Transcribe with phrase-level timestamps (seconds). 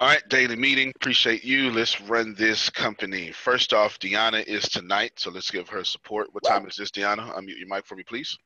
[0.00, 0.90] All right, daily meeting.
[0.96, 1.70] Appreciate you.
[1.70, 3.32] Let's run this company.
[3.32, 6.28] First off, Deanna is tonight, so let's give her support.
[6.32, 7.36] What time is this, Deanna?
[7.36, 8.38] Unmute your mic for me, please.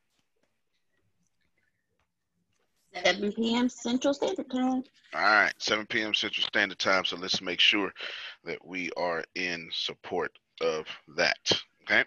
[3.05, 3.69] 7 p.m.
[3.69, 4.83] Central Standard Time.
[5.13, 6.13] All right, 7 p.m.
[6.13, 7.05] Central Standard Time.
[7.05, 7.93] So let's make sure
[8.43, 10.85] that we are in support of
[11.15, 11.53] that.
[11.83, 12.03] Okay.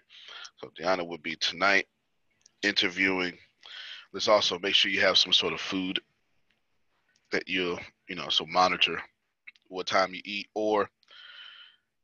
[0.57, 1.87] So Deanna will be tonight
[2.61, 3.35] interviewing.
[4.13, 5.99] Let's also make sure you have some sort of food
[7.31, 9.01] that you'll, you know, so monitor
[9.69, 10.89] what time you eat or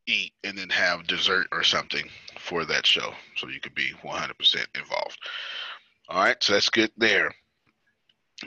[0.08, 2.08] eat and then have dessert or something
[2.40, 5.20] for that show so you could be 100% involved.
[6.10, 7.34] All right, so that's good there.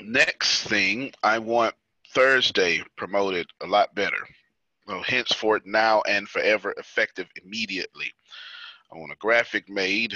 [0.00, 1.74] Next thing, I want
[2.10, 4.26] Thursday promoted a lot better.
[4.86, 8.12] Well, henceforth, now and forever, effective immediately.
[8.92, 10.14] I want a graphic made.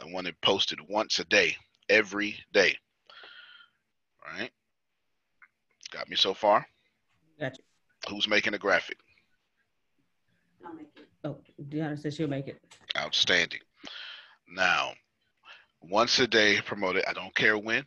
[0.00, 1.56] I want it posted once a day,
[1.88, 2.76] every day.
[4.24, 4.50] All right.
[5.90, 6.66] Got me so far?
[7.38, 7.62] Gotcha.
[8.08, 8.98] Who's making the graphic?
[10.64, 11.08] I'll make it.
[11.24, 11.38] Oh,
[11.68, 12.60] Deanna says she'll make it.
[12.96, 13.60] Outstanding.
[14.48, 14.92] Now,
[15.82, 17.04] once a day promoted.
[17.06, 17.84] I don't care when.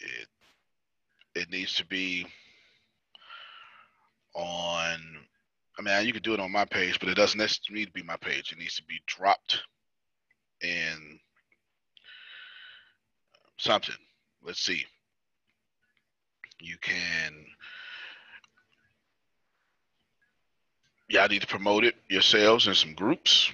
[0.00, 0.28] It
[1.34, 2.26] it needs to be
[4.34, 4.98] on.
[5.78, 7.92] I mean, you could do it on my page, but it doesn't necessarily need to
[7.92, 8.52] be my page.
[8.52, 9.62] It needs to be dropped
[10.60, 11.20] in
[13.58, 13.94] something.
[14.42, 14.84] Let's see.
[16.60, 17.46] You can
[21.08, 23.52] y'all need to promote it yourselves in some groups.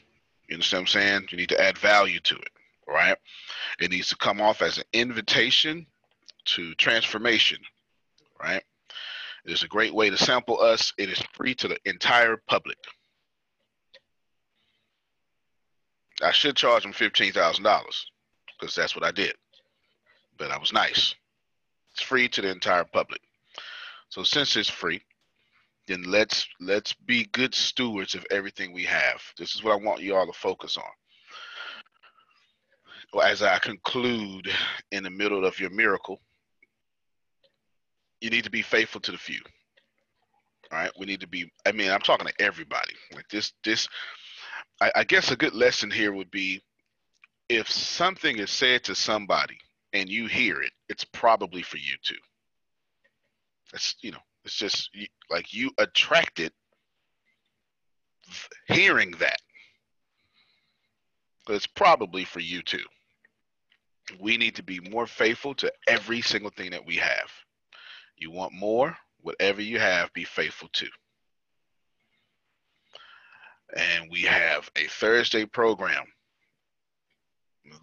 [0.49, 1.29] You understand what I'm saying?
[1.31, 2.51] You need to add value to it,
[2.87, 3.17] right?
[3.81, 5.87] It needs to come off as an invitation
[6.47, 7.59] to transformation,
[8.43, 8.63] right?
[9.47, 10.93] It is a great way to sample us.
[10.99, 12.79] It is free to the entire public.
[16.23, 18.11] I should charge them fifteen thousand dollars
[18.59, 19.35] because that's what I did,
[20.39, 21.15] but I was nice.
[21.93, 23.21] It's free to the entire public.
[24.09, 25.03] So since it's free,
[25.87, 29.21] then let's let's be good stewards of everything we have.
[29.37, 30.85] This is what I want you all to focus on.
[33.13, 34.51] Well, as I conclude
[34.91, 36.21] in the middle of your miracle,
[38.21, 39.41] you need to be faithful to the few.
[40.73, 41.51] All right, we need to be.
[41.67, 42.95] I mean, I'm talking to everybody.
[43.15, 43.87] Like this, this
[44.81, 46.61] I, I guess a good lesson here would be
[47.49, 49.59] if something is said to somebody
[49.93, 52.19] and you hear it, it's probably for you too.
[53.73, 54.91] That's you know, it's just
[55.31, 56.53] like you attracted
[58.67, 59.39] hearing that.
[61.49, 62.85] It's probably for you too.
[64.21, 67.31] We need to be more faithful to every single thing that we have.
[68.17, 70.87] You want more, whatever you have, be faithful to.
[73.77, 76.05] And we have a Thursday program,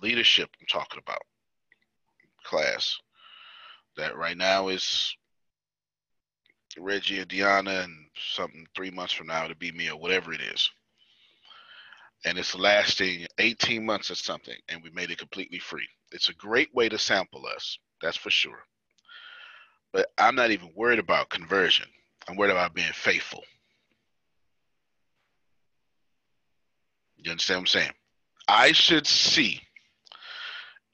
[0.01, 1.21] leadership I'm talking about,
[2.43, 2.97] class,
[3.97, 5.15] that right now is
[6.77, 10.41] Reggie and Deanna, and something three months from now to be me or whatever it
[10.41, 10.69] is.
[12.25, 15.87] And it's lasting 18 months or something, and we made it completely free.
[16.11, 18.63] It's a great way to sample us, that's for sure.
[19.91, 21.87] But I'm not even worried about conversion.
[22.27, 23.43] I'm worried about being faithful.
[27.17, 27.91] You understand what I'm saying?
[28.47, 29.61] I should see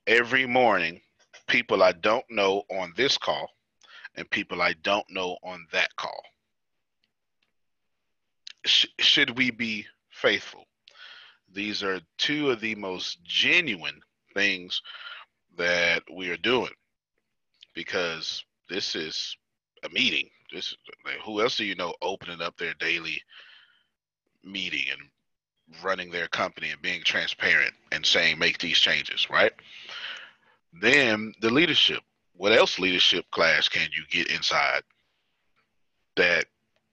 [0.06, 1.02] every morning
[1.48, 3.50] people I don't know on this call
[4.18, 6.22] and people I don't know on that call.
[8.66, 10.66] Sh- should we be faithful?
[11.54, 14.02] These are two of the most genuine
[14.34, 14.82] things
[15.58, 16.74] that we are doing
[17.74, 19.38] because this is
[19.84, 20.30] a meeting.
[20.52, 20.76] This
[21.06, 23.22] like, who else do you know opening up their daily
[24.44, 29.52] meeting and running their company and being transparent and saying make these changes, right?
[30.74, 32.02] Then the leadership.
[32.38, 34.84] What else leadership class can you get inside
[36.18, 36.46] that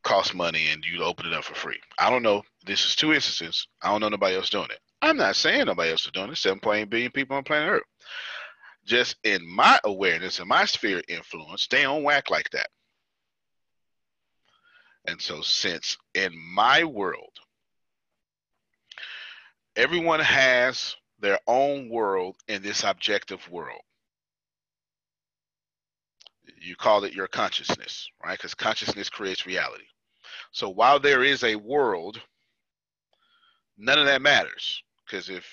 [0.02, 1.78] costs money and you open it up for free?
[1.98, 2.42] I don't know.
[2.64, 3.68] This is two instances.
[3.82, 4.80] I don't know nobody else doing it.
[5.02, 6.36] I'm not saying nobody else is doing it.
[6.36, 7.82] 7.8 billion people on planet Earth.
[8.86, 12.68] Just in my awareness and my sphere of influence, they don't whack like that.
[15.06, 17.38] And so, since in my world,
[19.76, 23.80] everyone has their own world in this objective world.
[26.64, 28.38] You call it your consciousness, right?
[28.38, 29.84] Because consciousness creates reality.
[30.50, 32.20] So while there is a world,
[33.76, 34.82] none of that matters.
[35.04, 35.46] Because if,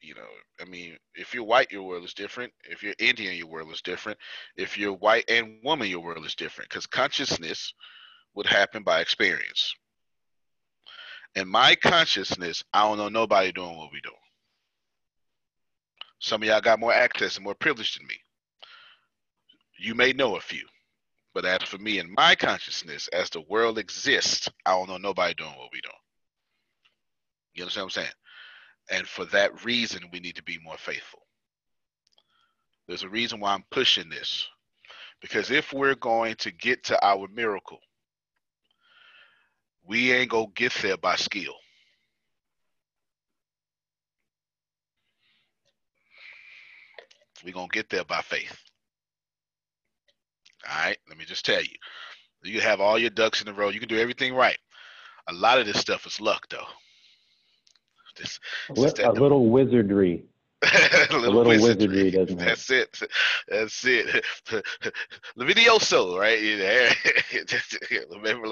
[0.00, 0.28] you know,
[0.60, 2.52] I mean, if you're white, your world is different.
[2.64, 4.18] If you're Indian, your world is different.
[4.56, 6.70] If you're white and woman, your world is different.
[6.70, 7.74] Because consciousness
[8.34, 9.74] would happen by experience.
[11.34, 14.14] In my consciousness, I don't know nobody doing what we doing.
[16.20, 18.16] Some of y'all got more access and more privilege than me.
[19.78, 20.66] You may know a few,
[21.34, 25.34] but as for me and my consciousness, as the world exists, I don't know nobody
[25.34, 25.94] doing what we doing.
[27.54, 28.14] You understand what I'm saying?
[28.90, 31.20] And for that reason, we need to be more faithful.
[32.88, 34.48] There's a reason why I'm pushing this.
[35.20, 37.78] Because if we're going to get to our miracle,
[39.84, 41.54] we ain't gonna get there by skill.
[47.44, 48.67] We're gonna get there by faith.
[50.70, 51.76] All right, let me just tell you.
[52.44, 54.58] You have all your ducks in a row, you can do everything right.
[55.28, 56.66] A lot of this stuff is luck though.
[58.16, 58.38] This
[58.68, 60.24] A, It's li- just a little wizardry.
[60.62, 62.44] a little wizardry, doesn't it?
[62.44, 62.98] That's it.
[63.48, 64.24] That's it.
[65.38, 66.38] Levitioso, right?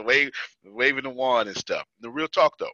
[0.05, 0.31] Wave,
[0.65, 1.85] waving the wand and stuff.
[2.01, 2.71] The real talk though.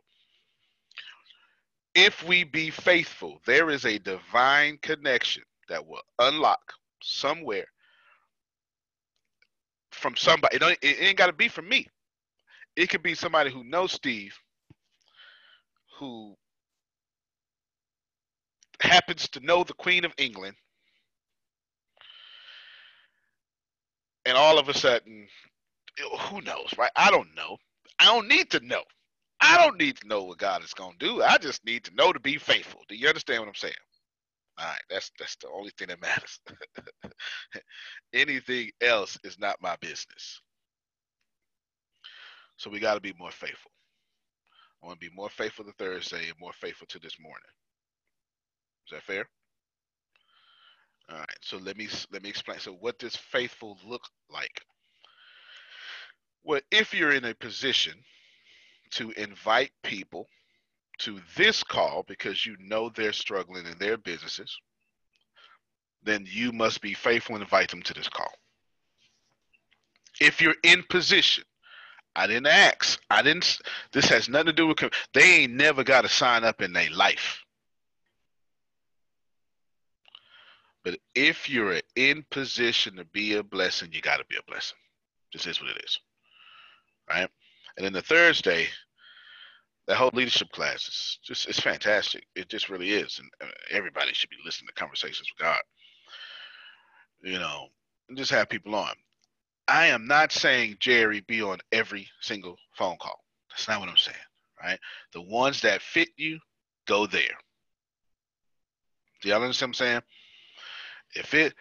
[1.94, 6.60] If we be faithful, there is a divine connection that will unlock
[7.02, 7.66] somewhere
[9.92, 10.56] from somebody.
[10.58, 11.88] It, it ain't got to be from me.
[12.76, 14.36] It could be somebody who knows Steve,
[15.98, 16.36] who
[18.80, 20.56] happens to know the Queen of England,
[24.26, 25.28] and all of a sudden,
[26.30, 26.92] who knows, right?
[26.96, 27.58] I don't know.
[28.00, 28.82] I don't need to know.
[29.40, 31.22] I don't need to know what God is going to do.
[31.22, 32.82] I just need to know to be faithful.
[32.88, 33.74] Do you understand what I'm saying?
[34.62, 36.40] Right, that's that's the only thing that matters.
[38.14, 40.40] Anything else is not my business.
[42.58, 43.72] So we got to be more faithful.
[44.82, 47.42] I want to be more faithful to Thursday and more faithful to this morning.
[48.88, 49.28] Is that fair?
[51.10, 51.38] All right.
[51.42, 52.60] So let me let me explain.
[52.60, 54.62] So what does faithful look like?
[56.44, 57.94] Well, if you're in a position
[58.92, 60.28] to invite people
[61.04, 64.56] to this call because you know they're struggling in their businesses,
[66.02, 68.30] then you must be faithful and invite them to this call.
[70.20, 71.44] If you're in position,
[72.14, 73.00] I didn't ask.
[73.08, 73.58] I didn't.
[73.92, 74.78] This has nothing to do with.
[75.14, 77.42] They ain't never got to sign up in their life.
[80.84, 84.76] But if you're in position to be a blessing, you got to be a blessing.
[85.32, 85.98] This is what it is.
[87.08, 87.28] Right?
[87.76, 88.66] And then the Thursday,
[89.92, 92.24] that whole leadership class is just it's fantastic.
[92.34, 95.60] It just really is, and uh, everybody should be listening to conversations with God.
[97.22, 97.66] You know,
[98.16, 98.94] just have people on.
[99.68, 103.20] I am not saying Jerry be on every single phone call.
[103.50, 104.16] That's not what I'm saying.
[104.62, 104.78] Right?
[105.12, 106.38] The ones that fit you,
[106.88, 107.36] go there.
[109.20, 110.02] Do y'all understand what I'm saying?
[111.16, 111.54] If it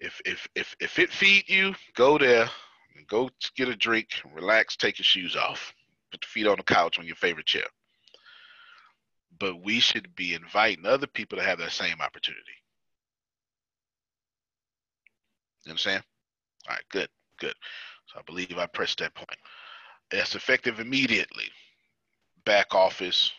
[0.00, 2.48] if if if if it feed you, go there
[2.96, 5.74] and go get a drink, relax, take your shoes off,
[6.10, 7.66] put the feet on the couch on your favorite chair.
[9.38, 12.42] But we should be inviting other people to have that same opportunity.
[15.66, 16.02] You saying?
[16.68, 17.08] All right, good,
[17.38, 17.54] good.
[18.06, 19.38] So I believe I pressed that point.
[20.10, 21.50] It's effective immediately.
[22.44, 23.32] Back office.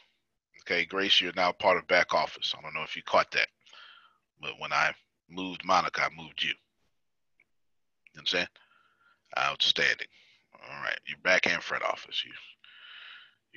[0.61, 2.53] Okay, Grace, you're now part of back office.
[2.57, 3.47] I don't know if you caught that.
[4.41, 4.93] But when I
[5.29, 6.53] moved Monica, I moved you.
[8.13, 8.47] You saying?
[9.39, 10.07] Outstanding.
[10.53, 10.99] All right.
[11.07, 12.23] You're back in front office.
[12.25, 12.31] You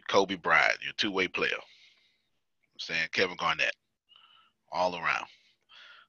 [0.01, 0.79] you're Kobe Bryant.
[0.83, 1.51] You're a two-way player.
[1.53, 3.75] I'm saying Kevin Garnett.
[4.73, 5.27] All around.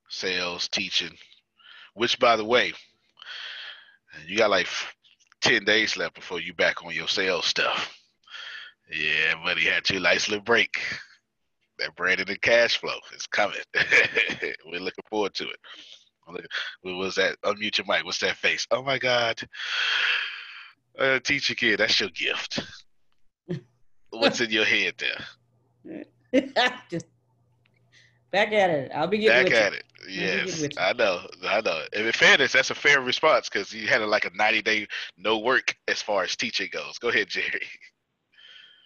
[0.10, 1.16] Sales, teaching.
[1.94, 2.74] Which by the way,
[4.28, 4.68] you got like
[5.42, 7.98] 10 days left before you back on your sales stuff.
[8.92, 10.82] Yeah, but he had two nice little break.
[11.80, 13.58] That branded and cash flow is coming.
[14.66, 15.60] We're looking forward to it.
[16.82, 17.42] What was that?
[17.42, 18.06] Unmute your mic.
[18.06, 18.68] What's that face?
[18.70, 19.42] Oh my God.
[20.98, 22.64] Uh, teacher kid, that's your gift.
[24.12, 26.06] What's in your head there?
[26.90, 27.08] Just
[28.32, 28.92] back at it.
[28.94, 29.78] I'll be getting Back with at you.
[29.78, 29.86] it.
[30.10, 30.68] Yes.
[30.78, 31.22] I know.
[31.48, 31.82] I know.
[31.94, 34.88] And in fairness, that's a fair response because you had a, like a 90 day
[35.18, 36.98] no work as far as teaching goes.
[37.00, 37.68] Go ahead, Jerry.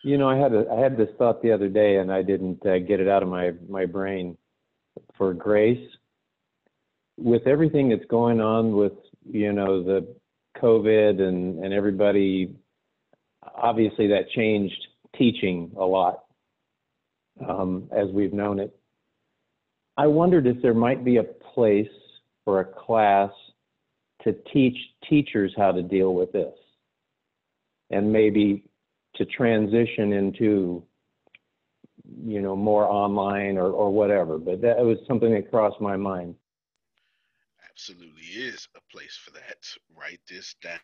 [0.03, 2.63] You know, I had a, I had this thought the other day, and I didn't
[2.65, 4.38] uh, get it out of my my brain.
[5.17, 5.89] For Grace,
[7.17, 8.94] with everything that's going on with
[9.29, 10.15] you know the
[10.62, 12.55] COVID and and everybody,
[13.55, 16.24] obviously that changed teaching a lot
[17.48, 18.75] um, as we've known it.
[19.98, 21.88] I wondered if there might be a place
[22.43, 23.31] for a class
[24.24, 24.77] to teach
[25.10, 26.53] teachers how to deal with this,
[27.91, 28.65] and maybe
[29.15, 30.84] to transition into
[32.24, 36.36] you know more online or, or whatever but that was something that crossed my mind
[37.75, 39.57] Absolutely is a place for that.
[39.98, 40.79] Write this down.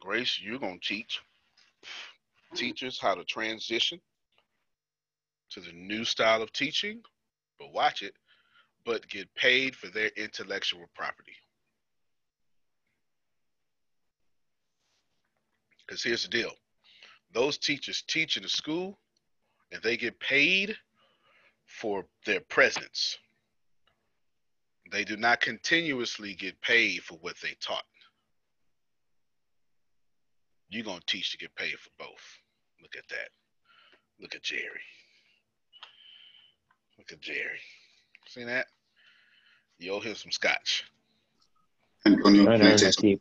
[0.00, 1.20] Grace, you're going to teach
[2.54, 4.00] teachers how to transition
[5.50, 7.02] to the new style of teaching,
[7.58, 8.14] but watch it,
[8.84, 11.34] but get paid for their intellectual property.
[15.86, 16.52] Because here's the deal
[17.32, 18.98] those teachers teach in the school
[19.72, 20.76] and they get paid
[21.66, 23.18] for their presence.
[24.90, 27.84] They do not continuously get paid for what they taught.
[30.68, 32.39] You're going to teach to get paid for both.
[32.82, 33.28] Look at that.
[34.20, 34.80] Look at Jerry.
[36.98, 37.60] Look at Jerry.
[38.26, 38.66] See that?
[39.78, 40.84] You owe him some scotch.
[42.06, 43.20] Antonio, I can I say something?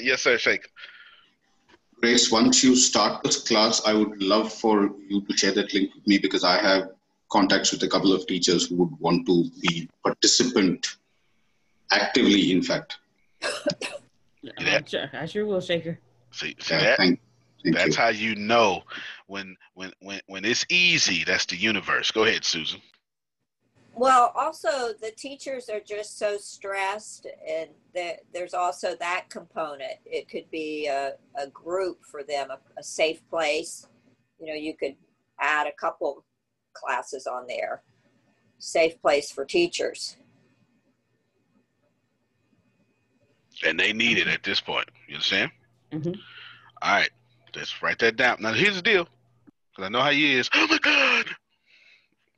[0.00, 0.68] yes, sir, Shake.
[2.00, 5.94] Grace, once you start this class, I would love for you to share that link
[5.94, 6.90] with me because I have
[7.30, 10.86] contacts with a couple of teachers who would want to be participant
[11.90, 12.98] actively, in fact.
[14.60, 14.76] Yeah.
[14.76, 15.98] I'm sure, I sure will, Shaker.
[16.30, 16.98] See, see Yeah, that?
[16.98, 17.20] thank,
[17.72, 18.02] thank That's you.
[18.02, 18.82] how you know
[19.26, 21.24] when when when when it's easy.
[21.24, 22.10] That's the universe.
[22.10, 22.80] Go ahead, Susan.
[23.94, 29.94] Well, also the teachers are just so stressed, and there, there's also that component.
[30.04, 33.86] It could be a, a group for them, a, a safe place.
[34.38, 34.96] You know, you could
[35.40, 36.24] add a couple
[36.74, 37.82] classes on there.
[38.58, 40.18] Safe place for teachers.
[43.64, 44.88] And they need it at this point.
[45.08, 45.50] You understand?
[45.90, 46.18] Mhm.
[46.82, 47.10] All right.
[47.56, 48.36] Let's write that down.
[48.40, 49.08] Now here's the deal.
[49.70, 50.50] Because I know how you is.
[50.54, 51.26] Oh my God.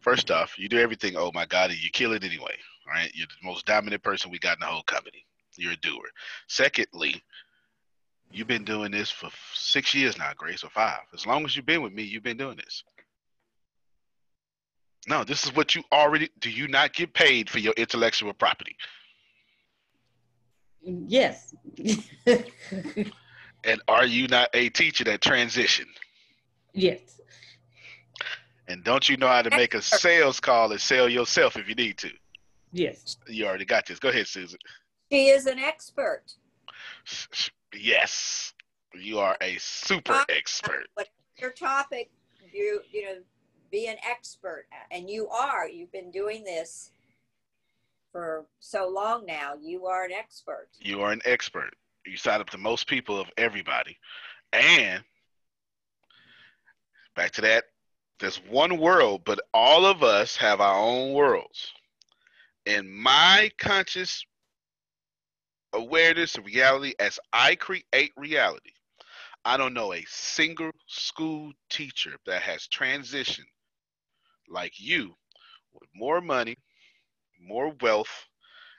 [0.01, 2.55] First off, you do everything, oh my God, and you kill it anyway.
[2.87, 3.11] Right.
[3.15, 5.25] You're the most dominant person we got in the whole company.
[5.57, 6.05] You're a doer.
[6.47, 7.23] Secondly,
[8.31, 11.01] you've been doing this for six years now, Grace, or five.
[11.13, 12.85] As long as you've been with me, you've been doing this.
[15.09, 18.77] No, this is what you already do you not get paid for your intellectual property?
[20.81, 21.55] Yes.
[23.65, 25.87] And are you not a teacher that transition?
[26.73, 27.21] yes.
[28.71, 31.75] And don't you know how to make a sales call and sell yourself if you
[31.75, 32.11] need to?
[32.71, 33.17] Yes.
[33.27, 33.99] You already got this.
[33.99, 34.59] Go ahead, Susan.
[35.11, 36.25] She is an expert.
[37.07, 38.53] S- s- Yes,
[38.95, 40.87] you are a super expert.
[40.95, 42.11] What your topic,
[42.53, 43.19] you you know,
[43.71, 45.67] be an expert, and you are.
[45.69, 46.93] You've been doing this
[48.13, 49.55] for so long now.
[49.61, 50.69] You are an expert.
[50.79, 51.75] You are an expert.
[52.07, 53.99] You sign up to most people of everybody.
[54.53, 55.03] And
[57.15, 57.65] back to that.
[58.21, 61.73] There's one world, but all of us have our own worlds.
[62.67, 64.25] In my conscious
[65.73, 68.71] awareness of reality, as I create reality,
[69.45, 73.47] I don't know a single school teacher that has transitioned
[74.49, 75.15] like you
[75.73, 76.57] with more money,
[77.41, 78.27] more wealth,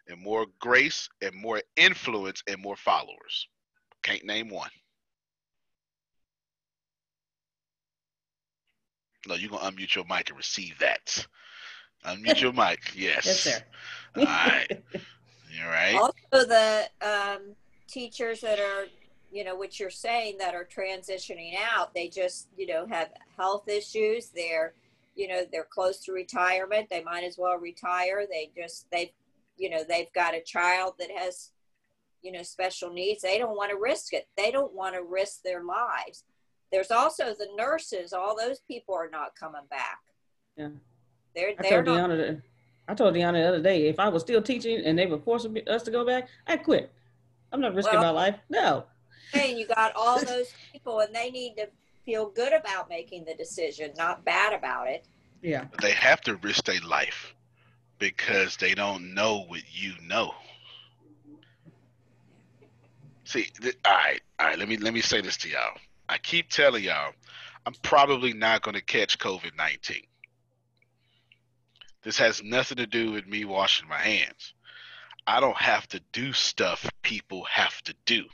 [0.10, 3.48] and more grace, and more influence, and more followers.
[4.04, 4.72] Can't name one.
[9.28, 11.26] No, you're gonna unmute your mic and receive that.
[12.06, 12.80] Unmute your mic.
[12.96, 13.26] Yes.
[13.26, 13.64] Yes, sir.
[14.16, 14.84] All right.
[15.62, 15.96] All right.
[15.96, 17.56] Also, the um,
[17.88, 18.86] teachers that are,
[19.32, 23.68] you know, what you're saying that are transitioning out, they just, you know, have health
[23.68, 24.30] issues.
[24.30, 24.74] They're,
[25.16, 26.88] you know, they're close to retirement.
[26.90, 28.26] They might as well retire.
[28.30, 29.10] They just, they've,
[29.60, 31.52] you know, they've got a child that has,
[32.22, 33.22] you know, special needs.
[33.22, 34.28] They don't want to risk it.
[34.38, 36.24] They don't want to risk their lives.
[36.72, 38.14] There's also the nurses.
[38.14, 40.00] All those people are not coming back.
[40.56, 40.70] Yeah.
[41.36, 42.10] They're, I they're told not.
[42.12, 42.42] Deanna
[42.88, 45.54] I told Deanna the other day, if I was still teaching and they were forcing
[45.54, 46.92] me- us to go back, I'd quit.
[47.52, 48.36] I'm not risking Well- my life.
[48.50, 48.86] No.
[49.34, 51.68] saying you got all those people and they need to
[52.06, 55.06] feel good about making the decision, not bad about it.
[55.44, 55.66] Yeah.
[55.82, 57.36] They have to risk their life
[58.00, 60.34] because they don't know what you know.
[63.26, 64.58] See, th- all right, all right.
[64.58, 65.78] Let me let me say this to y'all.
[66.08, 67.14] I keep telling y'all,
[67.66, 70.04] I'm probably not going to catch COVID nineteen.
[72.04, 74.54] This has nothing to do with me washing my hands.
[75.28, 78.26] I don't have to do stuff people have to do.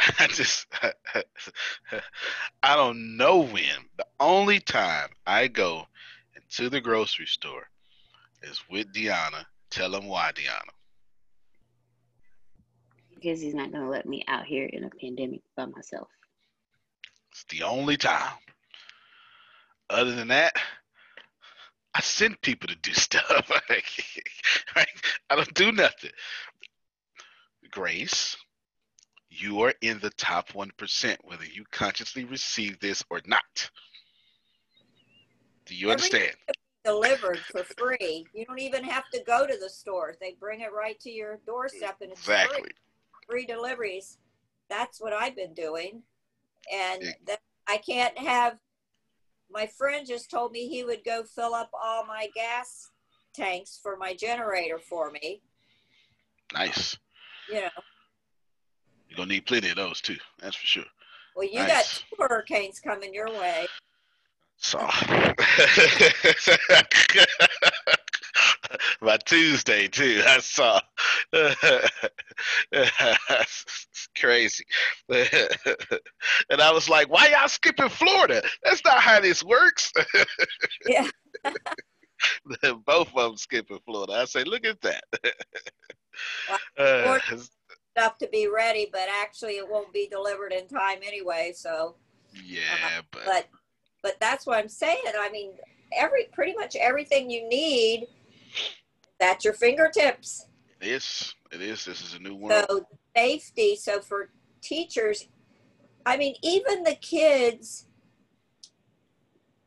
[0.18, 0.66] I just,
[2.62, 3.88] I don't know when.
[3.96, 5.86] The only time I go
[6.58, 7.68] into the grocery store
[8.42, 9.44] is with Deanna.
[9.70, 10.70] Tell him why, Deanna.
[13.14, 16.08] Because he's not going to let me out here in a pandemic by myself.
[17.32, 18.34] It's the only time.
[19.90, 20.52] Other than that,
[21.94, 23.50] I send people to do stuff.
[24.76, 24.88] Right?
[25.30, 26.10] I don't do nothing.
[27.70, 28.36] Grace,
[29.30, 33.70] you are in the top 1%, whether you consciously receive this or not.
[35.66, 36.32] Do you understand?
[36.84, 38.26] Delivered for free.
[38.34, 40.14] You don't even have to go to the store.
[40.20, 42.60] They bring it right to your doorstep and it's Exactly.
[42.60, 42.70] free.
[43.26, 44.18] Free deliveries.
[44.68, 46.02] That's what I've been doing.
[46.72, 48.58] And that I can't have
[49.50, 52.90] my friend just told me he would go fill up all my gas
[53.34, 55.40] tanks for my generator for me.
[56.52, 56.96] Nice.
[57.48, 57.68] You know,
[59.08, 60.16] You're going to need plenty of those too.
[60.40, 60.84] That's for sure.
[61.36, 61.68] well, you Nice.
[61.68, 63.66] got two hurricanes coming your way.
[64.64, 64.78] So
[69.02, 70.80] by Tuesday too, I saw.
[72.72, 74.64] it's crazy,
[75.10, 78.42] and I was like, "Why y'all skipping Florida?
[78.62, 79.92] That's not how this works."
[80.86, 81.08] Yeah.
[82.86, 84.14] Both of them skipping Florida.
[84.14, 85.04] I say, "Look at that."
[86.78, 87.36] Well, Uh,
[87.98, 91.52] Stuff to be ready, but actually it won't be delivered in time anyway.
[91.54, 91.96] So,
[92.32, 93.46] yeah, but but
[94.04, 95.02] but that's what I'm saying.
[95.18, 95.52] I mean,
[95.96, 98.06] every pretty much everything you need
[99.20, 100.46] at your fingertips.
[100.80, 101.34] it is.
[101.50, 101.84] It is.
[101.84, 102.66] This is a new world.
[102.68, 102.86] So
[103.16, 103.74] safety.
[103.74, 104.28] So for
[104.60, 105.28] teachers,
[106.04, 107.86] I mean, even the kids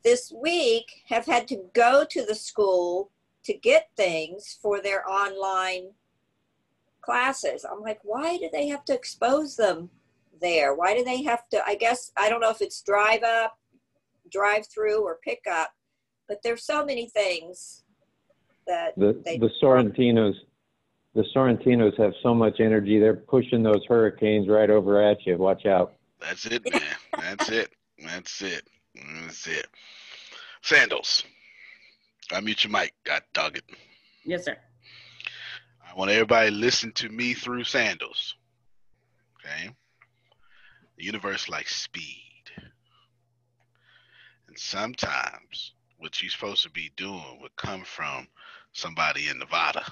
[0.03, 3.09] this week have had to go to the school
[3.43, 5.93] to get things for their online
[7.01, 7.65] classes.
[7.65, 9.89] I'm like, why do they have to expose them
[10.39, 10.75] there?
[10.75, 11.65] Why do they have to?
[11.65, 13.57] I guess I don't know if it's drive up,
[14.31, 15.71] drive through, or pick up,
[16.27, 17.83] but there's so many things
[18.67, 20.35] that The they the Sorrentinos,
[21.15, 22.99] the Sorrentinos have so much energy.
[22.99, 25.37] They're pushing those hurricanes right over at you.
[25.37, 25.93] Watch out.
[26.19, 26.81] That's it, man.
[27.17, 27.73] That's it.
[28.03, 28.67] That's it.
[28.95, 29.67] That's it.
[30.61, 31.23] Sandals.
[32.31, 32.93] I mute your mic.
[33.05, 33.63] God dog it.
[34.25, 34.57] Yes, sir.
[35.89, 38.35] I want everybody to listen to me through sandals.
[39.39, 39.69] Okay?
[40.97, 42.26] The universe likes speed.
[44.57, 48.27] Sometimes what you're supposed to be doing would come from
[48.73, 49.83] somebody in Nevada.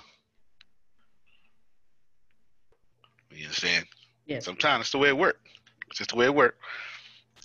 [3.31, 3.85] You understand?
[4.25, 4.45] Yes.
[4.45, 5.47] Sometimes it's the way it worked.
[5.89, 6.61] It's just the way it worked.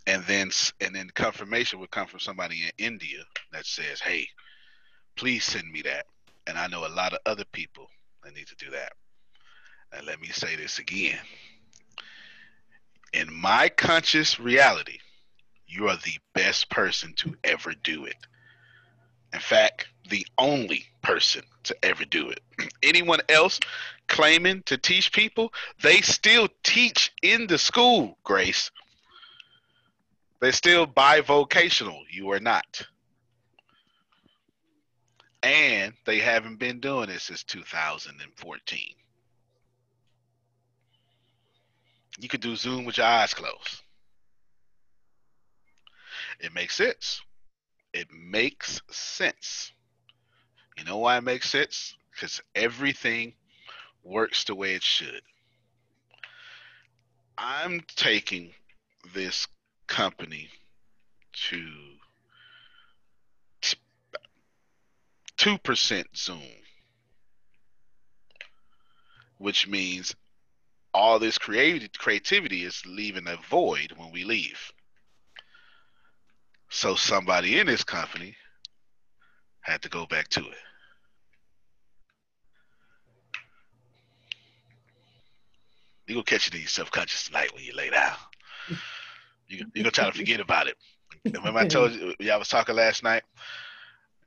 [0.06, 4.28] And then and then confirmation would come from somebody in India that says, "Hey,
[5.16, 6.06] please send me that."
[6.46, 7.90] And I know a lot of other people
[8.24, 8.92] that need to do that.
[9.92, 11.20] And let me say this again.
[13.12, 14.98] In my conscious reality,
[15.70, 18.16] you are the best person to ever do it.
[19.32, 22.40] In fact, the only person to ever do it.
[22.82, 23.60] Anyone else
[24.08, 25.52] claiming to teach people,
[25.82, 28.70] they still teach in the school, Grace.
[30.40, 32.00] They're still bivocational.
[32.10, 32.82] You are not.
[35.42, 38.94] And they haven't been doing this since 2014.
[42.18, 43.82] You could do Zoom with your eyes closed.
[46.40, 47.20] It makes sense.
[47.92, 49.72] It makes sense.
[50.78, 51.94] You know why it makes sense?
[52.12, 53.34] Because everything
[54.02, 55.22] works the way it should.
[57.36, 58.52] I'm taking
[59.14, 59.46] this
[59.86, 60.48] company
[61.50, 61.62] to
[65.36, 66.42] two percent Zoom,
[69.38, 70.14] which means
[70.92, 74.72] all this creativity creativity is leaving a void when we leave.
[76.70, 78.36] So somebody in this company
[79.60, 80.56] had to go back to it.
[86.06, 88.16] You're gonna catch it in your subconscious tonight when you lay down.
[89.48, 90.76] You you gonna try to forget about it.
[91.24, 93.22] Remember I told you y'all was talking last night,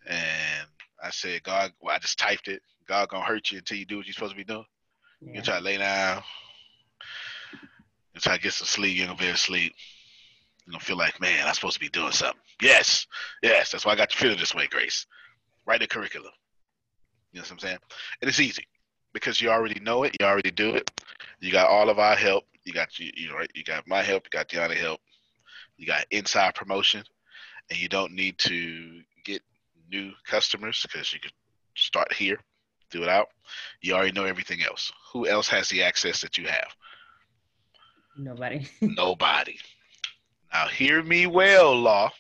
[0.06, 0.68] and
[1.02, 1.72] I said God.
[1.82, 2.62] Well, I just typed it.
[2.88, 4.66] God gonna hurt you until you do what you're supposed to be doing.
[5.22, 5.36] Yeah.
[5.36, 6.24] You try to lay down.
[8.14, 8.98] You try to get some sleep.
[8.98, 9.74] You're gonna be asleep.
[10.66, 12.40] You're gonna feel like, man, I'm supposed to be doing something.
[12.62, 13.08] Yes,
[13.42, 13.72] yes.
[13.72, 15.06] That's why I got you feeling this way, Grace.
[15.66, 16.32] Write the curriculum.
[17.32, 17.80] You know what I'm saying?
[18.22, 18.66] And it's easy
[19.14, 20.16] because you already know it.
[20.20, 20.90] You already do it.
[21.40, 22.46] You got all of our help.
[22.64, 23.52] You got you, you know, right?
[23.54, 24.26] You got my help.
[24.26, 25.02] You got Deanna help.
[25.78, 27.04] You got inside promotion,
[27.70, 29.42] and you don't need to get
[29.92, 31.32] new customers because you can
[31.76, 32.40] start here,
[32.92, 33.30] do it out.
[33.82, 34.92] You already know everything else.
[35.12, 36.68] Who else has the access that you have?
[38.18, 38.68] Nobody.
[38.82, 39.58] Nobody.
[40.54, 42.12] Now, hear me well, Law.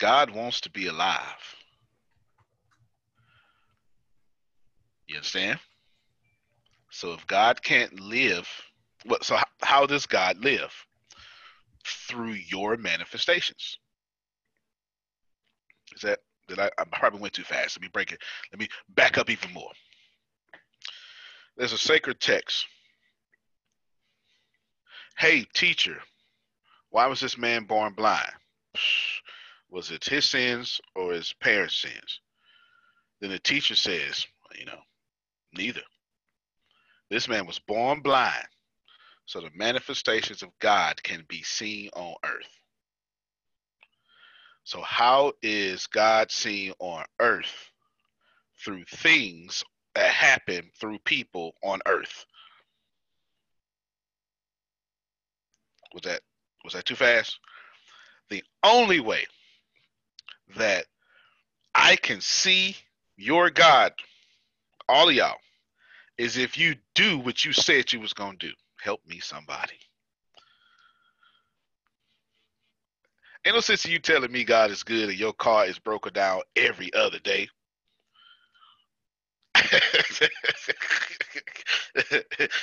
[0.00, 1.56] God wants to be alive.
[5.06, 5.60] You understand?
[6.90, 8.48] So if God can't live,
[9.04, 9.22] what?
[9.22, 10.74] So how, does God live?
[11.84, 13.78] Through your manifestations.
[15.94, 16.70] Is that did I?
[16.78, 17.76] I probably went too fast.
[17.76, 18.20] Let me break it.
[18.52, 19.70] Let me back up even more.
[21.56, 22.66] There's a sacred text.
[25.18, 26.00] Hey, teacher,
[26.90, 28.32] why was this man born blind?
[29.70, 32.20] Was it his sins or his parents' sins?
[33.20, 34.26] Then the teacher says,
[34.58, 34.80] you know,
[35.52, 35.82] neither.
[37.10, 38.46] This man was born blind
[39.26, 42.58] so the manifestations of God can be seen on earth.
[44.64, 47.70] So, how is God seen on earth?
[48.64, 52.26] Through things that happen through people on earth.
[55.94, 56.20] Was that
[56.64, 57.38] was that too fast?
[58.30, 59.26] The only way
[60.56, 60.86] that
[61.74, 62.76] I can see
[63.16, 63.92] your God,
[64.88, 65.36] all of y'all,
[66.18, 68.52] is if you do what you said you was gonna do.
[68.80, 69.78] Help me, somebody.
[73.44, 76.42] Ain't no sense you telling me God is good and your car is broken down
[76.54, 77.48] every other day.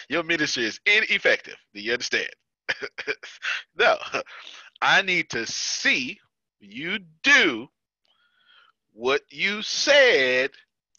[0.09, 1.57] your ministry is ineffective.
[1.73, 2.29] Do you understand?
[3.77, 3.97] no,
[4.81, 6.19] I need to see
[6.59, 7.67] you do
[8.93, 10.51] what you said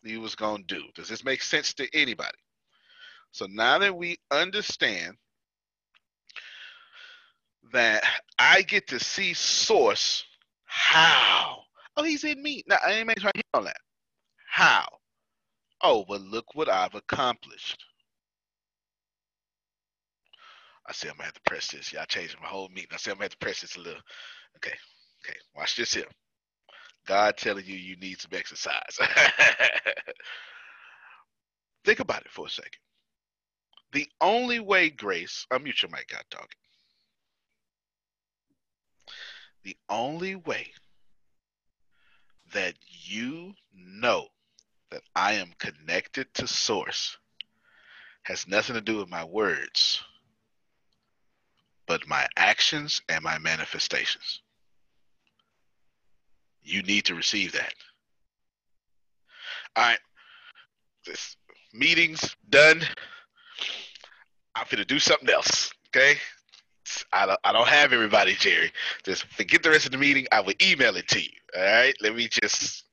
[0.03, 0.83] you was gonna do.
[0.95, 2.39] Does this make sense to anybody?
[3.33, 5.17] So now that we understand
[7.73, 8.03] that
[8.39, 10.25] I get to see source,
[10.65, 11.63] how?
[11.97, 12.65] Oh, he's in me.
[12.67, 13.77] Now I ain't make sure I hit on that.
[14.49, 14.87] How?
[15.83, 17.85] Oh, but look what I've accomplished.
[20.91, 21.93] I say I'm gonna have to press this.
[21.93, 22.89] Y'all changing my whole meeting.
[22.93, 24.03] I say I'm gonna have to press this a little.
[24.57, 24.75] Okay,
[25.25, 25.39] okay.
[25.57, 26.07] Watch this here.
[27.07, 28.99] God telling you you need some exercise.
[31.85, 32.81] Think about it for a second.
[33.93, 36.49] The only way, Grace, unmute your mic, God talking.
[39.63, 40.73] The only way
[42.53, 44.27] that you know
[44.91, 47.17] that I am connected to source
[48.25, 50.03] has nothing to do with my words,
[51.91, 54.43] but my actions and my manifestations.
[56.63, 57.75] You need to receive that.
[59.75, 59.99] All right.
[61.05, 61.37] This
[61.75, 62.83] meeting's done.
[64.55, 65.73] I'm gonna do something else.
[65.89, 66.17] Okay.
[67.13, 68.71] I don't, I don't have everybody, Jerry.
[69.03, 70.29] Just forget the rest of the meeting.
[70.31, 71.39] I will email it to you.
[71.57, 71.95] All right.
[72.01, 72.85] Let me just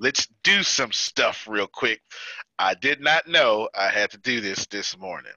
[0.00, 2.00] let's do some stuff real quick.
[2.58, 5.34] I did not know I had to do this this morning.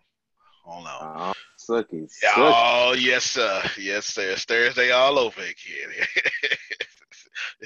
[0.66, 1.32] Hold on.
[1.32, 1.34] Oh,
[1.70, 2.34] sucky, sucky.
[2.38, 3.62] Oh yes, sir.
[3.80, 4.32] Yes, sir.
[4.32, 6.08] It's Thursday all over again.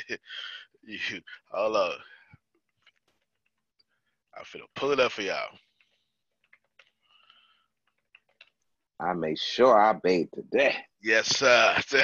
[0.84, 1.00] you,
[1.52, 1.94] hold on.
[4.38, 5.58] I'm finna pull it up for y'all.
[9.00, 10.76] I made sure I bathed today.
[11.02, 11.78] Yes, sir.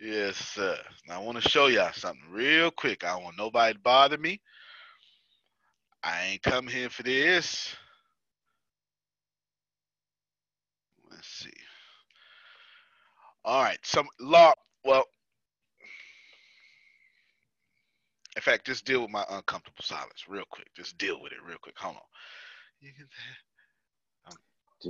[0.00, 0.78] yes, sir.
[1.06, 3.04] Now I want to show y'all something real quick.
[3.04, 4.40] I don't want nobody to bother me.
[6.02, 7.74] I ain't come here for this.
[11.10, 11.50] Let's see.
[13.48, 13.78] All right.
[13.82, 14.52] Some law.
[14.84, 15.04] Well,
[18.36, 20.68] in fact, just deal with my uncomfortable silence real quick.
[20.76, 21.78] Just deal with it real quick.
[21.78, 22.02] Hold on.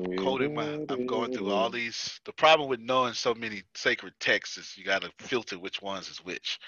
[0.04, 0.66] I'm coding my.
[0.88, 2.20] I'm going through all these.
[2.24, 6.08] The problem with knowing so many sacred texts is you got to filter which ones
[6.08, 6.58] is which.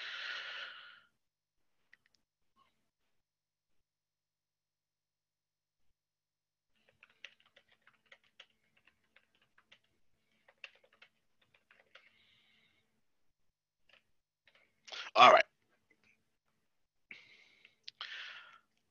[15.16, 15.44] All right.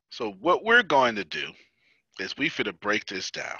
[0.09, 1.47] So what we're going to do
[2.19, 3.55] is we finna break this down.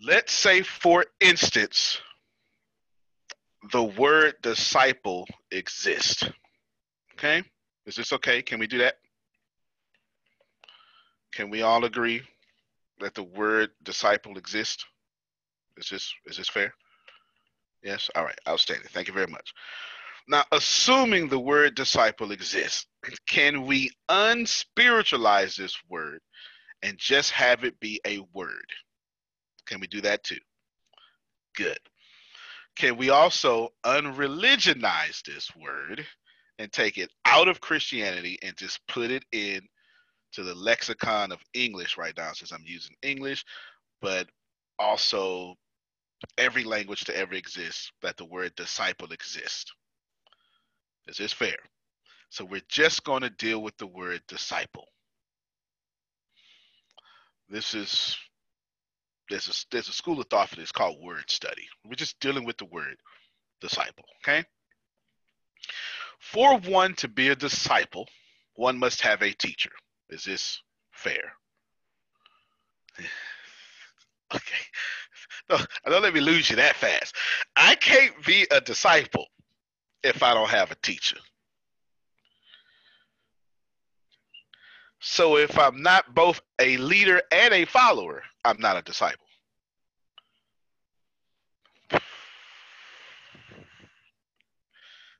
[0.00, 2.00] Let's say, for instance,
[3.72, 6.24] the word disciple exists.
[7.14, 7.42] Okay?
[7.86, 8.42] Is this okay?
[8.42, 8.98] Can we do that?
[11.32, 12.22] Can we all agree
[13.00, 14.84] that the word disciple exists?
[15.76, 16.72] Is this is this fair?
[17.82, 18.10] Yes?
[18.14, 18.88] All right, outstanding.
[18.92, 19.52] Thank you very much.
[20.26, 22.86] Now, assuming the word disciple exists,
[23.26, 26.20] can we unspiritualize this word
[26.82, 28.66] and just have it be a word?
[29.66, 30.38] Can we do that too?
[31.56, 31.78] Good.
[32.76, 36.04] Can we also unreligionize this word
[36.58, 39.60] and take it out of Christianity and just put it in
[40.32, 43.44] to the lexicon of English right now, since I'm using English,
[44.00, 44.26] but
[44.78, 45.54] also
[46.38, 49.72] every language to ever exist that the word disciple exists?
[51.06, 51.56] Is this fair?
[52.30, 54.88] So we're just going to deal with the word disciple.
[57.48, 58.16] This is
[59.30, 61.66] there's a there's a school of thought for this called word study.
[61.84, 62.96] We're just dealing with the word
[63.60, 64.04] disciple.
[64.22, 64.44] Okay.
[66.18, 68.08] For one to be a disciple,
[68.54, 69.70] one must have a teacher.
[70.08, 70.60] Is this
[70.92, 71.32] fair?
[74.34, 74.40] okay.
[75.50, 77.14] No, don't let me lose you that fast.
[77.54, 79.26] I can't be a disciple
[80.04, 81.16] if I don't have a teacher.
[85.00, 89.26] So if I'm not both a leader and a follower, I'm not a disciple.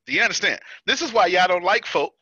[0.07, 0.61] Do you understand?
[0.87, 2.13] This is why y'all don't like folk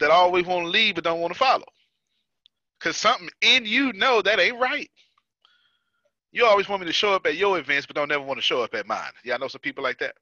[0.00, 1.64] that always want to lead but don't want to follow.
[2.78, 4.90] Because something in you know that ain't right.
[6.32, 8.42] You always want me to show up at your events but don't ever want to
[8.42, 9.10] show up at mine.
[9.24, 10.14] Y'all know some people like that?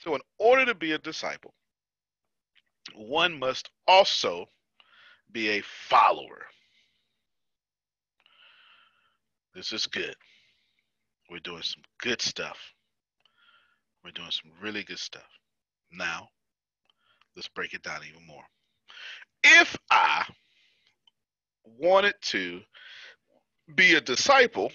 [0.00, 1.52] So, in order to be a disciple,
[2.94, 4.46] one must also
[5.30, 6.46] be a follower.
[9.54, 10.14] This is good.
[11.30, 12.58] We're doing some good stuff.
[14.02, 15.28] We're doing some really good stuff.
[15.92, 16.28] Now,
[17.36, 18.44] let's break it down even more.
[19.44, 20.24] If I
[21.64, 22.60] wanted to
[23.74, 24.72] be a disciple,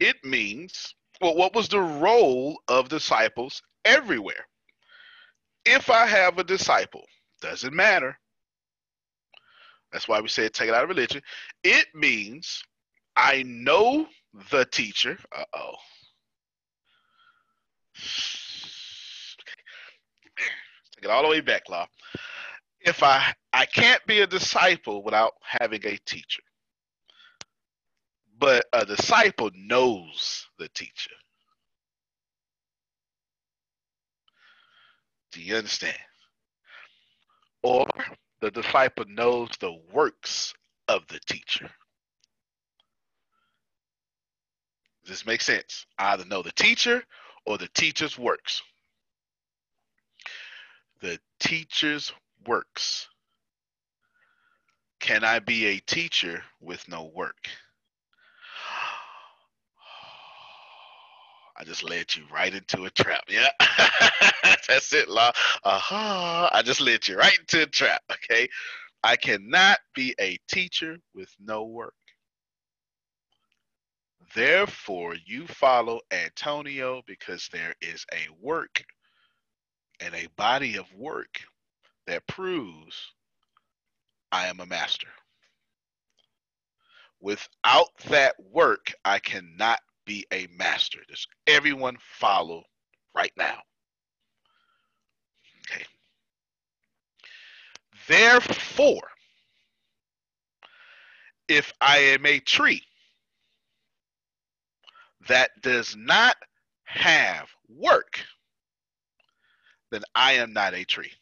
[0.00, 4.46] it means, well, what was the role of disciples everywhere?
[5.64, 7.04] If I have a disciple,
[7.40, 8.18] doesn't matter.
[9.92, 11.22] That's why we say take it out of religion.
[11.62, 12.62] It means
[13.16, 14.06] I know
[14.50, 15.18] the teacher.
[15.36, 15.74] Uh oh.
[20.94, 21.86] Take it all the way back, Law.
[22.80, 26.42] If I I can't be a disciple without having a teacher.
[28.38, 31.12] But a disciple knows the teacher.
[35.32, 35.96] Do you understand?
[37.62, 37.86] Or
[38.40, 40.52] the disciple knows the works
[40.88, 41.70] of the teacher.
[45.02, 45.86] Does this make sense?
[45.98, 47.02] Either know the teacher
[47.46, 48.62] or the teacher's works.
[51.00, 52.12] The teacher's
[52.46, 53.08] works.
[55.00, 57.48] Can I be a teacher with no work?
[61.62, 63.22] I just led you right into a trap.
[63.28, 63.46] Yeah.
[64.66, 65.30] That's it, Law.
[65.62, 66.50] Uh-huh.
[66.52, 68.02] I just led you right into a trap.
[68.10, 68.48] Okay.
[69.04, 71.94] I cannot be a teacher with no work.
[74.34, 78.82] Therefore, you follow Antonio because there is a work
[80.00, 81.38] and a body of work
[82.08, 83.12] that proves
[84.32, 85.10] I am a master.
[87.20, 90.98] Without that work, I cannot be a master.
[91.08, 92.64] Does everyone follow
[93.14, 93.58] right now?
[95.70, 95.84] Okay.
[98.08, 99.08] Therefore,
[101.48, 102.82] if I am a tree
[105.28, 106.36] that does not
[106.84, 108.20] have work,
[109.90, 111.12] then I am not a tree.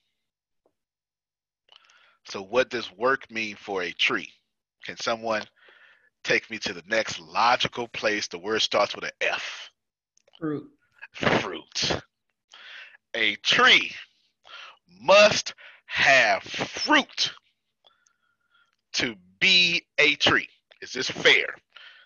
[2.27, 4.31] So, what does work mean for a tree?
[4.85, 5.43] Can someone
[6.25, 8.29] take me to the next logical place?
[8.29, 9.71] The word starts with an F.
[10.39, 10.69] Fruit.
[11.13, 12.01] Fruit.
[13.15, 13.93] A tree
[15.01, 15.55] must
[15.87, 17.33] have fruit
[18.95, 20.49] to be a tree.
[20.83, 21.47] Is this fair?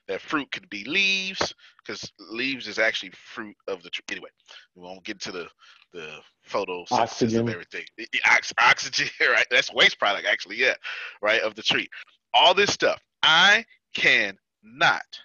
[0.09, 4.05] That fruit could be leaves, because leaves is actually fruit of the tree.
[4.11, 4.29] Anyway,
[4.75, 5.47] we won't get to the
[5.93, 6.19] the
[6.51, 7.41] photosynthesis Oxygen.
[7.49, 7.85] of everything.
[8.01, 9.47] I- I- ox- Oxygen, right?
[9.51, 10.57] That's waste product, actually.
[10.57, 10.75] Yeah,
[11.23, 11.89] right of the tree.
[12.35, 13.01] All this stuff.
[13.23, 15.21] I cannot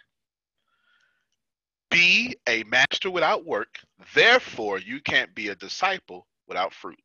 [1.90, 3.80] be a master without work.
[4.14, 7.00] Therefore, you can't be a disciple without fruit.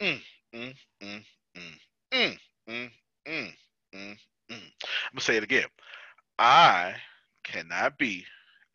[0.00, 0.20] Mm,
[0.54, 1.24] mm, mm,
[4.50, 4.58] I'm
[5.12, 5.68] going to say it again.
[6.38, 6.94] I
[7.44, 8.24] cannot be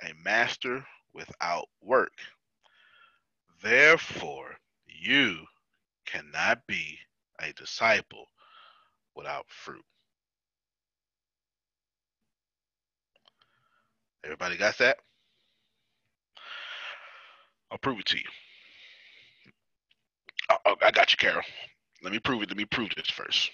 [0.03, 2.13] a master without work.
[3.61, 4.55] Therefore,
[4.85, 5.45] you
[6.05, 6.99] cannot be
[7.39, 8.27] a disciple
[9.15, 9.83] without fruit.
[14.25, 14.97] Everybody got that?
[17.71, 18.23] I'll prove it to you.
[20.49, 21.43] I, I- I got you, Carol.
[22.03, 22.49] Let me prove it.
[22.49, 23.51] Let me prove this first.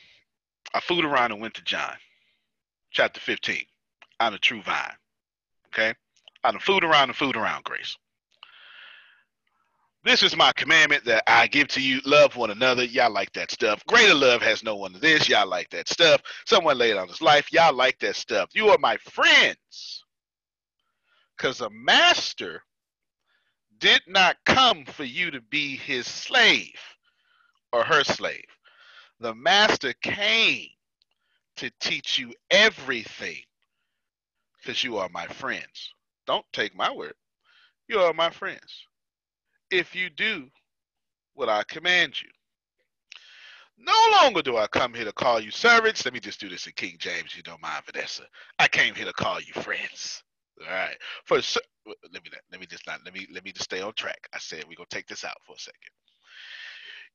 [0.73, 1.95] I fooled around and went to John,
[2.91, 3.65] chapter 15.
[4.19, 4.93] I'm the true vine.
[5.73, 5.93] Okay?
[6.43, 7.97] I done fooled around and fooled around, Grace.
[10.03, 12.01] This is my commandment that I give to you.
[12.05, 12.83] Love one another.
[12.83, 13.85] Y'all like that stuff.
[13.85, 15.29] Greater love has no one than this.
[15.29, 16.21] Y'all like that stuff.
[16.45, 17.53] Someone laid on his life.
[17.53, 18.49] Y'all like that stuff.
[18.53, 20.03] You are my friends.
[21.37, 22.63] Because a master
[23.77, 26.79] did not come for you to be his slave
[27.71, 28.45] or her slave.
[29.19, 30.67] The master came
[31.57, 33.41] to teach you everything
[34.57, 35.93] because you are my friends.
[36.25, 37.13] Don't take my word.
[37.87, 38.85] You are my friends.
[39.71, 40.49] If you do
[41.33, 42.29] what I command you.
[43.77, 46.05] No longer do I come here to call you servants.
[46.05, 47.35] Let me just do this in King James.
[47.35, 48.23] You don't mind, Vanessa.
[48.59, 50.23] I came here to call you friends.
[50.61, 50.95] All right.
[51.25, 51.37] For
[52.13, 54.27] let me let me just not let me let me just stay on track.
[54.33, 55.79] I said we're gonna take this out for a second.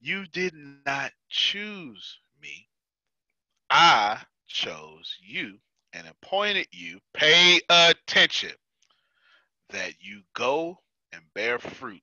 [0.00, 2.68] You did not choose me.
[3.70, 5.58] I chose you
[5.92, 6.98] and appointed you.
[7.14, 8.52] Pay attention
[9.70, 10.78] that you go
[11.12, 12.02] and bear fruit.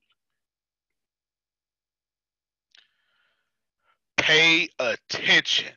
[4.24, 5.74] Pay attention.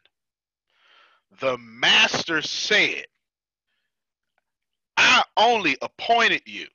[1.42, 3.04] The master said,
[4.96, 6.68] I only appointed you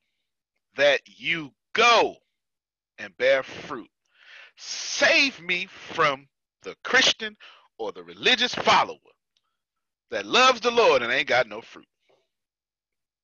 [0.77, 2.17] that you go
[2.99, 3.89] and bear fruit.
[4.59, 6.29] Save me from
[6.61, 7.39] the Christian
[7.79, 8.99] or the religious follower
[10.11, 11.89] that loves the Lord and ain't got no fruit.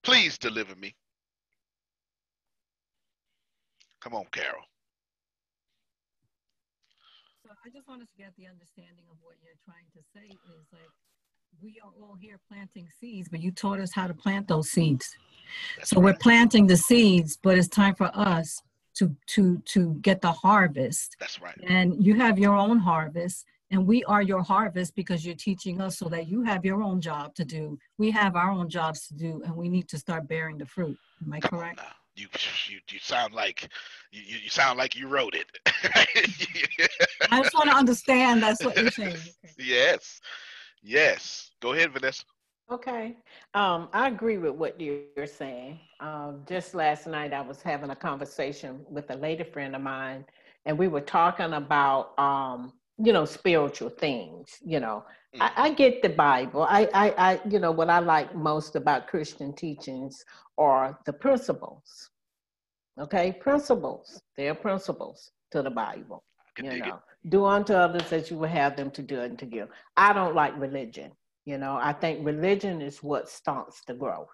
[0.02, 0.94] Please deliver me.
[4.00, 4.62] Come on, Carol.
[7.68, 10.26] I just want us to get the understanding of what you're trying to say
[10.58, 10.88] is like
[11.62, 15.18] we are all here planting seeds, but you taught us how to plant those seeds.
[15.76, 18.62] That's So we're planting the seeds, but it's time for us
[18.94, 21.16] to to to get the harvest.
[21.20, 21.58] That's right.
[21.62, 25.98] And you have your own harvest, and we are your harvest because you're teaching us
[25.98, 27.78] so that you have your own job to do.
[27.98, 30.96] We have our own jobs to do, and we need to start bearing the fruit.
[31.22, 31.80] Am I Come correct?
[32.26, 32.30] Now.
[32.68, 33.68] You, you you sound like
[34.12, 35.46] you, you you sound like you wrote it.
[37.30, 39.16] I just want to understand that's what you're saying.
[39.54, 39.54] Okay.
[39.58, 40.20] yes.
[40.82, 41.50] Yes.
[41.60, 42.24] Go ahead, Vanessa.
[42.70, 43.16] Okay.
[43.54, 45.80] Um, I agree with what you're saying.
[46.00, 50.24] Um, just last night, I was having a conversation with a lady friend of mine,
[50.66, 54.58] and we were talking about, um, you know, spiritual things.
[54.64, 55.04] You know,
[55.40, 55.52] I, mm.
[55.56, 56.62] I get the Bible.
[56.62, 60.24] I, I, I, you know, what I like most about Christian teachings
[60.56, 62.10] are the principles.
[62.98, 64.20] Okay, principles.
[64.36, 66.24] They're principles to the Bible.
[66.58, 66.94] You dig it.
[67.28, 69.68] do unto others as you would have them to do unto you.
[69.96, 71.12] I don't like religion.
[71.44, 74.28] You know, I think religion is what stunts the growth.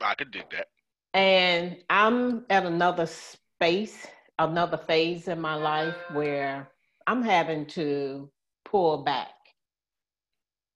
[0.00, 0.68] I can dig that.
[1.12, 4.06] And I'm at another space,
[4.38, 6.70] another phase in my life where
[7.06, 8.30] I'm having to
[8.64, 9.28] pull back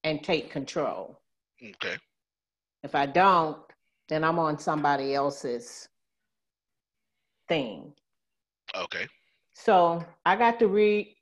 [0.02, 1.20] and take control.
[1.62, 1.96] Okay.
[2.82, 3.58] If I don't,
[4.08, 5.88] then I'm on somebody else's
[7.48, 7.92] thing.
[8.76, 9.06] Okay.
[9.54, 11.14] So I got to read,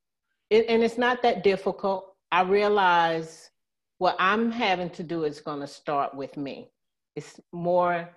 [0.50, 2.16] it, and it's not that difficult.
[2.32, 3.50] I realize
[3.98, 6.70] what I'm having to do is going to start with me.
[7.14, 8.08] It's more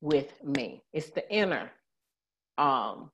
[0.00, 0.82] with me.
[0.92, 1.72] It's the inner.
[2.58, 3.10] Um,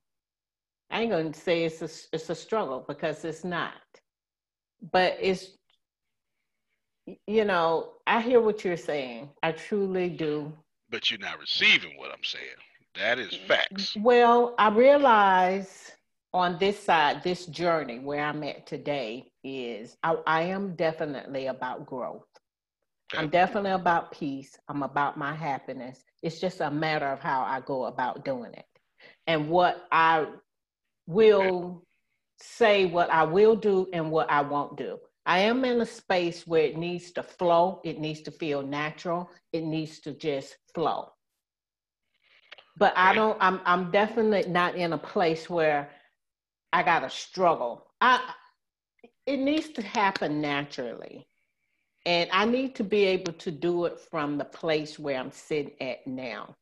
[0.90, 3.74] I ain't going to say it's a, it's a struggle because it's not,
[4.92, 5.58] but it's
[7.26, 9.30] you know, I hear what you're saying.
[9.42, 10.52] I truly do.
[10.90, 12.44] But you're not receiving what I'm saying.
[12.96, 13.96] That is facts.
[13.96, 15.92] Well, I realize
[16.32, 21.86] on this side, this journey where I'm at today is I, I am definitely about
[21.86, 22.26] growth.
[23.16, 24.56] I'm definitely about peace.
[24.68, 26.04] I'm about my happiness.
[26.22, 28.66] It's just a matter of how I go about doing it.
[29.26, 30.26] And what I
[31.10, 31.84] will
[32.38, 34.98] say, what I will do, and what I won't do.
[35.26, 39.30] I am in a space where it needs to flow, it needs to feel natural,
[39.52, 41.12] it needs to just flow.
[42.78, 45.90] But I don't, I'm, I'm definitely not in a place where
[46.72, 47.86] I gotta struggle.
[48.00, 48.20] I,
[49.26, 51.26] it needs to happen naturally.
[52.06, 55.72] And I need to be able to do it from the place where I'm sitting
[55.82, 56.56] at now.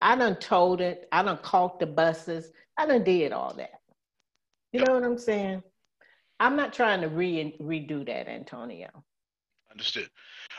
[0.00, 3.80] I done told it, I done caught the buses, I done did all that.
[4.74, 5.62] You know what I'm saying?
[6.40, 8.88] I'm not trying to re- redo that, Antonio.
[9.70, 10.10] Understood.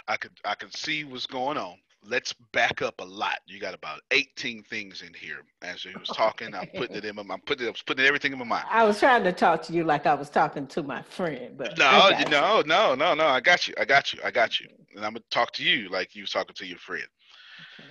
[0.08, 1.76] I could I could see what's going on.
[2.02, 3.40] Let's back up a lot.
[3.46, 5.40] You got about 18 things in here.
[5.62, 8.40] As he was talking, I'm putting it in my I'm putting I'm putting everything in
[8.40, 8.68] my mind.
[8.70, 11.78] I was trying to talk to you like I was talking to my friend, but
[11.78, 13.26] no, no, no, no, no.
[13.26, 13.74] I got you.
[13.78, 14.22] I got you.
[14.24, 14.68] I got you.
[14.96, 17.08] And I'm gonna talk to you like you was talking to your friend.
[17.78, 17.90] Okay.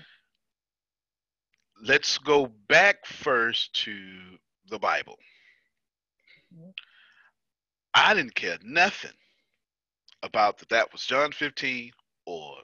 [1.83, 3.95] Let's go back first to
[4.71, 5.19] the Bible.
[7.95, 9.13] I didn't care nothing
[10.23, 10.69] about that.
[10.71, 11.93] That was John 15
[12.27, 12.57] or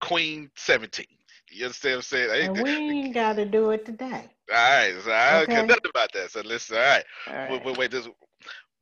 [0.00, 1.06] Queen 17.
[1.50, 2.56] You understand what I'm saying?
[2.56, 4.28] And we ain't got to do it today.
[4.50, 6.30] All right, so I don't care nothing about that.
[6.30, 7.04] So listen, all right.
[7.26, 7.50] All right.
[7.50, 8.08] Wait, wait, wait, this,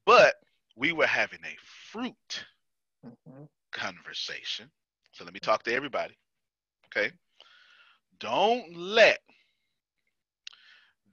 [0.04, 0.34] but
[0.76, 1.56] we were having a
[1.90, 2.44] fruit
[3.04, 3.44] mm-hmm.
[3.72, 4.70] conversation.
[5.12, 6.14] So let me talk to everybody.
[6.86, 7.12] Okay.
[8.20, 9.18] Don't let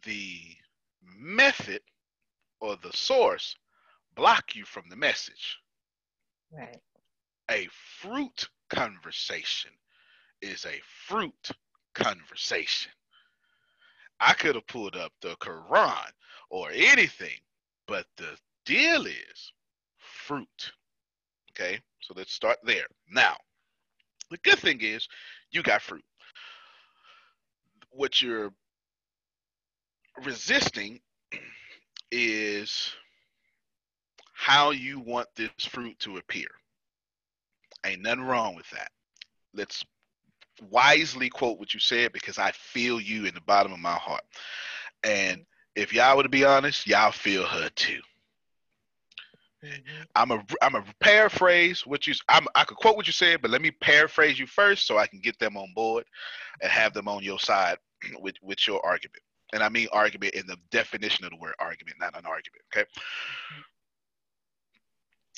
[0.05, 0.39] the
[1.17, 1.81] method
[2.63, 3.57] or the source
[4.15, 5.59] block you from the message.
[6.49, 6.79] Right.
[7.51, 7.67] A
[7.99, 9.71] fruit conversation
[10.41, 11.49] is a fruit
[11.93, 12.91] conversation.
[14.21, 16.09] I could have pulled up the Quran
[16.49, 17.37] or anything,
[17.85, 19.51] but the deal is
[19.97, 20.71] fruit.
[21.51, 22.87] Okay, so let's start there.
[23.11, 23.35] Now,
[24.31, 25.05] the good thing is
[25.51, 26.05] you got fruit.
[27.89, 28.53] What you're
[30.23, 31.01] resisting
[32.13, 32.93] is
[34.33, 36.47] how you want this fruit to appear.
[37.85, 38.91] Ain't nothing wrong with that.
[39.53, 39.83] Let's
[40.69, 44.23] wisely quote what you said because I feel you in the bottom of my heart.
[45.03, 45.43] And
[45.75, 47.99] if y'all were to be honest, y'all feel her too.
[49.63, 50.03] Mm-hmm.
[50.15, 53.49] I'm a I'm a paraphrase what you I'm, I could quote what you said, but
[53.49, 56.03] let me paraphrase you first so I can get them on board
[56.61, 57.77] and have them on your side
[58.19, 59.23] with with your argument.
[59.53, 62.63] And I mean argument in the definition of the word argument, not an argument.
[62.75, 62.85] Okay.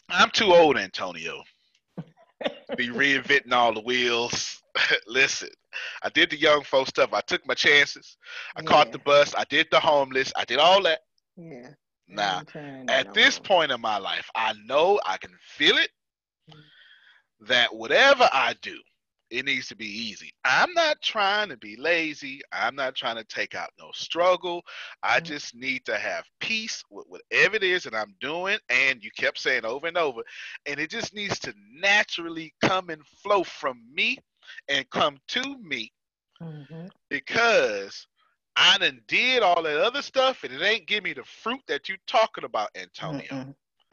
[0.10, 1.44] I'm too old, Antonio.
[2.78, 4.62] be reinventing all the wheels.
[5.08, 5.50] Listen,
[6.04, 7.14] I did the young folk stuff.
[7.14, 8.18] I took my chances.
[8.56, 8.68] I yeah.
[8.68, 9.34] caught the bus.
[9.36, 10.32] I did the homeless.
[10.36, 11.00] I did all that.
[11.38, 11.70] Yeah.
[12.08, 12.44] Now,
[12.88, 15.90] at this point in my life, I know I can feel it
[16.50, 17.46] mm-hmm.
[17.48, 18.78] that whatever I do,
[19.36, 20.32] it needs to be easy.
[20.46, 22.42] I'm not trying to be lazy.
[22.52, 24.62] I'm not trying to take out no struggle.
[25.04, 25.26] I mm-hmm.
[25.26, 28.58] just need to have peace with whatever it is that I'm doing.
[28.70, 30.22] And you kept saying over and over,
[30.66, 34.18] and it just needs to naturally come and flow from me
[34.70, 35.92] and come to me
[36.42, 36.88] mm-hmm.
[37.10, 38.08] because
[38.56, 41.90] I done did all that other stuff and it ain't give me the fruit that
[41.90, 43.26] you talking about, Antonio.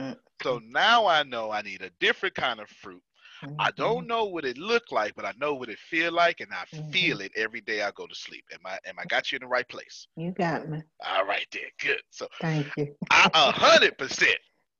[0.01, 0.13] Mm-hmm.
[0.43, 3.03] So now I know I need a different kind of fruit
[3.43, 3.61] Mm-hmm.
[3.61, 6.51] I don't know what it looked like, but I know what it feel like, and
[6.53, 6.91] I mm-hmm.
[6.91, 8.45] feel it every day I go to sleep.
[8.53, 10.07] Am I am I got you in the right place?
[10.17, 10.83] You got me.
[11.07, 12.03] All right, there, good.
[12.11, 12.95] So thank you.
[13.11, 14.37] I a hundred percent.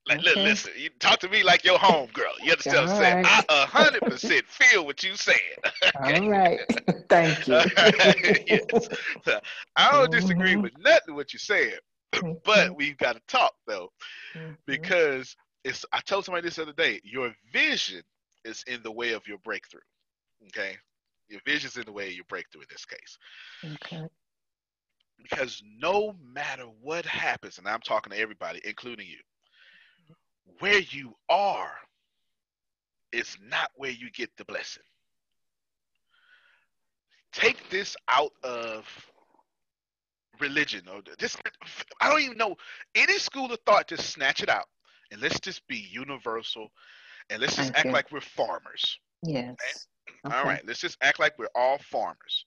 [0.07, 0.43] Like, okay.
[0.43, 2.33] listen, you talk to me like your home girl.
[2.43, 3.25] You understand All what I'm saying?
[3.25, 3.45] Right.
[3.49, 5.39] I a hundred percent feel what you saying.
[6.01, 6.19] okay?
[6.19, 6.61] All right.
[7.09, 7.55] Thank you.
[8.47, 8.89] yes.
[9.25, 9.41] So,
[9.77, 10.13] I don't mm-hmm.
[10.13, 11.79] disagree with nothing what you said,
[12.45, 13.91] but we've got to talk though,
[14.35, 14.53] mm-hmm.
[14.67, 15.85] because it's.
[15.93, 17.01] I told somebody this other day.
[17.05, 18.03] Your vision
[18.45, 19.81] is in the way of your breakthrough.
[20.49, 20.77] Okay?
[21.29, 23.19] Your vision's in the way of your breakthrough in this case.
[23.65, 24.09] Okay.
[25.23, 29.19] Because no matter what happens, and I'm talking to everybody, including you,
[30.59, 31.73] where you are
[33.13, 34.83] is not where you get the blessing.
[37.33, 38.85] Take this out of
[40.41, 41.37] religion or this
[42.01, 42.57] I don't even know
[42.95, 44.65] any school of thought just snatch it out
[45.11, 46.73] and let's just be universal
[47.31, 47.93] and let's just Thank act you.
[47.93, 48.99] like we're farmers.
[49.23, 49.57] Yes.
[50.27, 50.37] Okay?
[50.37, 50.63] All right.
[50.67, 52.45] Let's just act like we're all farmers.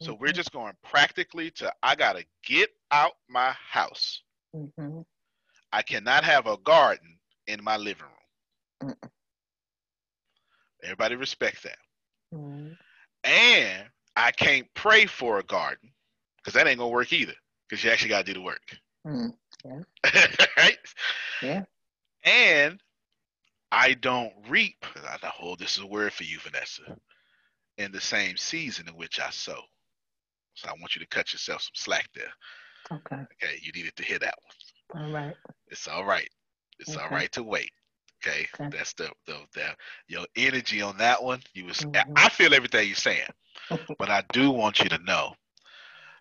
[0.00, 0.22] So mm-hmm.
[0.22, 4.22] we're just going practically to I gotta get out my house.
[4.54, 5.00] Mm-hmm.
[5.72, 8.04] I cannot have a garden in my living
[8.82, 8.94] room.
[8.94, 9.10] Mm-mm.
[10.82, 11.78] Everybody respect that.
[12.32, 12.76] Mhm.
[13.24, 13.84] And
[14.16, 15.90] I can't pray for a garden
[16.38, 17.34] because that ain't gonna work either.
[17.68, 18.78] Because you actually gotta do the work.
[19.06, 19.34] Mm.
[20.56, 20.78] right?
[21.42, 21.64] Yeah.
[22.24, 22.80] And
[23.72, 24.84] I don't reap.
[24.96, 26.82] I know oh, this is a word for you, Vanessa.
[27.78, 29.60] In the same season in which I sow.
[30.54, 32.32] So I want you to cut yourself some slack there.
[32.92, 33.26] Okay.
[33.42, 34.54] Okay, you needed to hear that one.
[34.94, 35.36] All right.
[35.68, 36.28] It's all right.
[36.78, 37.10] It's all Okay.
[37.10, 37.70] right to wait.
[38.24, 38.70] Okay, Okay.
[38.70, 39.76] that's the, the the
[40.08, 41.40] your energy on that one.
[41.54, 42.16] You was Mhm.
[42.16, 43.28] I feel everything you're saying,
[43.98, 45.34] but I do want you to know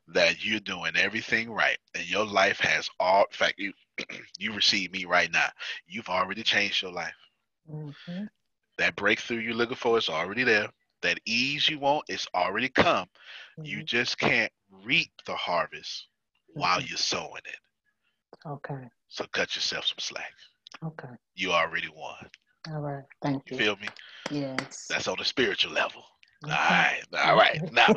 [0.10, 3.22] that you're doing everything right, and your life has all.
[3.24, 3.74] In fact, you
[4.40, 5.50] you receive me right now.
[5.88, 7.16] You've already changed your life.
[7.70, 8.30] Mhm.
[8.78, 10.70] That breakthrough you're looking for is already there.
[11.02, 13.08] That ease you want is already come.
[13.64, 13.86] You Mhm.
[13.86, 16.08] just can't reap the harvest
[16.54, 16.90] while Mhm.
[16.90, 17.60] you're sowing it.
[18.46, 18.90] Okay.
[19.10, 20.34] So cut yourself some slack.
[20.84, 21.16] Okay.
[21.36, 22.30] You already won.
[22.72, 23.04] All right.
[23.22, 23.58] Thank You you.
[23.58, 23.88] feel me?
[24.32, 24.88] Yes.
[24.88, 26.04] That's on the spiritual level.
[26.46, 26.60] All Okay.
[26.60, 27.60] right, all right.
[27.72, 27.88] Now,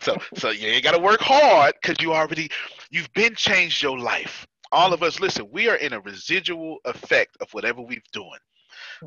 [0.00, 2.48] so so you ain't got to work hard because you already
[2.90, 4.46] you've been changed your life.
[4.72, 8.38] All of us, listen, we are in a residual effect of whatever we've doing.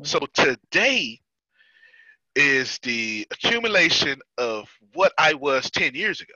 [0.02, 1.20] So today
[2.34, 6.34] is the accumulation of what I was 10 years ago.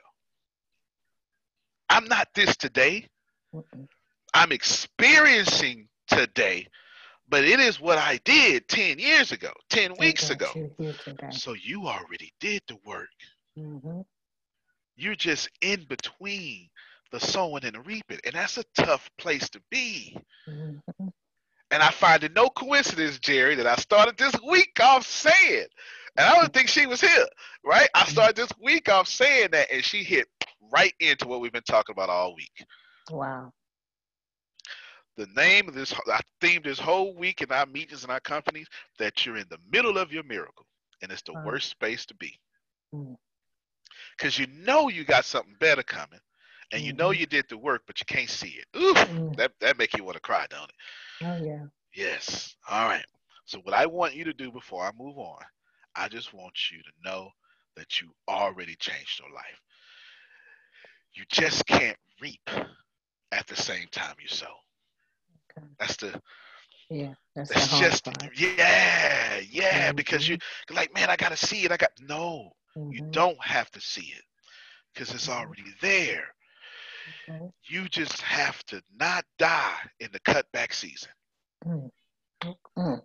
[1.89, 3.07] I'm not this today.
[4.33, 6.67] I'm experiencing today,
[7.29, 10.51] but it is what I did 10 years ago, 10 weeks ago.
[10.55, 11.27] you here today.
[11.31, 13.09] So you already did the work.
[13.57, 14.05] Mhm.
[14.95, 16.69] You're just in between
[17.11, 18.19] the sowing and the reaping.
[18.23, 20.17] And that's a tough place to be.
[20.47, 20.81] Mhm.
[21.71, 25.67] And I find it no coincidence, Jerry, that I started this week off saying,
[26.17, 27.25] and I don't think she was here,
[27.63, 27.87] right?
[27.95, 30.27] I started this week off saying that, and she hit
[30.71, 32.65] right into what we've been talking about all week.
[33.09, 33.53] Wow.
[35.15, 38.67] The name of this, I themed this whole week in our meetings and our companies
[38.99, 40.65] that you're in the middle of your miracle,
[41.01, 41.43] and it's the Wow.
[41.45, 42.37] worst space to be.
[42.93, 43.15] Mm.
[44.17, 46.19] Because you know you got something better coming,
[46.71, 47.11] and you know Mhm.
[47.11, 48.65] you did the work, but you can't see it.
[48.77, 49.37] Ooh, Mm.
[49.37, 50.75] that, that make you want to cry, don't it?
[51.23, 51.67] Oh yeah.
[51.93, 52.55] Yes.
[52.69, 53.05] All right.
[53.45, 55.41] So what I want you to do before I move on,
[55.95, 57.29] I just want you to know
[57.75, 59.61] that you already changed your life.
[61.13, 62.49] You just can't reap
[63.31, 64.53] at the same time you sow.
[65.49, 65.67] Okay.
[65.79, 66.21] That's the
[66.89, 67.13] Yeah.
[67.35, 68.33] That's the that's just part.
[68.35, 70.37] yeah, yeah, because you Mm-hmm.
[70.63, 71.71] like, man, I gotta see it.
[71.71, 72.51] I got no,
[72.89, 73.11] you Mhm.
[73.11, 74.23] don't have to see it
[74.93, 75.29] because it's Mhm.
[75.29, 76.33] already there.
[77.29, 77.51] Okay.
[77.63, 81.09] You just have to not die in the cutback season.
[81.65, 81.91] Mm.
[82.77, 83.01] Mm.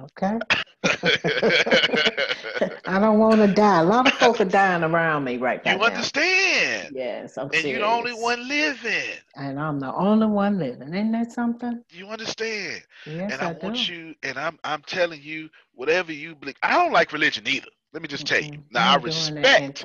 [0.00, 0.38] Okay.
[2.86, 3.80] I don't want to die.
[3.80, 5.72] A lot of folk are dying around me right now.
[5.72, 5.84] you now.
[5.84, 6.92] understand?
[6.94, 9.18] Yes, I'm And you're the only one living.
[9.36, 10.88] And I'm the only one living.
[10.88, 11.84] Isn't that something?
[11.90, 12.82] You understand?
[13.06, 13.94] Yes, and I, I, want do.
[13.94, 16.56] you, and I'm I'm telling you, whatever you believe.
[16.62, 17.68] I don't like religion either.
[17.92, 18.50] Let me just tell you.
[18.70, 19.84] Now I that, respect,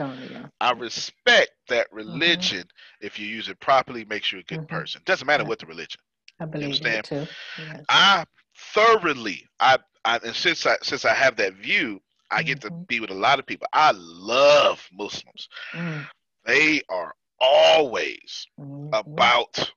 [0.62, 2.66] I respect that religion.
[3.02, 4.68] If you use it properly, makes you a good Mhm.
[4.68, 5.02] person.
[5.06, 5.50] Doesn't matter Yeah.
[5.50, 6.00] what the religion.
[6.40, 7.28] I believe it too.
[7.58, 7.86] Yes.
[7.90, 12.02] I thoroughly, I, I and since I since I have that view,
[12.32, 12.88] I get to Mhm.
[12.88, 13.68] be with a lot of people.
[13.74, 15.50] I love Muslims.
[15.74, 16.08] Mm,
[16.46, 18.90] They are always mhm.
[18.94, 19.72] about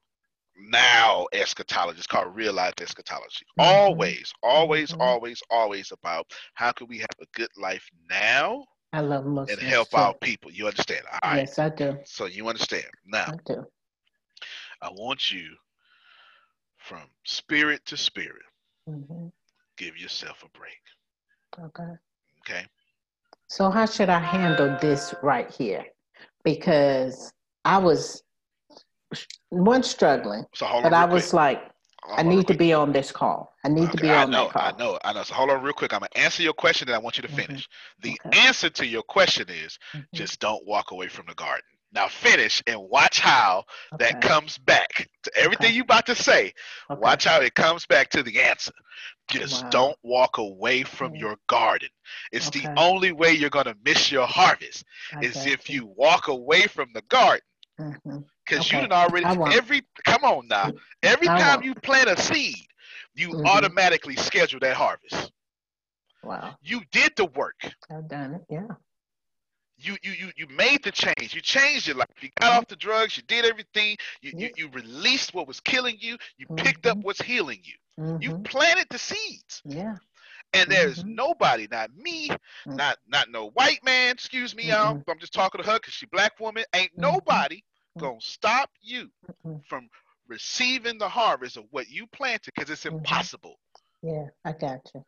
[0.69, 1.99] now eschatology.
[1.99, 3.47] It's called real life eschatology.
[3.59, 5.01] Always, always, Mhm.
[5.01, 9.61] always, always about how can we have a good life now I love Muslims and
[9.69, 9.97] help too.
[9.99, 10.51] out people.
[10.53, 11.05] You understand?
[11.13, 11.39] All right.
[11.39, 11.99] Yes, I do.
[12.05, 12.87] So you understand.
[13.07, 13.67] Now I do.
[14.83, 15.57] I want you
[16.79, 18.43] from spirit to spirit,
[18.87, 19.29] hmm
[19.79, 20.81] give yourself a break.
[21.59, 21.93] Okay.
[22.47, 22.67] Okay.
[23.49, 25.85] So how should I handle this right here?
[26.45, 27.33] Because
[27.65, 28.23] I was
[29.51, 31.35] one struggling, So hold but on I real was quick.
[31.35, 31.71] like,
[32.03, 33.53] Hold I need to be on this call.
[33.65, 34.63] I need to be I on know, that call.
[34.63, 35.23] I know, I know.
[35.23, 35.93] So hold on real quick.
[35.93, 37.35] I'm gonna answer your question and I want you to Mhm.
[37.47, 37.69] finish.
[38.01, 38.39] The Okay.
[38.39, 40.07] answer to your question is Mhm.
[40.15, 41.65] just don't walk away from the garden.
[41.93, 43.65] Now finish and watch how
[43.99, 45.75] that comes back to everything Okay.
[45.75, 46.53] you about to say.
[46.91, 47.01] Okay.
[47.01, 48.73] Watch how it comes back to the answer.
[49.29, 49.71] Just Wow.
[49.71, 51.89] don't walk away from your garden.
[52.33, 54.85] It's the only way you're gonna miss your harvest
[55.21, 57.43] is if you walk away from the garden.
[57.79, 58.25] Mhm.
[58.51, 58.87] Because you Okay.
[58.87, 60.73] done already every come on now.
[61.03, 61.63] Every I time won't.
[61.63, 62.67] you plant a seed,
[63.15, 63.45] you Mhm.
[63.45, 65.33] automatically schedule that harvest.
[66.23, 66.57] Wow.
[66.63, 67.61] You did the work.
[67.91, 68.43] I've done it.
[68.51, 68.69] Yeah.
[69.79, 71.35] You you you you made the change.
[71.35, 72.09] You changed your life.
[72.21, 73.17] You got off the drugs.
[73.17, 73.97] You did everything.
[74.23, 76.19] You you, you released what was killing you.
[76.39, 77.03] You picked up Mhm.
[77.03, 77.75] what's healing you.
[78.19, 78.45] You Mhm.
[78.45, 79.63] planted the seeds.
[79.65, 79.97] Yeah.
[80.53, 81.07] And there's Mhm.
[81.07, 82.31] nobody, not me,
[82.67, 82.79] Mm.
[82.79, 84.13] not not no white man.
[84.13, 84.99] Excuse me, y'all.
[85.09, 86.65] I'm just talking to her because she black woman.
[86.75, 87.63] Ain't nobody
[87.97, 88.11] Mm.
[88.11, 89.11] gonna stop you
[89.69, 89.89] from
[90.27, 93.05] receiving the harvest of what you planted because it's Mhm.
[93.05, 93.59] impossible.
[94.03, 94.29] Yeah.
[94.45, 95.05] I got you.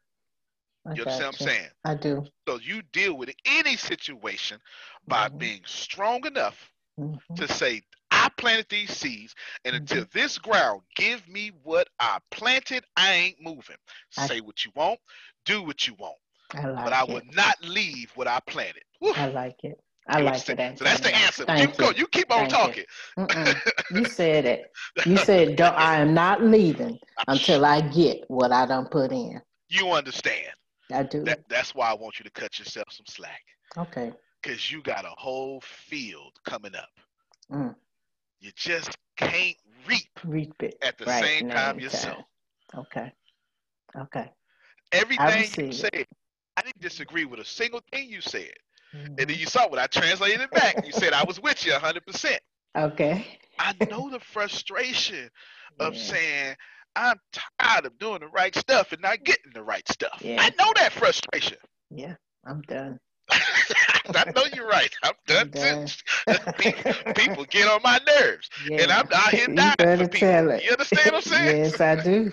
[0.87, 1.71] I You understand what I'm saying?
[1.85, 2.25] I do.
[2.49, 4.61] So you deal with any situation
[5.07, 5.39] by Mhm.
[5.39, 7.37] being strong enough Mhm.
[7.37, 12.85] to say, I planted these seeds, and until this ground give me what I planted,
[12.97, 13.77] I ain't moving.
[14.17, 15.01] I- Say what you want,
[15.45, 16.19] do what you want,
[16.55, 17.05] I like but I it.
[17.05, 18.85] will not leave what I planted.
[19.01, 19.15] Woo.
[19.15, 19.79] I like it.
[20.09, 20.79] I You like it.
[20.79, 21.45] So that's the answer.
[21.45, 21.91] Thank you go.
[21.91, 22.85] You keep on Thank talking.
[23.19, 23.73] Mm-mm.
[23.95, 24.73] You said it.
[25.07, 26.99] You said, Don't, I am not leaving
[27.29, 29.41] until I get what I don't put in.
[29.69, 30.49] You understand.
[30.93, 31.25] I do.
[31.25, 33.43] That that's why I want you to cut yourself some slack.
[33.77, 34.13] Okay.
[34.43, 36.91] Cause you got a whole field coming up.
[37.51, 37.75] Mm.
[38.41, 40.77] You just can't reap Reap it.
[40.83, 42.25] at the right same time yourself.
[42.77, 43.13] Okay.
[43.97, 44.31] Okay.
[44.91, 46.07] Everything you said,
[46.57, 48.53] I didn't disagree with a single thing you said.
[48.93, 49.29] And Mhm.
[49.29, 52.39] then you saw when I translated it back, you said I was with you 100%.
[52.77, 53.39] Okay.
[53.59, 55.31] I know the frustration
[55.79, 56.03] of Yeah.
[56.03, 56.57] saying
[56.95, 57.19] I'm
[57.59, 60.19] tired of doing the right stuff and not getting the right stuff.
[60.21, 60.37] Yeah.
[60.43, 61.57] I know that frustration.
[61.91, 62.17] Yeah.
[62.45, 62.99] I'm done.
[63.31, 64.93] I know you're right.
[65.03, 65.51] I'm done.
[65.51, 65.87] done.
[65.87, 66.53] too.
[66.59, 68.83] people, people get on my nerves, Yeah.
[68.83, 70.29] and I'm out here You dying better for people.
[70.29, 70.65] tell it.
[70.65, 71.57] You understand what I'm saying?
[71.65, 72.33] yes, I do.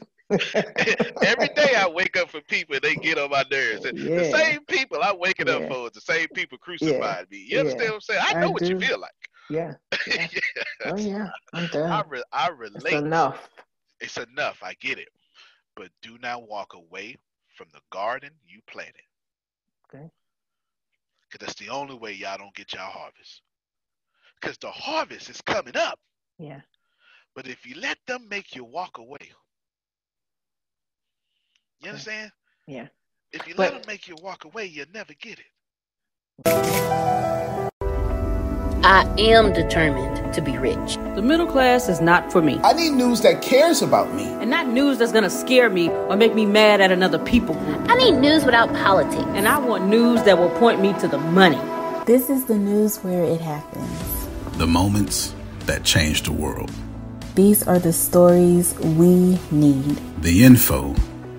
[1.22, 3.86] Every day I wake up for people and they get on my nerves.
[3.86, 5.68] And The same people I'm waking up Yeah.
[5.68, 7.38] for is the same people crucifying me.
[7.48, 7.92] You understand Yeah.
[7.92, 8.22] what I'm saying?
[8.24, 9.12] I I know what you feel like.
[9.50, 9.76] Yeah.
[10.08, 10.28] Yeah.
[10.84, 11.32] Oh yeah.
[11.54, 11.90] I'm done.
[11.90, 12.94] I, re- I It's relate.
[12.94, 13.50] enough.
[14.00, 14.62] It's enough.
[14.64, 15.10] I get it.
[15.76, 17.18] But do not walk away
[17.56, 19.04] from the garden you planted.
[19.88, 20.12] Okay.
[21.30, 23.42] Because that's the only way y'all don't get y'all harvest.
[24.40, 26.00] Because the harvest is coming up.
[26.40, 26.62] Yeah.
[27.36, 29.32] But if you let them make you walk away,
[31.82, 32.32] you understand?
[32.68, 32.88] Yeah.
[33.32, 35.46] If you let But- them make you walk away, you'll never get it.
[38.82, 40.96] I am determined to be rich.
[41.16, 42.60] The middle class is not for me.
[42.64, 44.24] I need news that cares about me.
[44.24, 47.90] And not news that's gonna scare me or make me mad at another people group.
[47.90, 49.26] I need news without politics.
[49.36, 51.60] And I want news that will point me to the money.
[52.06, 54.28] This is the news where it happens.
[54.58, 56.72] The moments that change the world.
[57.36, 60.00] These are the stories we need.
[60.24, 60.96] The info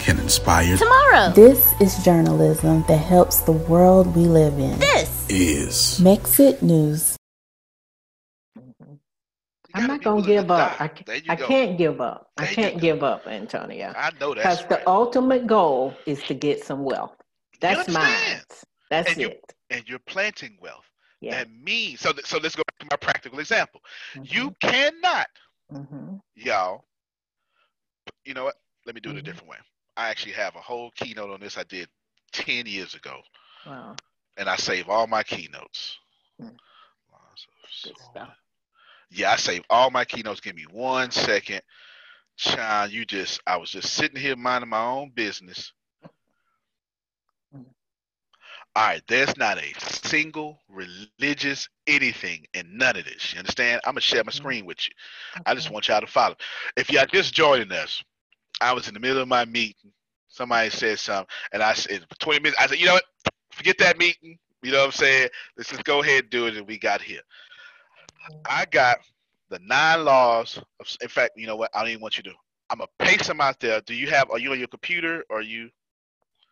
[0.00, 1.32] can inspire Tomorrow.
[1.34, 4.78] This is journalism that helps the world we live in.
[4.78, 5.26] This.
[5.28, 7.16] is Makes it news.
[9.74, 10.80] I'm not gonna give up.
[10.80, 11.46] I, There ca- you I go.
[11.46, 12.30] can't give up.
[12.36, 13.92] I There you can't give up, Antonio.
[13.96, 17.14] I know that Because that's the ultimate goal is to get some wealth.
[17.60, 18.40] That's mine.
[18.90, 19.52] That's And it.
[19.70, 20.84] and you're planting wealth.
[21.20, 21.38] Yeah.
[21.38, 22.12] That means so.
[22.12, 23.80] th- So let's go back to my practical example.
[24.24, 25.28] You Mhm, cannot,
[25.72, 26.20] mhm.
[26.34, 26.84] y'all.
[28.24, 28.56] You know what?
[28.86, 29.24] Let me do it a Mhm.
[29.24, 29.58] different way.
[30.00, 31.86] I actually have a whole keynote on this I did
[32.32, 33.20] ten years ago,
[33.66, 33.96] Wow.
[34.38, 35.98] and I save all my keynotes.
[36.40, 36.56] Mm.
[37.84, 38.30] Good stuff.
[39.10, 40.40] Yeah, I save all my keynotes.
[40.40, 41.60] Give me one second.
[42.36, 45.70] Sean, you just I was just sitting here minding my own business.
[47.54, 47.66] Mm.
[48.76, 53.34] All right, there's not a single religious anything in none of this.
[53.34, 53.82] You understand?
[53.84, 54.34] I'm gonna share my Mhm.
[54.34, 54.94] screen with you.
[55.44, 56.36] I just want y'all to follow.
[56.76, 58.02] If y'all just joining us,
[58.60, 59.92] I was in the middle of my meeting.
[60.28, 62.60] Somebody said something, and I said for 20 minutes.
[62.62, 63.04] I said, you know what?
[63.50, 64.38] Forget that meeting.
[64.62, 65.28] You know what I'm saying?
[65.56, 67.20] Let's just go ahead and do it, and we got here.
[68.44, 68.98] I got
[69.48, 70.58] the nine laws.
[70.78, 71.70] Of, in fact, you know what?
[71.74, 72.32] I don't even want you to.
[72.70, 73.80] I'm gonna paste them out there.
[73.80, 74.30] Do you have?
[74.30, 75.24] Are you on your computer?
[75.30, 75.70] Or are you?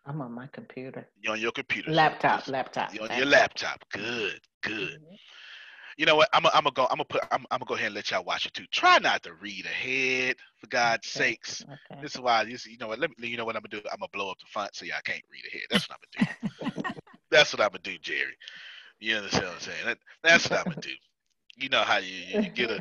[0.07, 1.07] I'm on my computer.
[1.21, 1.93] You're on your computer?
[1.93, 2.95] Laptop, just- laptop.
[2.95, 3.85] You on your laptop?
[3.91, 5.01] Good, good.
[5.03, 5.19] Mhm.
[5.99, 6.31] You know what?
[6.35, 6.85] I'm gonna I'm gonna go.
[6.91, 7.23] I'm gonna put.
[7.31, 8.67] I'm, I'm gonna go ahead and let y'all watch it too.
[8.73, 11.67] Try not to read ahead, for God's Okay, sakes.
[11.69, 12.03] Okay.
[12.03, 12.45] This is why.
[12.45, 13.01] This, you know what?
[13.01, 13.29] Let me.
[13.29, 13.89] You know what I'm gonna do?
[13.93, 15.65] I'm gonna blow up the font so y'all can't read ahead.
[15.71, 16.33] That's what I'm gonna do.
[17.31, 18.37] That's what I'm gonna do, Jerry.
[19.01, 19.85] You understand what I'm saying?
[19.87, 20.93] That, that's what I'm gonna do.
[21.57, 22.81] You know how you, you, you get a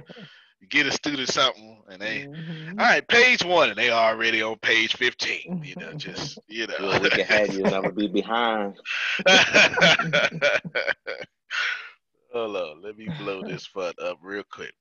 [0.62, 2.80] you get a student something and they Mhm.
[2.80, 6.76] all right page one and they already on page 15 you know just you know
[6.80, 8.76] Well, we can have you never be behind.
[12.34, 14.74] Hold on, let me blow this fun up real quick.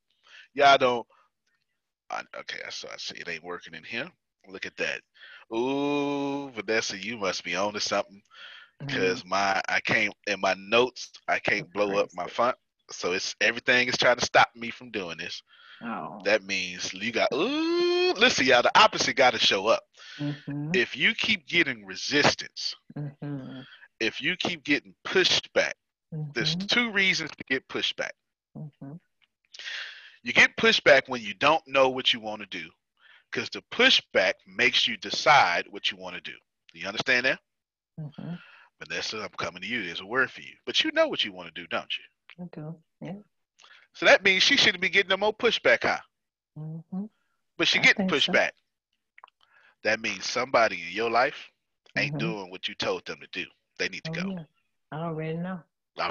[0.55, 1.07] Y'all don't.
[2.11, 2.89] I, okay, I saw.
[2.89, 4.09] I see it ain't working in here.
[4.49, 5.01] Look at that.
[5.55, 8.23] Ooh, Vanessa, you must be on to something
[8.81, 11.11] because my I can't in my notes.
[11.29, 12.57] I can't blow up my font,
[12.91, 15.43] so it's everything is trying to stop me from doing this.
[15.83, 16.21] Oh.
[16.25, 17.29] That means you got.
[17.35, 18.63] Ooh, listen, y'all.
[18.63, 19.83] The opposite got to show up.
[20.19, 23.61] Mhm, If you keep getting resistance mm-hmm.
[24.01, 25.77] if you keep getting pushed back,
[26.35, 26.67] there's Mm-hmm.
[26.67, 28.15] two reasons to get pushed back.
[28.57, 29.01] Mhm.
[30.23, 32.71] You get pushback when you don't know what you want to do,
[33.31, 36.37] because the pushback makes you decide what you want to do.
[36.73, 37.41] Do you understand that?
[37.99, 38.39] Mhm.
[38.81, 39.85] Vanessa, I'm coming to you.
[39.85, 40.55] There's a word for you.
[40.67, 42.05] But you know what you want to do, don't you?
[42.45, 42.83] I do.
[43.01, 43.23] Yeah.
[43.95, 46.01] So that means she shouldn't be getting no more pushback, huh?
[46.59, 47.09] Mhm.
[47.57, 48.51] But she I getting pushback.
[48.51, 48.63] so.
[49.85, 51.51] That means somebody in your life
[51.97, 52.19] ain't Mhm.
[52.19, 53.47] doing what you told them to do.
[53.79, 54.31] They need to Oh, go.
[54.33, 54.45] yeah.
[54.93, 55.63] I already know.
[55.99, 56.11] Um,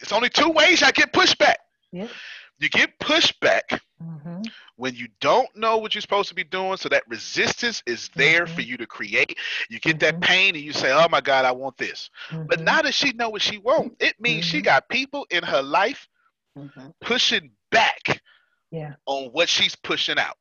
[0.00, 1.58] It's only two ways I get pushed back.
[1.92, 2.10] Yep.
[2.58, 4.50] You get pushed back Mhm.
[4.76, 8.46] when you don't know what you're supposed to be doing, so that resistance is there
[8.46, 9.38] for you to create.
[9.68, 12.64] You get that pain and you say, "Oh my God, I want this." But Mhm.
[12.64, 16.08] now that she know what she wants, it means she got people in her life
[16.56, 16.94] Mhm.
[17.00, 18.22] pushing back
[18.70, 18.94] Yeah.
[19.06, 20.38] on what she's pushing out.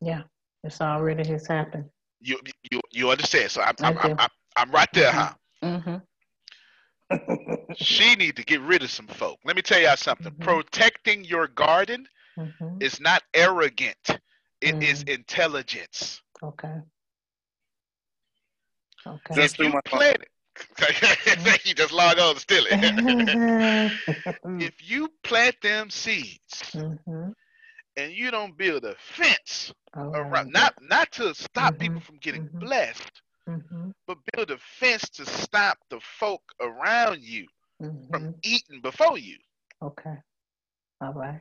[0.00, 0.22] Yeah.
[0.64, 1.90] It's already has happened.
[2.20, 2.40] You
[2.70, 3.50] you you understand?
[3.50, 4.16] So I'm I I'm, I'm.
[4.18, 5.34] I'm, I'm right there, huh?
[7.10, 7.74] Mm-hmm.
[7.74, 9.38] She need to get rid of some folk.
[9.44, 10.32] Let me tell y'all something.
[10.40, 12.06] Protecting your garden
[12.38, 12.78] Mm-hmm.
[12.80, 14.18] is not arrogant.
[14.60, 15.08] It is Mm.
[15.08, 16.22] intelligence.
[16.42, 16.74] Okay.
[19.06, 19.34] Okay.
[19.36, 22.78] If you plant it, you just log on to steal it.
[24.58, 27.30] if you plant them seeds Mm-hmm.
[27.96, 32.48] and you don't build a fence Oh, around, not not to stop people from getting
[32.58, 33.90] blessed, Mm-hmm.
[34.06, 37.46] but build a fence to stop the folk around you
[37.82, 38.10] Mm-hmm.
[38.12, 39.36] from eating before you.
[39.82, 40.14] Okay.
[41.00, 41.40] All right.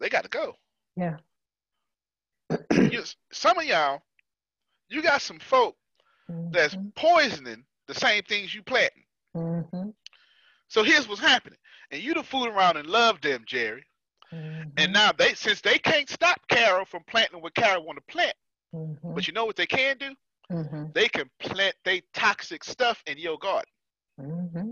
[0.00, 0.54] They got to go.
[0.96, 1.16] Yeah.
[2.90, 4.02] You- some of y'all,
[4.90, 5.76] you got some folk
[6.52, 9.04] that's poisoning the same things you planting.
[9.34, 9.90] Mm-hmm.
[10.68, 11.58] So here's what's happening.
[11.90, 13.86] And you the fool around and love them, Jerry.
[14.32, 14.68] Mm-hmm.
[14.76, 18.34] And now they since they can't stop Carol from planting what Carol want to plant,
[18.74, 19.14] Mm-hmm.
[19.14, 20.10] but you know what they can do?
[20.52, 20.84] Mm-hmm.
[20.94, 23.70] They can plant they toxic stuff in your garden.
[24.20, 24.70] Mm-hmm.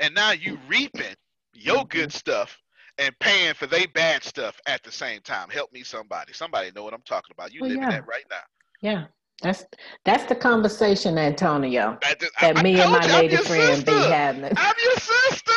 [0.00, 1.14] And now you reaping
[1.54, 2.58] your good stuff
[2.98, 5.48] and paying for they bad stuff at the same time.
[5.50, 6.32] Help me somebody.
[6.32, 7.52] Somebody know what I'm talking about.
[7.52, 7.90] You Well, living yeah.
[7.90, 8.36] that right now.
[8.82, 9.04] Yeah.
[9.42, 9.64] That's
[10.04, 14.12] that's the conversation, Antonio, That, that me and my you lady friend be sister.
[14.12, 14.52] having.
[14.56, 15.52] I'm your sister.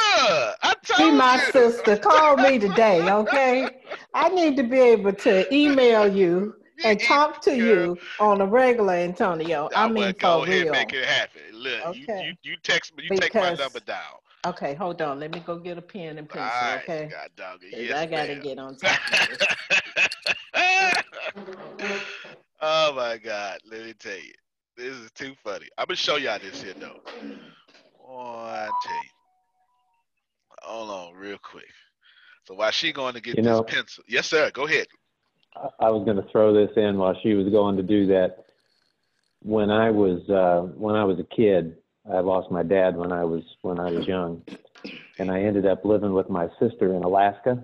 [0.62, 1.52] I Be told my you.
[1.52, 1.98] sister.
[1.98, 3.68] Call me today, okay?
[4.14, 8.94] I need to be able to email you and talk to you on a regular,
[8.94, 9.70] Antonio.
[9.76, 10.72] I well, mean, go for ahead, real.
[10.74, 11.42] make it happen.
[11.54, 12.36] Look, you, Okay.
[12.44, 14.00] you you text me, you take my number down.
[14.48, 15.20] Okay, hold on.
[15.20, 17.10] Let me go get a pen and pencil, All right, okay?
[17.12, 18.42] God dog Yes, I gotta ma'am.
[18.42, 19.38] get on top of this.
[22.62, 24.34] oh my God, let me tell you,
[24.78, 25.68] this is too funny.
[25.78, 27.00] I'm gonna show y'all this here though.
[28.04, 29.10] Oh, I tell you.
[30.64, 31.70] Hold on, real quick.
[32.46, 34.50] So while she going to get You this know- pencil, yes, sir.
[34.52, 34.88] Go ahead.
[35.56, 38.46] I was going to throw this in while she was going to do that.
[39.44, 41.78] When I was uh, when I was a kid,
[42.10, 44.44] I lost my dad when I was when I was young,
[45.20, 47.64] and I ended up living with my sister in Alaska.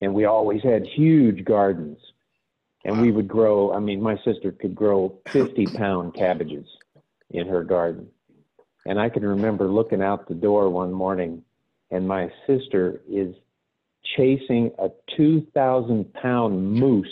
[0.00, 1.98] And we always had huge gardens,
[2.84, 3.72] and we would grow.
[3.72, 6.66] I mean, my sister could grow fifty pound cabbages
[7.30, 8.08] in her garden,
[8.84, 11.44] and I can remember looking out the door one morning,
[11.90, 13.34] and my sister is
[14.16, 17.06] chasing a 2,000 pound moose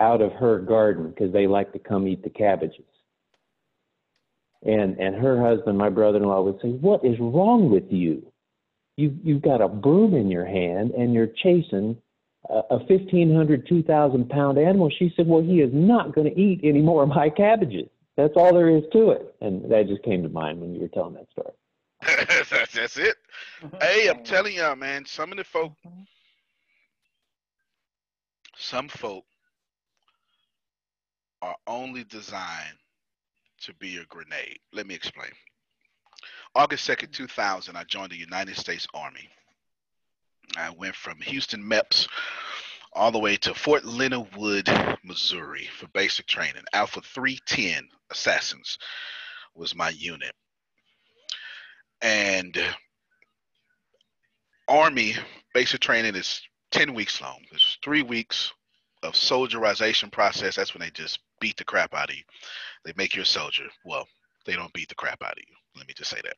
[0.00, 2.84] out of her garden because they like to come eat the cabbages.
[4.64, 8.22] And, and her husband, my brother in law, would say, What is wrong with you?
[8.96, 11.96] You, you've got a broom in your hand and you're chasing
[12.48, 14.90] a, a 1,500, 2,000 pound animal.
[14.98, 17.88] She said, Well, he is not going to eat any more of my cabbages.
[18.16, 19.34] That's all there is to it.
[19.40, 21.54] And that just came to mind when you were telling that story.
[22.02, 23.16] That's, that's it.
[23.80, 25.72] Hey, I'm oh, telling y'all, man, some of the folk,
[28.56, 29.24] some folk
[31.42, 32.78] are only designed
[33.60, 34.58] to be a grenade.
[34.72, 35.30] Let me explain.
[36.54, 37.12] August 2nd, mm.
[37.12, 39.28] 2000, I joined the United States Army.
[40.56, 42.08] I went from Houston MEPS
[42.92, 44.68] all the way to Fort Leonard Wood,
[45.02, 46.62] Missouri for basic training.
[46.72, 48.78] Alpha 310 Assassins
[49.54, 50.32] was my unit.
[52.02, 52.58] And
[54.68, 55.14] Army
[55.54, 56.40] basic training is
[56.72, 57.40] 10 weeks long.
[57.50, 58.52] There's three weeks
[59.02, 60.56] of soldierization process.
[60.56, 62.22] That's when they just beat the crap out of you.
[62.84, 63.66] They make you a soldier.
[63.84, 64.06] Well,
[64.46, 65.54] they don't beat the crap out of you.
[65.76, 66.36] Let me just say that.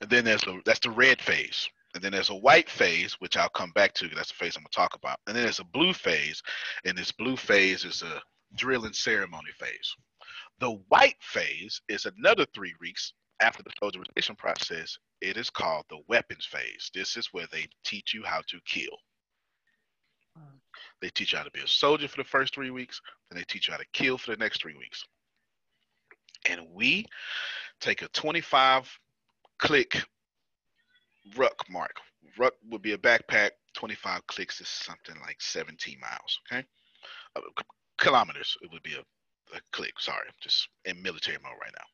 [0.00, 1.68] And then there's the that's the red phase.
[1.94, 4.08] And then there's a white phase, which I'll come back to.
[4.08, 5.18] That's the phase I'm gonna talk about.
[5.26, 6.42] And then there's a blue phase,
[6.84, 8.22] and this blue phase is a
[8.56, 9.94] drill and ceremony phase.
[10.58, 13.12] The white phase is another three weeks
[13.42, 14.98] after the soldierization process.
[15.20, 16.90] It is called the weapons phase.
[16.94, 18.96] This is where they teach you how to kill.
[21.02, 23.44] They teach you how to be a soldier for the first three weeks, and they
[23.44, 25.04] teach you how to kill for the next three weeks.
[26.46, 27.06] and we
[27.80, 28.90] take a 25
[29.58, 30.02] click
[31.36, 31.92] ruck march.
[32.38, 33.50] Ruck would be a backpack.
[33.74, 36.40] 25 clicks is something like 17 miles.
[36.50, 36.64] Okay,
[37.36, 37.40] uh,
[37.98, 38.56] kilometers.
[38.62, 39.94] It would be a, a click.
[40.00, 41.86] Sorry, just in military mode right now.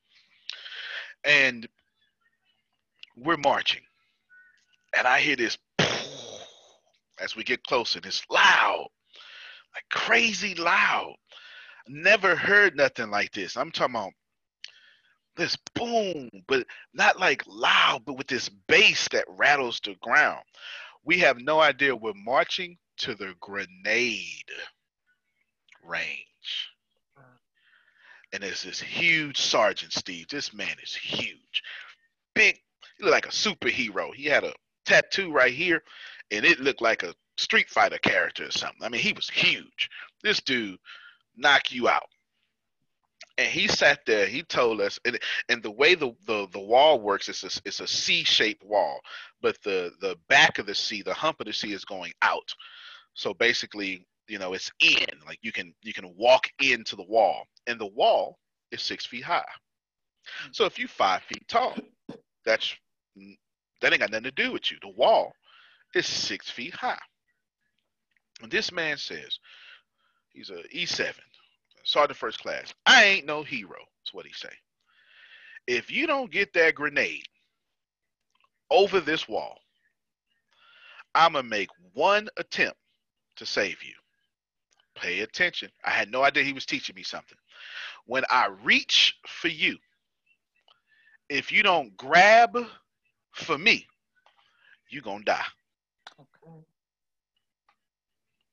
[1.25, 1.69] And
[3.17, 3.83] we're marching,
[4.97, 5.59] and I hear this
[7.21, 8.01] as we get closer.
[8.05, 8.87] It's loud,
[9.75, 11.15] like crazy loud.
[11.89, 13.57] Never heard nothing like this.
[13.57, 14.13] I'm talking about
[15.37, 20.43] this boom, but not like loud, but with this bass that rattles the ground.
[21.05, 24.51] We have no idea we're marching to the grenade
[25.85, 26.69] range.
[28.33, 30.29] And there's this huge sergeant, Steve.
[30.29, 31.63] This man is huge.
[32.35, 32.61] Big,
[32.99, 34.15] he looked like a superhero.
[34.15, 34.53] He had a
[34.85, 35.83] tattoo right here,
[36.31, 38.83] and it looked like a Street Fighter character or something.
[38.83, 39.89] I mean, he was huge.
[40.23, 40.79] This dude
[41.37, 42.09] knock you out.
[43.39, 44.27] And he sat there.
[44.27, 45.19] He told us, and,
[45.49, 49.01] and the way the, the, the wall works is a, it's a C-shaped wall,
[49.41, 52.53] but the the back of the C, the hump of the C, is going out.
[53.15, 55.07] So basically, you know, it's in.
[55.27, 58.39] Like you can you can walk into the wall, and the wall
[58.73, 59.45] is six feet high.
[60.53, 61.75] So if you're five feet tall,
[62.45, 62.75] that's
[63.81, 64.79] that ain't got nothing to do with you.
[64.83, 65.33] The wall
[65.95, 66.99] is six feet high.
[68.43, 69.39] And this man says,
[70.31, 71.13] he's a E7,
[71.85, 72.73] sergeant first class.
[72.87, 73.77] I ain't no hero.
[74.05, 74.53] That's what he say.
[75.67, 77.25] If you don't get that grenade
[78.71, 79.59] over this wall,
[81.15, 82.79] I'm gonna make one attempt
[83.37, 83.95] to save you.
[85.01, 85.71] Pay attention.
[85.85, 87.39] I had no idea he was teaching me something.
[88.07, 89.77] When I reach for you,
[91.29, 92.59] if you don't grab
[93.33, 93.87] for me,
[94.91, 95.45] you're gonna die.
[96.19, 96.57] Okay.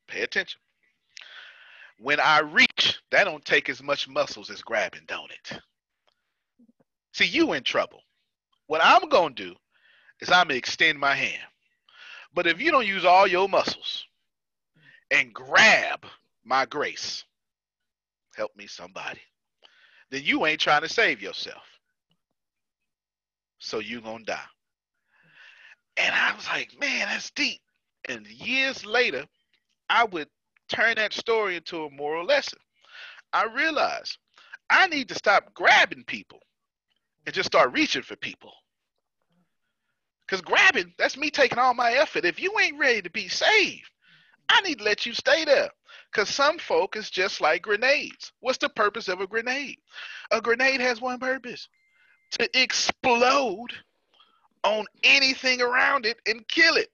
[0.07, 0.59] Pay attention.
[1.97, 5.59] When I reach, that don't take as much muscles as grabbing, don't it?
[7.13, 8.01] See, you in trouble.
[8.67, 9.55] What I'm gonna do
[10.19, 11.41] is I'm gonna extend my hand.
[12.33, 14.05] But if you don't use all your muscles
[15.09, 16.05] and grab
[16.45, 17.25] my grace,
[18.35, 19.21] help me somebody,
[20.11, 21.63] then you ain't trying to save yourself.
[23.57, 24.39] So you gonna die.
[25.97, 27.61] And I was like, man, that's deep.
[28.07, 29.25] And years later,
[29.89, 30.27] I would
[30.69, 32.59] turn that story into a moral lesson.
[33.33, 34.17] I realized
[34.69, 36.39] I need to stop grabbing people
[37.25, 38.51] and just start reaching for people.
[40.25, 42.25] Because grabbing, that's me taking all my effort.
[42.25, 43.89] If you ain't ready to be saved,
[44.49, 45.69] I need to let you stay there.
[46.11, 48.31] Because some folk is just like grenades.
[48.39, 49.79] What's the purpose of a grenade?
[50.31, 51.67] A grenade has one purpose
[52.31, 53.73] to explode
[54.63, 56.89] on anything around it and kill it.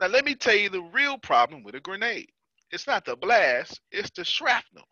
[0.00, 2.30] Now, let me tell you the real problem with a grenade.
[2.70, 4.84] It's not the blast, it's the shrapnel.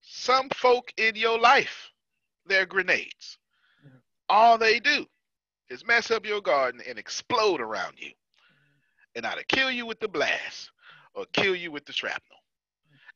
[0.00, 1.90] Some folk in your life,
[2.46, 3.38] they're grenades.
[4.28, 5.06] All they do
[5.68, 8.12] is mess up your garden and explode around you.
[9.14, 10.70] And either kill you with the blast
[11.14, 12.38] or kill you with the shrapnel.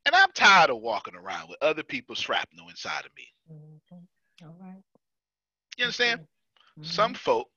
[0.05, 3.27] And I'm tired of walking around with other people's shrapnel inside of me.
[3.51, 4.47] Mm-hmm.
[4.47, 4.83] All right.
[5.77, 6.21] You understand?
[6.21, 6.83] Mm-hmm.
[6.83, 7.47] Some folk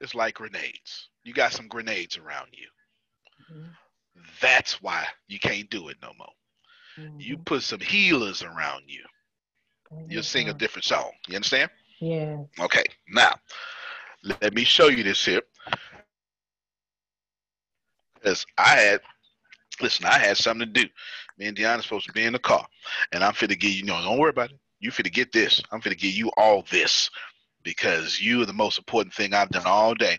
[0.00, 1.08] is like grenades.
[1.24, 2.68] You got some grenades around you.
[3.52, 3.68] Mm-hmm.
[4.40, 6.28] That's why you can't do it no more.
[7.18, 9.02] You put some healers around you.
[10.08, 11.10] You'll sing a different song.
[11.26, 11.70] You understand?
[12.00, 12.42] Yeah.
[12.60, 12.84] Okay.
[13.08, 13.34] Now,
[14.22, 15.40] let me show you this here.
[18.22, 19.00] Because I had,
[19.80, 20.88] listen, I had something to do.
[21.38, 22.66] Me and Deanna's supposed to be in the car.
[23.12, 24.58] And I'm fit to give you, no, don't worry about it.
[24.80, 25.62] You fit to get this.
[25.70, 27.10] I'm fit to give you all this
[27.62, 30.18] because you are the most important thing I've done all day.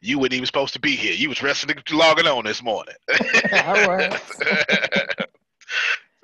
[0.00, 1.14] You weren't even supposed to be here.
[1.14, 2.94] You was resting logging on this morning.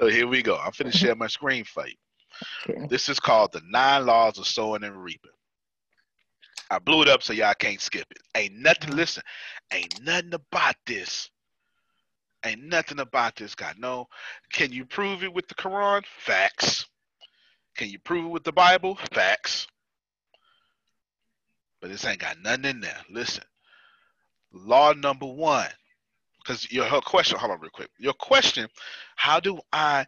[0.01, 0.57] So here we go.
[0.57, 1.95] I'm finna share my screen for you.
[2.89, 5.31] This is called the nine laws of sowing and reaping.
[6.71, 8.23] I blew it up so y'all can't skip it.
[8.37, 9.23] Ain't nothing, listen,
[9.73, 11.29] ain't nothing about this.
[12.45, 13.73] Ain't nothing about this guy.
[13.77, 14.07] No.
[14.53, 16.03] Can you prove it with the Quran?
[16.21, 16.87] Facts.
[17.77, 18.97] Can you prove it with the Bible?
[19.13, 19.67] Facts.
[21.81, 22.97] But this ain't got nothing in there.
[23.11, 23.45] Listen.
[24.53, 25.69] Law number one.
[26.43, 27.91] Because your question, hold on real quick.
[27.99, 28.67] Your question,
[29.17, 30.07] how do I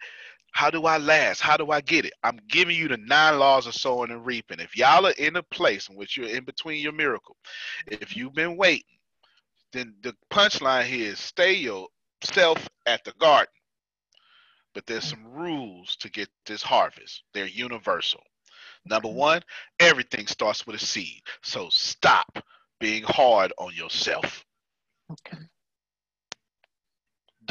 [0.52, 1.40] how do I last?
[1.40, 2.12] How do I get it?
[2.22, 4.60] I'm giving you the nine laws of sowing and reaping.
[4.60, 7.36] If y'all are in a place in which you're in between your miracle,
[7.86, 8.84] if you've been waiting,
[9.72, 13.52] then the punchline here is stay yourself at the garden.
[14.74, 17.22] But there's some rules to get this harvest.
[17.34, 18.22] They're universal.
[18.84, 19.18] Number mm-hmm.
[19.18, 19.42] one,
[19.80, 21.22] everything starts with a seed.
[21.42, 22.38] So stop
[22.78, 24.44] being hard on yourself.
[25.10, 25.38] Okay.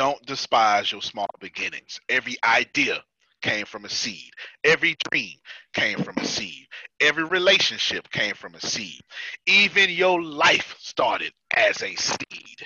[0.01, 1.99] Don't despise your small beginnings.
[2.09, 3.03] Every idea
[3.43, 4.31] came from a seed.
[4.63, 5.37] Every dream
[5.75, 6.65] came from a seed.
[6.99, 8.99] Every relationship came from a seed.
[9.45, 12.65] Even your life started as a seed.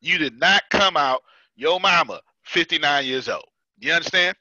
[0.00, 1.22] You did not come out
[1.54, 3.44] your mama 59 years old.
[3.78, 4.36] You understand?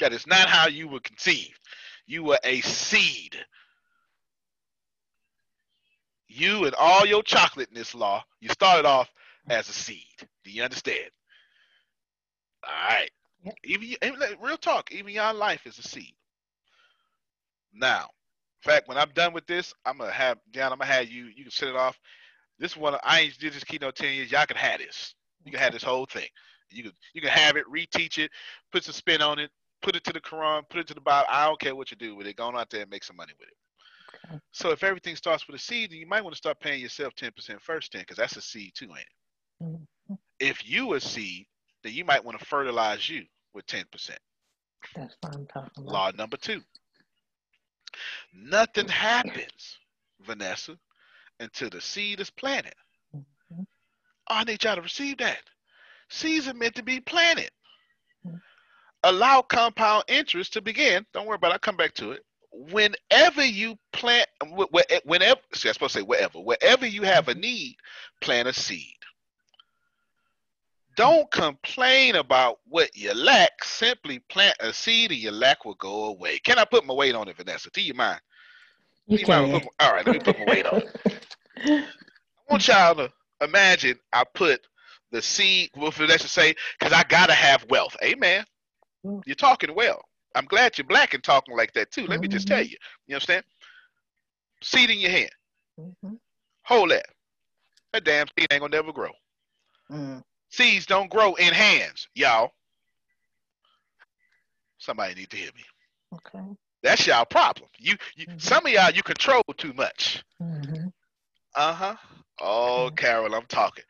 [0.00, 1.60] That is not how you were conceived.
[2.08, 3.36] You were a seed.
[6.26, 9.08] You and all your chocolate in this law, you started off
[9.48, 10.04] as a seed.
[10.44, 11.10] Do you understand?
[12.66, 13.10] All right.
[13.64, 16.14] Even, even like, real talk, even your life is a seed.
[17.72, 18.08] Now,
[18.64, 20.72] in fact, when I'm done with this, I'm gonna have Dan.
[20.72, 21.26] I'm gonna have you.
[21.26, 21.98] You can set it off.
[22.58, 24.32] This one I ain't did this keynote ten years.
[24.32, 25.14] Y'all can have this.
[25.44, 26.28] You can have this whole thing.
[26.70, 28.30] You can you can have it, reteach it,
[28.72, 29.50] put some spin on it,
[29.82, 31.28] put it to the Quran, put it to the Bible.
[31.30, 32.36] I don't care what you do with it.
[32.36, 33.54] Go on out there and make some money with it.
[34.52, 37.14] So if everything starts with a seed, then you might want to start paying yourself
[37.14, 39.06] 10% first then, because that's a seed too, ain't it?
[39.62, 40.14] Mm-hmm.
[40.40, 41.46] If you a seed,
[41.84, 43.84] then you might want to fertilize you with 10%.
[44.96, 45.92] That's what I'm talking about.
[45.92, 46.62] Law number two.
[48.34, 49.78] Nothing happens,
[50.26, 50.78] Vanessa,
[51.40, 52.74] until the seed is planted.
[53.16, 53.62] Mm-hmm.
[54.28, 55.40] I need y'all to receive that.
[56.10, 57.50] Seeds are meant to be planted.
[59.04, 61.06] Allow compound interest to begin.
[61.14, 61.54] Don't worry about it.
[61.54, 62.22] I'll come back to it.
[62.52, 67.28] Whenever you plant, wh- wh- whenever, see, I'm supposed to say wherever, wherever you have
[67.28, 67.76] a need,
[68.20, 68.95] plant a seed.
[70.96, 73.62] Don't complain about what you lack.
[73.62, 76.38] Simply plant a seed and your lack will go away.
[76.38, 77.70] Can I put my weight on it, Vanessa?
[77.72, 78.20] Do you mind?
[79.06, 79.52] You mind can.
[79.52, 81.24] my- all right, let me put my weight on it.
[81.64, 81.84] I
[82.50, 84.66] want y'all to imagine I put
[85.12, 87.96] the seed, well, Vanessa say, because I got to have wealth.
[88.02, 88.44] Amen.
[89.24, 90.02] You're talking well.
[90.34, 92.06] I'm glad you're black and talking like that too.
[92.06, 92.76] Let me just tell you.
[93.06, 93.44] You understand?
[94.62, 95.30] Seed in your hand.
[95.80, 96.14] Mm-hmm.
[96.64, 97.06] Hold that.
[97.92, 99.12] That damn seed ain't gonna never grow.
[99.90, 100.22] Mm.
[100.50, 102.52] Seeds don't grow in hands, y'all.
[104.78, 105.64] Somebody need to hear me.
[106.14, 106.44] Okay.
[106.82, 107.68] That's y'all problem.
[107.78, 110.22] You, you some of y'all you control too much.
[110.40, 110.88] Mm-hmm.
[111.54, 111.96] Uh huh.
[112.40, 113.84] Oh, Carol, I'm talking.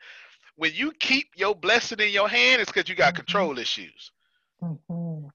[0.55, 4.11] When you keep your blessing in your hand, it's because you got control issues.
[4.63, 5.27] Mm-hmm.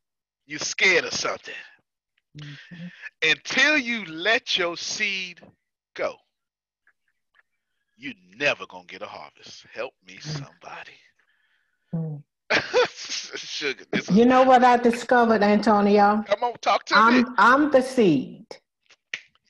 [0.47, 1.55] You scared of something.
[3.23, 5.41] Until you let your seed
[5.95, 6.17] go,
[7.97, 9.67] you never gonna get a harvest.
[9.73, 10.99] Help me, somebody.
[12.95, 14.17] Sugar, this is, Mm.
[14.19, 16.25] You know what I discovered, Antonio?
[16.27, 17.25] come on, talk to I'm me.
[17.39, 18.47] I'm the seed.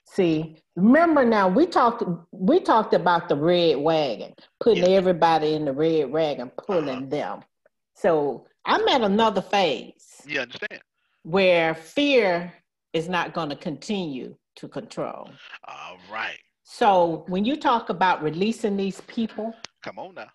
[0.06, 5.72] See, remember now we talked we talked about the red wagon, putting everybody in the
[5.72, 7.06] red wagon, pulling Uh-huh.
[7.08, 7.40] them.
[7.96, 10.82] So I'm at another phase You understand?
[11.22, 12.52] where fear
[12.92, 15.30] is not going to continue to control.
[15.66, 16.38] All right.
[16.64, 20.30] So when you talk about releasing these people Come on now.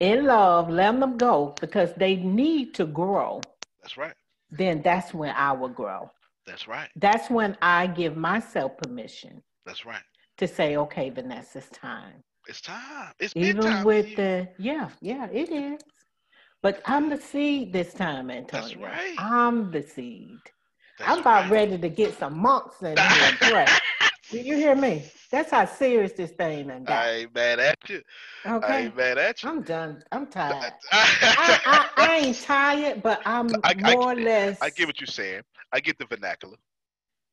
[0.00, 3.42] In love, letting them go because they need to grow,
[3.82, 4.14] That's right.
[4.50, 6.10] then that's when I will grow.
[6.46, 6.88] That's right.
[6.96, 10.02] That's when I give myself permission That's right.
[10.38, 12.24] to say, okay, Vanessa, it's time.
[12.48, 13.12] It's time.
[13.20, 13.84] It's Even bedtime.
[13.84, 15.80] with the, yeah, yeah, it is.
[16.62, 18.66] But I'm the seed this time, Antonio.
[18.68, 19.14] That's right.
[19.18, 20.38] I'm the seed.
[20.98, 21.50] That's I'm about right.
[21.50, 23.66] ready to get some monks in here and pray.
[24.30, 25.04] Do you hear me?
[25.30, 27.04] That's how serious this thing done got.
[27.04, 28.02] I ain't mad at you.
[28.46, 28.66] Okay.
[28.66, 29.50] I ain't mad at you.
[29.50, 30.02] I'm done.
[30.12, 30.72] I'm tired.
[30.92, 35.00] I, I, I ain't tired, but I'm I, I, more or less I get what
[35.00, 35.42] you're saying.
[35.72, 36.56] I get the vernacular.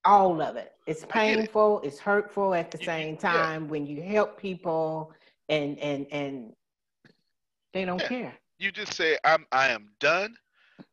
[0.06, 0.74] all of it.
[0.88, 1.50] It's get it.
[1.50, 1.82] painful.
[1.84, 3.48] It's hurtful at the You- same you- yeah.
[3.52, 5.14] time when you help people
[5.50, 6.54] and and and
[7.74, 8.08] they don't Yeah.
[8.08, 8.34] care.
[8.60, 10.36] You just say I'm I am done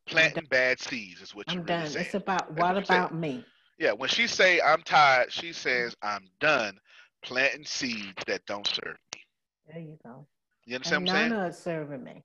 [0.07, 1.81] planting bad seeds is what I'm you're done.
[1.81, 2.07] really saying.
[2.07, 3.45] It's about That's what what about me?
[3.79, 6.79] Yeah, when she say I'm tired, she says I'm done
[7.23, 9.21] planting seeds that don't serve me.
[9.73, 10.27] There you go.
[10.67, 11.33] You understand And what I'm saying?
[11.33, 12.23] none of it serving me.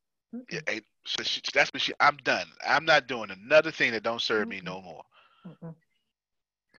[0.52, 1.93] Yeah, ain't- so she, that's what she.
[2.00, 2.45] I'm done.
[2.68, 5.04] I'm not doing another thing that don't serve me no more.
[5.47, 5.74] Mm-mm.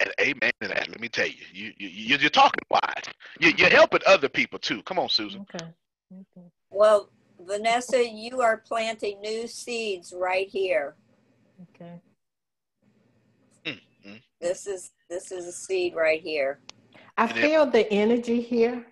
[0.02, 0.88] And amen to that.
[0.88, 3.04] Let me tell you, you, you you- you're talking wise.
[3.40, 4.84] You, you're helping other people too.
[4.84, 5.46] Come on, Susan.
[5.56, 5.66] Okay.
[6.14, 6.48] Okay.
[6.70, 7.10] Well,
[7.40, 10.96] Vanessa, you are planting new seeds right here.
[11.76, 12.00] Okay.
[14.42, 16.60] This is this is a seed right here.
[17.18, 18.86] I feel the energy here.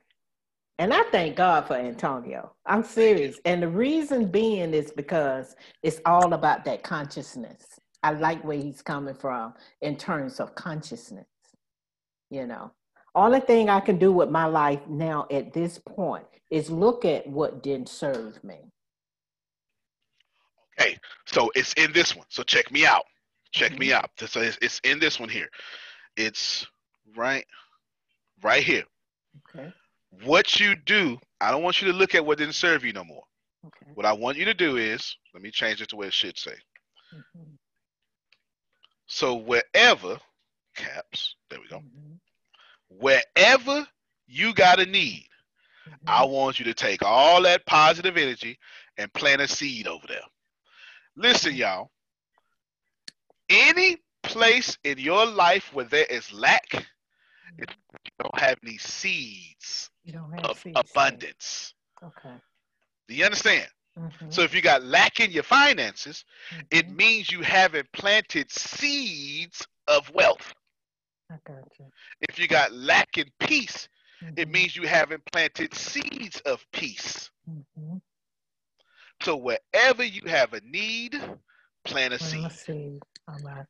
[0.80, 2.54] And I thank God for Antonio.
[2.66, 3.40] I'm serious.
[3.46, 7.80] And the reason being is because it's all about that consciousness.
[8.04, 11.26] I like where he's coming from in terms of consciousness.
[12.30, 12.72] You know,
[13.16, 17.26] only thing I can do with my life now at this point is look at
[17.28, 18.60] what didn't serve me.
[20.80, 22.28] Okay, so it's in this one.
[22.30, 23.06] So check me out.
[23.52, 24.10] Check me out.
[24.18, 25.50] So it's, it's in this one here.
[26.16, 26.66] It's
[27.16, 27.46] right,
[28.44, 28.84] right here.
[29.56, 29.72] Okay.
[30.24, 33.04] What you do, I don't want you to look at what didn't serve you no
[33.04, 33.24] more.
[33.66, 33.92] Okay.
[33.94, 36.38] What I want you to do is, let me change it to what it should
[36.38, 36.56] say.
[37.14, 37.54] Mm-hmm.
[39.08, 40.18] So wherever,
[40.76, 41.78] caps, there we go.
[41.78, 42.16] Mm-hmm.
[42.90, 43.88] Wherever
[44.28, 45.28] you got a need,
[45.88, 46.10] mm-hmm.
[46.10, 48.58] I want you to take all that positive energy
[48.98, 50.20] and plant a seed over there.
[51.16, 51.92] Listen, y'all.
[53.50, 56.74] Any place in your life where there is lack,
[57.58, 57.66] you
[58.20, 60.76] don't have any seeds You don't have of seeds.
[60.76, 61.74] abundance.
[62.04, 62.42] Okay.
[63.08, 63.68] Do you understand?
[63.98, 64.30] Mhm.
[64.30, 66.66] So if you got lack in your finances, Mm-hmm.
[66.72, 70.54] it means you haven't planted seeds of wealth.
[71.30, 71.92] I got you.
[72.22, 73.88] If you got lack in peace,
[74.22, 74.36] Mm-hmm.
[74.36, 77.32] it means you haven't planted seeds of peace.
[77.48, 78.02] Mhm.
[79.22, 81.14] So wherever you have a need,
[81.84, 82.42] plant a Well, seed.
[82.42, 83.02] Let's see.
[83.28, 83.66] All right.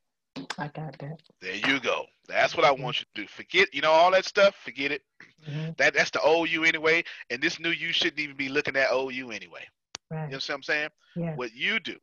[0.60, 1.20] I got that.
[1.42, 2.06] There you go.
[2.28, 3.28] That's what I want you to do.
[3.28, 4.56] Forget, you know, all that stuff.
[4.64, 5.02] Forget it.
[5.48, 5.76] Mhm.
[5.78, 7.04] That that's the old you anyway.
[7.30, 9.66] And this new you shouldn't even be looking at old you anyway.
[10.12, 10.26] Right.
[10.26, 10.90] You know what I'm saying?
[11.16, 11.36] Yeah.
[11.36, 11.98] What you do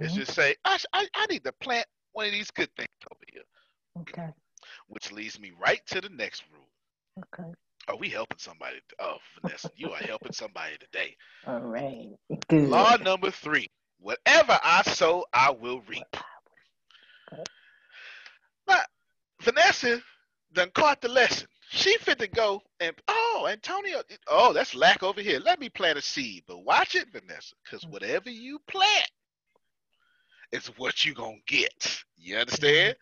[0.00, 0.16] is Mhm.
[0.16, 3.42] just say, I, I, I need to plant one of these good things over here,
[4.00, 4.28] Okay.
[4.88, 6.68] which leads me right to the next rule.
[7.18, 7.50] Okay.
[7.88, 8.80] Are we helping somebody?
[8.98, 11.16] Oh, Vanessa, you are helping somebody today.
[11.46, 12.08] All right.
[12.48, 12.68] Good.
[12.68, 16.16] Law number three: Whatever I sow, I will reap.
[18.68, 18.80] Now,
[19.42, 20.00] Vanessa
[20.52, 21.48] done caught the lesson.
[21.70, 25.40] She fit to go and oh, Antonio, oh, that's lack over here.
[25.40, 26.44] Let me plant a seed.
[26.46, 29.10] But watch it, Vanessa, because whatever you plant
[30.52, 32.02] is what you gonna get.
[32.16, 32.96] You understand?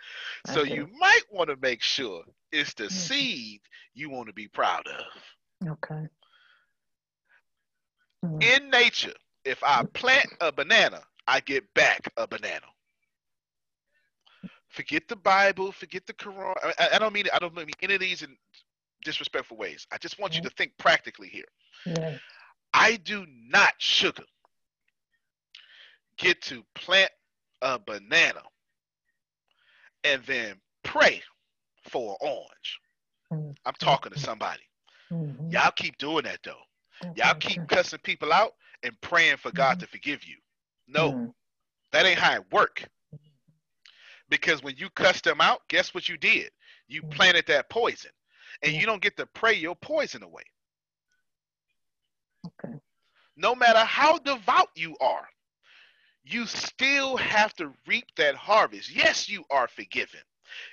[0.47, 2.95] I So you might want to make sure it's the mm-hmm.
[2.95, 3.61] seed
[3.95, 5.69] you want to be proud of.
[5.69, 6.09] Okay.
[8.25, 8.43] Mm-hmm.
[8.43, 9.13] In nature,
[9.45, 12.67] if I plant a banana, I get back a banana.
[14.73, 16.55] Forget the Bible, forget the Quran.
[16.79, 18.37] I, I- don't mean I don't mean any of these in
[19.05, 19.87] disrespectful ways.
[19.93, 21.45] I just want you to think practically here.
[22.73, 24.25] I do not sugar
[26.17, 27.11] get to plant
[27.61, 28.43] a banana
[30.05, 30.55] and then
[30.85, 31.23] pray
[31.89, 32.81] for an orange.
[33.33, 33.51] Mm-hmm.
[33.67, 34.63] I'm talking to somebody.
[35.13, 35.53] Mhm.
[35.53, 36.63] Y'all keep doing that though.
[37.17, 39.81] Y'all keep cussing people out and praying for God mm-hmm.
[39.81, 40.37] to forgive you.
[40.89, 41.27] No, mm-hmm.
[41.91, 42.85] that ain't how it work.
[44.33, 46.49] Because when you cuss them out, guess what you did?
[46.89, 47.11] You mm.
[47.11, 48.11] planted that poison,
[48.63, 50.45] and you don't get to pray your poison away.
[52.47, 52.75] Okay.
[53.37, 55.29] No matter how devout you are,
[56.25, 58.91] you still have to reap that harvest.
[58.97, 60.21] Yes, you are forgiven.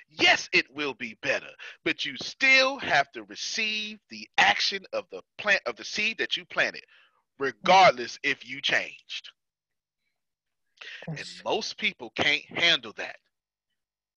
[0.08, 1.50] Yes, it will be better,
[1.84, 6.34] but you still have to receive the action of the plant of the seed that
[6.34, 6.84] you planted,
[7.38, 9.28] regardless if you changed.
[11.08, 13.16] And most people can't handle that.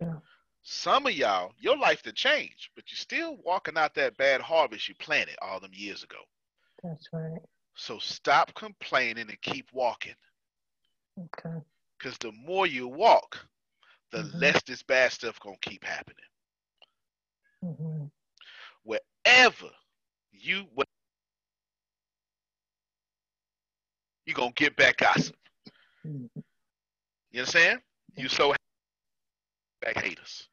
[0.03, 0.19] Yeah.
[0.61, 4.87] Some of y'all, your life did change, but you're still walking out that bad harvest
[4.87, 6.19] you planted all them years ago.
[6.81, 7.41] That's right.
[7.75, 10.15] So stop complaining and keep walking.
[11.19, 11.61] Okay.
[11.97, 13.45] Because the more you walk,
[14.11, 14.41] the Mhm.
[14.41, 16.25] less this bad stuff gonna keep happening.
[17.63, 18.05] Mm-hmm.
[18.83, 19.71] Wherever
[20.31, 20.87] you what
[24.25, 25.35] you gonna get back gossip.
[26.05, 26.29] Mhm.
[27.31, 27.81] You understand?
[28.15, 28.53] You so
[29.83, 30.47] back haters.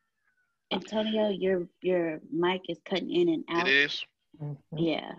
[0.72, 3.66] Antonio, your your mic is cutting in and out.
[3.66, 4.04] It is.
[4.40, 4.78] Mm-hmm.
[4.78, 5.12] Yeah.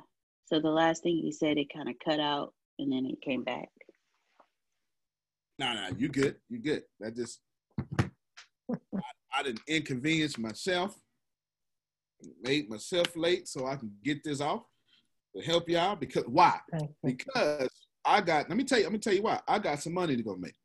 [0.45, 3.43] So the last thing you said, it kind of cut out and then it came
[3.43, 3.69] back.
[5.59, 6.37] Nah, nah, you good.
[6.49, 6.83] You good.
[6.99, 7.39] That just
[7.99, 9.01] I,
[9.33, 10.97] I didn't inconvenience myself,
[12.41, 14.63] made myself late so I can get this off
[15.35, 15.95] to help y'all.
[15.95, 16.59] Because why?
[17.03, 17.69] Because
[18.05, 18.49] I got.
[18.49, 18.85] Let me tell you.
[18.85, 19.39] Let me tell you why.
[19.47, 20.55] I got some money to go make.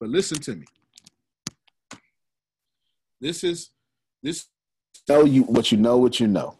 [0.00, 0.66] But listen to me.
[3.20, 3.70] This is
[4.22, 4.46] this.
[5.06, 5.98] Tell you what you know.
[5.98, 6.56] What you know.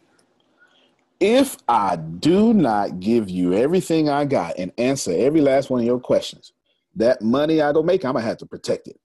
[1.21, 5.87] If I do not give you everything I got and answer every last one of
[5.87, 6.53] your questions,
[6.97, 9.01] that money I go make, I'm gonna have to protect it.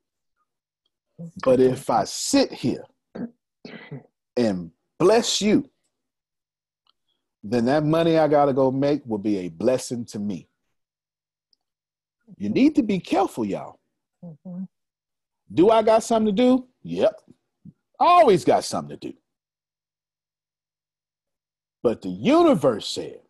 [1.44, 2.84] But if I sit here
[4.38, 5.70] and bless you,
[7.44, 10.48] then that money I gotta go make will be a blessing to me.
[12.38, 13.79] You need to be careful, y'all.
[14.24, 14.68] Mhm.
[15.54, 16.68] Do I got something to do?
[16.84, 17.22] Yep.
[18.00, 19.18] Always got something to do.
[21.82, 23.22] But the universe said,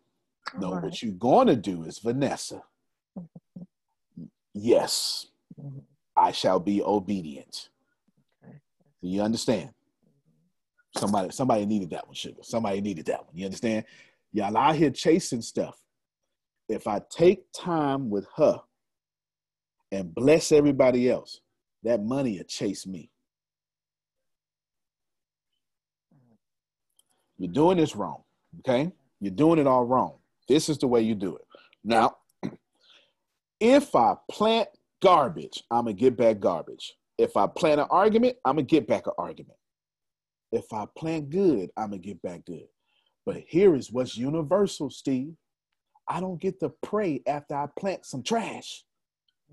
[0.58, 2.62] no, what you're going to do is Vanessa.
[3.16, 4.24] Mm-hmm.
[4.54, 5.26] Yes,
[5.60, 5.78] mm-hmm.
[6.16, 7.68] I shall be obedient.
[8.42, 9.70] Do you understand?
[9.70, 11.00] Mm-hmm.
[11.00, 12.42] Somebody, somebody needed that one, sugar.
[12.42, 13.36] Somebody needed that one.
[13.36, 13.84] You understand?
[14.32, 15.78] Y'all out here chasing stuff.
[16.68, 18.60] If I take time with her
[19.92, 21.40] and bless everybody else,
[21.82, 23.10] that money will chase me.
[27.38, 28.22] You're doing this wrong,
[28.60, 28.92] okay?
[29.20, 30.14] You're doing it all wrong.
[30.48, 31.44] This is the way you do it.
[31.84, 32.16] Now,
[33.60, 34.68] If I plant
[35.02, 36.94] garbage, I'm gonna get back garbage.
[37.18, 39.58] If I plant an argument, I'm gonna get back an argument.
[40.50, 42.66] If I plant good, I'm gonna get back good.
[43.26, 45.34] But here is what's universal, Steve.
[46.08, 48.84] I don't get to pray after I plant some trash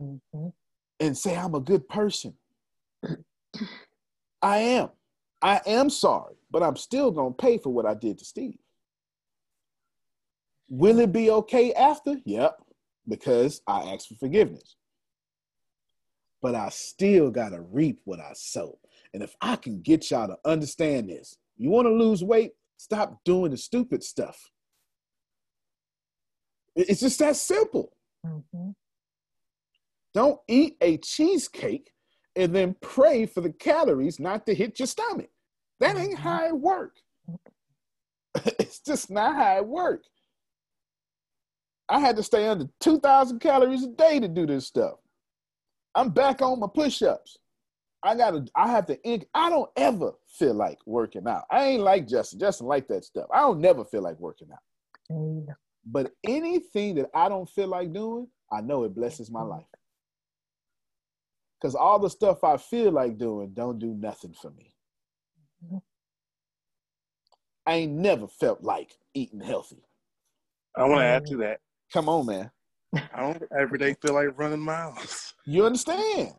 [0.02, 0.48] Mm-hmm.
[1.00, 2.34] and say I'm a good person.
[4.42, 4.90] I am.
[5.42, 8.58] I am sorry, but I'm still gonna pay for what I did to Steve.
[10.70, 12.18] Will it be okay after?
[12.26, 12.62] Yep,
[13.08, 14.76] because I asked for forgiveness.
[16.42, 18.78] But I still gotta reap what I sow.
[19.14, 23.52] And if I can get y'all to understand this, you wanna lose weight, stop doing
[23.52, 24.52] the stupid stuff.
[26.76, 27.94] It's just that simple.
[28.26, 28.70] Mm-hmm.
[30.18, 31.92] Don't eat a cheesecake
[32.36, 35.30] and then pray for the calories not to hit your stomach.
[35.80, 36.24] That ain't mm-hmm.
[36.24, 36.96] how it work.
[38.58, 40.02] it's just not how it work.
[41.88, 44.96] I had to stay under 2,000 calories a day to do this stuff.
[45.94, 47.38] I'm back on my push-ups.
[48.02, 51.44] I gotta, I have to, ink- I don't ever feel like working out.
[51.52, 52.40] I ain't like Justin.
[52.40, 53.28] Justin like that stuff.
[53.32, 55.56] I don't never feel like working out.
[55.86, 59.68] But anything that I don't feel like doing, I know it blesses my life.
[61.60, 64.74] Because all the stuff I feel like doing don't do nothing for me.
[67.66, 69.84] I ain't never felt like eating healthy.
[70.76, 71.40] I want to add to mm.
[71.40, 71.60] that.
[71.92, 72.52] Come on, man.
[72.96, 75.34] I don't every day feel like running miles.
[75.50, 76.34] You understand?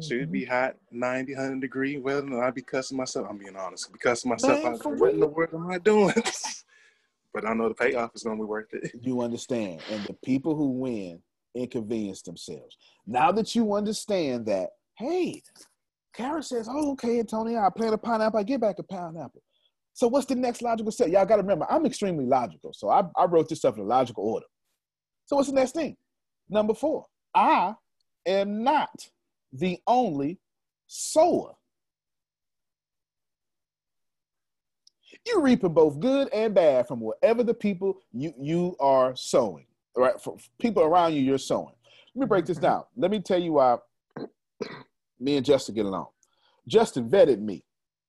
[0.00, 3.26] Should be hot, 90, 100 degree weather, and I'd be cussing myself.
[3.28, 3.92] I'm being honest.
[3.92, 4.82] Be cussing myself Man, out.
[4.82, 5.34] for What in the real.
[5.34, 6.14] world am I doing?
[7.34, 8.92] but I know the payoff is going to be worth it.
[9.00, 9.80] You understand.
[9.90, 11.20] And the people who win
[11.54, 12.76] inconvenience themselves.
[13.06, 15.42] Now that you understand that, hey,
[16.14, 19.42] Kara says, oh, okay, Antonio, I plant a pineapple, I get back a pineapple.
[19.94, 21.08] So what's the next logical step?
[21.08, 22.72] Y'all got to remember, I'm extremely logical.
[22.72, 24.46] So I, I wrote this stuff in a logical order.
[25.26, 25.96] So what's the next thing?
[26.48, 27.74] Number four, I
[28.26, 29.08] am not
[29.52, 30.38] the only
[30.86, 31.52] sower.
[35.26, 39.66] You're reaping both good and bad from whatever the people you, you are sowing,
[39.96, 40.20] right?
[40.20, 41.74] For people around you, you're sowing.
[42.14, 42.66] Let me break this mm-hmm.
[42.66, 42.84] down.
[42.96, 43.78] Let me tell you why
[45.18, 46.08] me and Justin get along.
[46.68, 47.64] Justin vetted me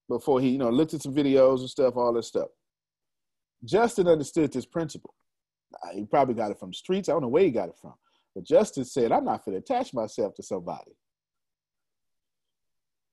[0.10, 2.50] before he, you know, looked at some videos and stuff, all this stuff.
[3.64, 5.14] Justin understood this principle.
[5.94, 7.10] He probably got it from the streets.
[7.10, 7.94] I don't know where he got it from.
[8.36, 10.92] But Justin said, I'm not going to attach myself to somebody.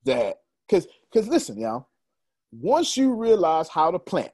[0.05, 0.37] That,
[0.67, 1.87] because, because listen, y'all,
[2.51, 4.31] once you realize how to plant,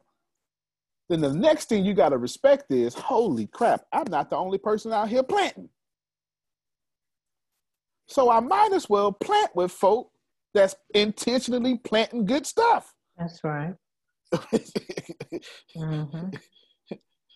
[1.09, 4.57] then the next thing you got to respect is, holy crap, I'm not the only
[4.57, 5.69] person out here planting.
[8.07, 10.11] So I might as well plant with folk
[10.53, 12.93] that's intentionally planting good stuff.
[13.17, 13.73] That's right.
[15.77, 16.29] Mm-hmm.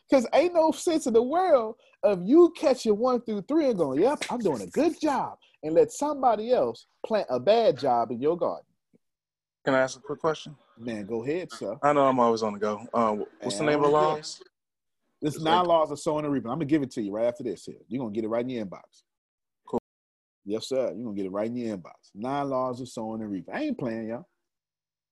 [0.10, 4.02] Because ain't no sense in the world of you catching one through three and going,
[4.02, 8.19] yep, I'm doing a good job, and let somebody else plant a bad job in
[8.19, 8.65] your garden.
[9.63, 10.55] Can I ask a quick question?
[10.77, 11.77] Man, go ahead, sir.
[11.83, 12.85] I know I'm always on the go.
[12.93, 14.41] Um, what's the name of the laws?
[15.21, 16.49] This It's nine like- laws of sowing and reaping.
[16.49, 17.65] I'm gonna give it to you right after this.
[17.65, 19.03] Here, you're gonna get it right in your inbox.
[19.67, 19.79] Cool.
[20.45, 20.88] Yes, sir.
[20.95, 22.09] You're gonna get it right in your inbox.
[22.15, 23.53] Nine laws of sowing and reaping.
[23.53, 24.25] I ain't playing, y'all.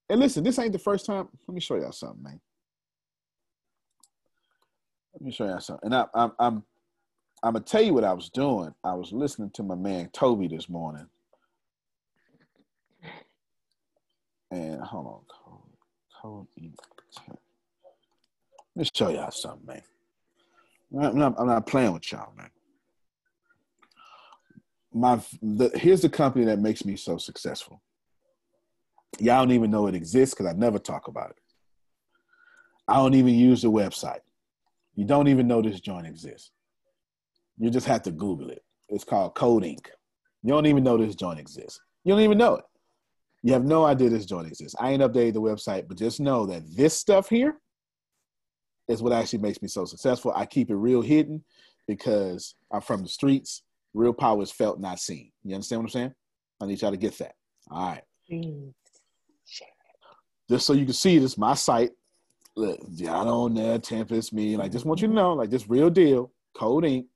[0.08, 1.28] And listen, this ain't the first time.
[1.46, 2.40] Let me show y'all something, man.
[5.14, 5.86] Let me show y'all something.
[5.86, 6.64] And I, I'm, I'm,
[7.44, 8.74] I'm gonna tell you what I was doing.
[8.82, 11.06] I was listening to my man Toby this morning,
[14.50, 15.66] and hold on, Code,
[16.20, 16.46] Code
[17.28, 17.38] Let
[18.76, 19.82] me show y'all something, man.
[20.92, 22.50] I'm not, I'm not playing with y'all, man.
[24.92, 27.80] My the, here's the company that makes me so successful.
[29.20, 31.36] Y'all don't even know it exists because I never talk about it.
[32.88, 34.20] I don't even use the website.
[34.96, 36.50] You don't even know this joint exists.
[37.58, 38.64] You just have to Google it.
[38.88, 39.86] It's called Code Inc.
[40.42, 41.80] You don't even know this joint exists.
[42.02, 42.64] You don't even know it.
[43.42, 44.76] You have no idea this joint exists.
[44.78, 47.58] I ain't updated the website, but just know that this stuff here
[48.88, 50.32] is what actually makes me so successful.
[50.34, 51.42] I keep it real hidden
[51.86, 53.62] because I'm from the streets.
[53.94, 55.32] Real power is felt, not seen.
[55.44, 56.14] You understand what I'm saying?
[56.60, 57.34] I need y'all to get that.
[57.70, 58.02] All right.
[60.50, 61.92] Just so you can see this, my site.
[62.56, 64.56] Look, y'all on there, Tempest, me.
[64.56, 66.32] Like, just want you to know, like, this real deal.
[66.54, 67.06] Code Inc.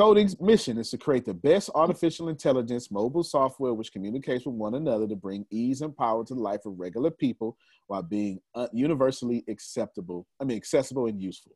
[0.00, 4.54] Code Inc.'s mission is to create the best artificial intelligence mobile software which communicates with
[4.54, 8.40] one another to bring ease and power to the life of regular people while being
[8.54, 10.26] uh, universally acceptable.
[10.40, 11.52] I mean, accessible and useful.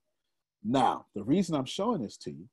[0.63, 2.47] Now, the reason I'm showing this to you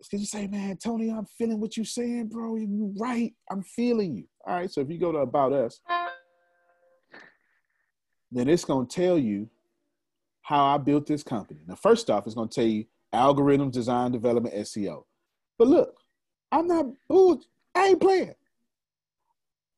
[0.00, 2.56] is because you say, man, Tony, I'm feeling what you're saying, bro.
[2.56, 3.34] You're right.
[3.50, 4.24] I'm feeling you.
[4.46, 4.70] All right.
[4.70, 5.78] So if you go to About Us,
[8.32, 9.50] then it's going to tell you
[10.40, 11.60] how I built this company.
[11.66, 15.04] Now, first off, it's going to tell you algorithms, design, development, SEO.
[15.58, 15.94] But look,
[16.52, 17.40] I'm not bull.
[17.74, 18.34] I ain't playing.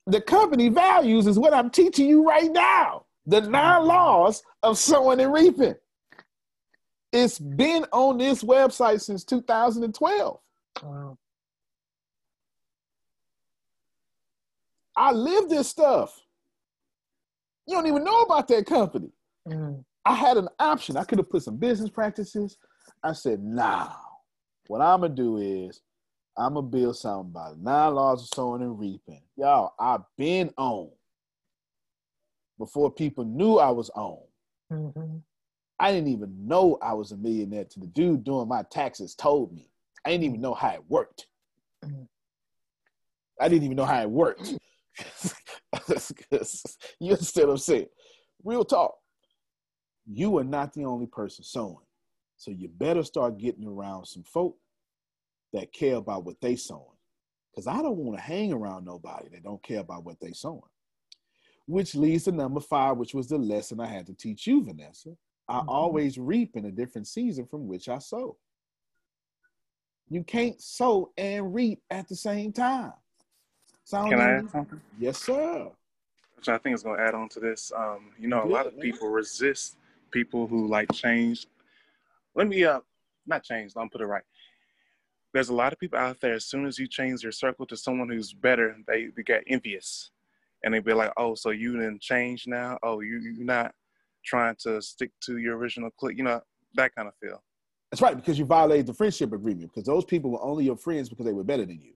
[0.07, 3.05] The company values is what I'm teaching you right now.
[3.27, 5.75] The nine laws of sowing and reaping.
[7.13, 10.41] It's been on this website since 2012.
[10.83, 11.19] Wow.
[14.97, 16.19] I live this stuff.
[17.67, 19.11] You don't even know about that company.
[19.49, 19.85] Mm.
[20.05, 20.97] I had an option.
[20.97, 22.57] I could have put some business practices.
[23.03, 23.93] I said, nah.
[24.67, 25.81] What I'm gonna do is
[26.37, 27.59] I'm gonna build something about it.
[27.59, 29.23] Nine laws of sowing and reaping.
[29.37, 30.91] Y'all, I've been on
[32.59, 34.19] before people knew I was on.
[34.73, 35.17] Mm-hmm.
[35.81, 39.53] I didn't even know I was a millionaire to the dude doing my taxes told
[39.53, 39.71] me.
[40.05, 41.27] I didn't even know how it worked.
[43.41, 44.47] I didn't even know how it worked.
[47.01, 47.87] you understand what I'm saying?
[48.45, 48.95] Real talk.
[50.07, 51.79] You are not the only person sowing.
[52.41, 54.57] So you better start getting around some folk
[55.53, 56.97] that care about what they sowing.
[57.53, 60.63] Because I don't want to hang around nobody that don't care about what they sowing.
[61.67, 65.11] Which leads to number five, which was the lesson I had to teach you, Vanessa.
[65.47, 68.39] I always reap in a different season from which I sow.
[70.09, 72.95] You can't sow and reap at the same time.
[73.85, 74.81] Sound Can I add something?
[74.99, 75.69] Yes, sir.
[76.37, 77.71] Which I think is going to add on to this.
[77.77, 79.77] Um, you know, a lot Good, of people resist
[80.11, 81.47] people who like change.
[82.35, 82.81] Let me uh,
[83.27, 83.75] not change.
[83.75, 84.23] Don't put it right.
[85.33, 86.35] There's a lot of people out there.
[86.35, 90.11] As soon as you change your circle to someone who's better, they, they get envious,
[90.65, 92.79] and they be like, "Oh, so you didn't change now?
[92.83, 93.73] Oh, you you're not
[94.25, 96.19] trying to stick to your original clique?
[96.19, 96.41] You know
[96.75, 97.43] that kind of feel."
[97.91, 99.73] That's right, because you violated the friendship agreement.
[99.73, 101.95] Because those people were only your friends because they were better than you.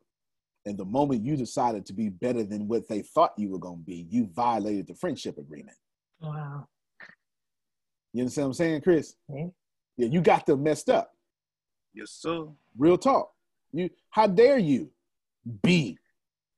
[0.67, 3.79] And the moment you decided to be better than what they thought you were going
[3.79, 5.77] to be, you violated the friendship agreement.
[6.21, 6.67] Wow.
[8.13, 9.15] You understand what I'm saying, Chris?
[9.29, 9.47] Yeah.
[9.97, 11.13] Yeah, you got them messed up.
[11.95, 12.47] Yes, sir.
[12.77, 13.31] Real talk.
[13.73, 14.91] You, how dare you
[15.63, 15.99] be?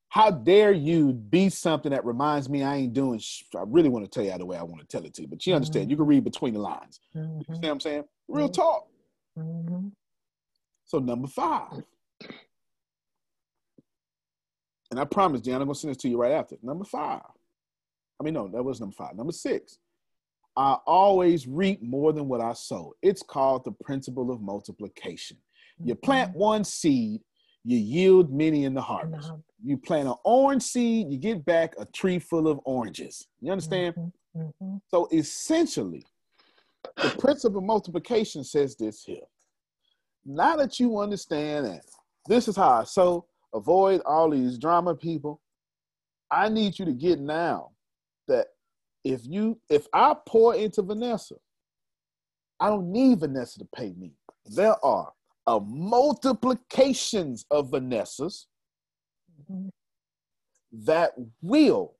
[0.09, 3.19] How dare you be something that reminds me I ain't doing?
[3.19, 5.23] Sh- I really want to tell you the way I want to tell it to
[5.23, 5.91] you, but you understand.
[5.91, 7.01] You can read between the lines.
[7.15, 7.45] You Mhm.
[7.47, 8.05] see what I'm saying?
[8.29, 8.89] Real talk.
[9.37, 9.93] Mhm.
[10.85, 11.85] So number five.
[14.91, 16.57] And I promise, Jan, I'm gonna send this to you right after.
[16.63, 17.23] Number five.
[18.19, 19.17] I mean, no, that was number five.
[19.17, 19.79] Number six.
[20.57, 22.95] I always reap more than what I sow.
[23.03, 25.37] It's called the principle of multiplication.
[25.79, 27.21] You plant one seed,
[27.65, 29.33] you yield many in the harvest.
[29.63, 33.29] You plant an orange seed, you get back a tree full of oranges.
[33.41, 34.13] You understand?
[34.35, 34.81] Mhm.
[34.89, 36.07] So essentially,
[36.97, 39.27] the principle of multiplication says this here.
[40.25, 41.85] Now that you understand that
[42.27, 45.41] this is how I sow, avoid all these drama people.
[46.31, 47.73] I need you to get now
[48.27, 48.49] that
[49.07, 51.37] if you if I pour into Vanessa,
[52.59, 54.13] I don't need Vanessa to pay me.
[54.47, 55.13] There are
[55.47, 58.47] a multiplications of Vanessas
[60.73, 61.95] that will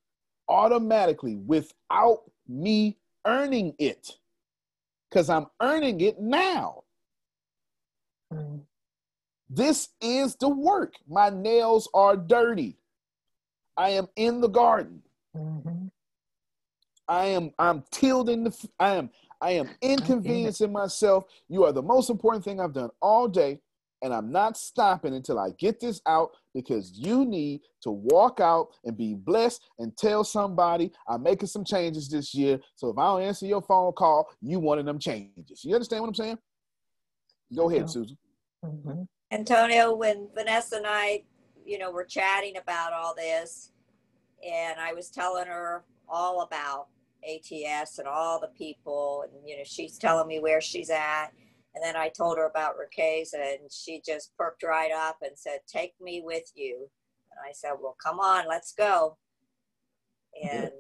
[0.49, 4.11] automatically, without me earning it,
[5.09, 6.83] because I'm earning it now.
[8.33, 8.63] Mm.
[9.49, 10.95] This is the work.
[11.09, 12.79] My nails are dirty.
[13.77, 15.03] I am in the garden.
[15.37, 15.76] Mm-hmm.
[17.09, 19.11] I am I'm tilting the I am
[19.41, 21.25] I am inconveniencing myself.
[21.49, 23.61] You are the most important thing I've done all day,
[24.03, 28.69] and I'm not stopping until I get this out because you need to walk out
[28.85, 32.59] and be blessed and tell somebody I'm making some changes this year.
[32.77, 35.65] So if I don't answer your phone call, you wanted them changes.
[35.65, 36.39] You understand what I'm saying?
[37.55, 38.17] Go ahead, Susan.
[38.65, 39.03] Mm-hmm.
[39.31, 41.23] Antonio, when Vanessa and I,
[41.65, 43.73] you know, were chatting about all this,
[44.47, 46.89] and I was telling her all about
[47.27, 51.29] ATS and all the people, and you know, she's telling me where she's at.
[51.75, 55.61] And then I told her about Riqueza, and she just perked right up and said,
[55.67, 56.89] Take me with you.
[57.31, 59.19] And I said, Well, come on, let's go.
[60.43, 60.71] And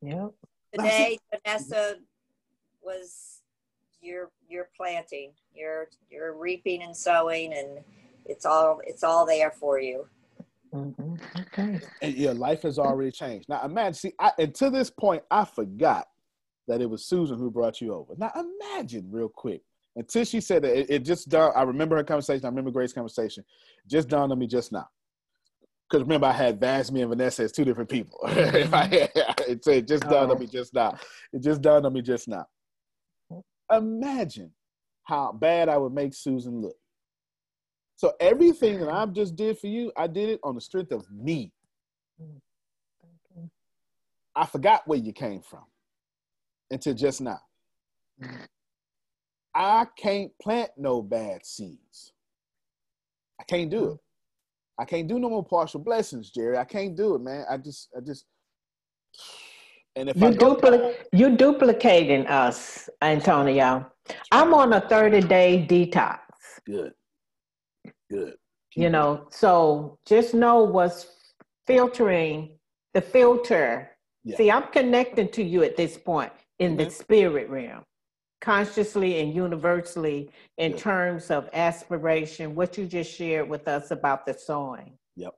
[0.00, 0.28] yeah.
[0.72, 1.96] today, Vanessa
[2.82, 3.40] was
[4.00, 7.78] you're you're planting, you're you're reaping and sowing, and
[8.26, 10.06] it's all it's all there for you.
[10.74, 11.74] Mm-hmm, okay.
[11.74, 13.48] Eh, and your life has already changed.
[13.48, 16.06] Now imagine, see, I, and to this point, I forgot
[16.68, 18.14] that it was Susan who brought you over.
[18.16, 19.62] Now imagine real quick.
[19.94, 21.52] Until she said that, it, it just dawned.
[21.54, 22.46] I remember her conversation.
[22.46, 23.44] I remember Grace's conversation.
[23.86, 24.88] Just dawned on me just now.
[25.88, 28.18] Because remember, I had Vasmy and Vanessa as two different people.
[28.26, 28.92] If I mm-hmm.
[28.94, 30.52] had- it, it just dawned on me uh-huh.
[30.52, 30.96] just now.
[31.34, 32.46] It just dawned on me just now.
[33.30, 33.76] Mm-hmm.
[33.76, 34.52] Imagine
[35.04, 36.76] how bad I would make Susan look.
[38.02, 41.08] So everything that I've just did for you, I did it on the strength of
[41.08, 41.52] me.
[44.34, 45.62] I forgot where you came from
[46.68, 47.38] until just now.
[49.54, 52.12] I can't plant no bad seeds.
[53.40, 53.98] I can't do it.
[54.80, 56.58] I can't do no more partial blessings, Jerry.
[56.58, 57.44] I can't do it, man.
[57.48, 58.24] I just, I just.
[59.94, 63.86] And if You dupli- you duplicating us, Antonio.
[64.32, 66.18] I'm on a 30 day detox.
[66.66, 66.94] good,
[68.12, 68.34] good.
[68.74, 71.06] You know, so just know what's
[71.66, 72.50] filtering
[72.94, 73.90] the filter.
[74.24, 74.36] Yeah.
[74.36, 76.92] See, I'm connecting to you at this point in the mm-hmm.
[76.92, 77.84] spirit realm,
[78.40, 84.34] consciously and universally, in terms of aspiration, what you just shared with us about the
[84.34, 84.96] sowing.
[85.16, 85.34] Yep.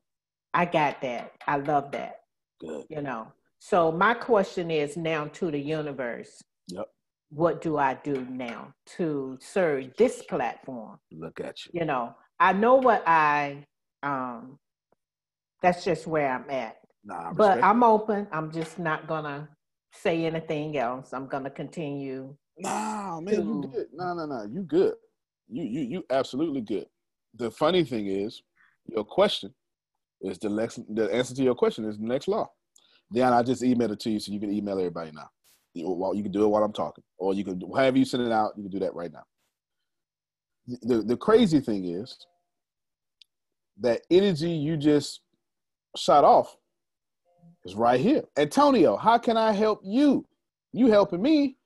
[0.53, 1.33] I got that.
[1.47, 2.21] I love that.
[2.61, 2.85] Good.
[2.89, 6.87] You know, so my question is now to the universe Yep.
[7.31, 10.99] what do I do now to serve this platform?
[11.13, 11.81] Look at you.
[11.81, 12.15] You know,
[12.45, 13.65] I know what I
[14.03, 14.59] um
[15.63, 16.77] that's just where I'm at.
[17.03, 18.27] Nah, but I'm open.
[18.33, 19.49] I'm just not gonna
[19.93, 21.15] say anything else.
[21.15, 22.37] I'm gonna continue.
[22.59, 23.87] Nah, man, you to- good.
[23.95, 24.43] No, no, no.
[24.45, 24.95] You good.
[25.49, 26.85] You you you absolutely good.
[27.35, 28.43] The funny thing is,
[28.89, 29.55] your question
[30.21, 30.81] is the next.
[30.95, 32.51] The answer to your question is the next law.
[33.15, 35.31] Deanna, I just emailed it to you, so you can email everybody now.
[35.73, 38.23] You, while- you can do it while I'm talking, or you can however you send
[38.23, 38.53] it out.
[38.59, 39.25] You can do that right now.
[40.83, 42.17] The, the crazy thing is
[43.81, 45.21] that energy you just
[45.97, 46.57] shot off
[47.65, 48.23] is right here.
[48.37, 50.27] Antonio, how can I help you?
[50.73, 51.57] You helping me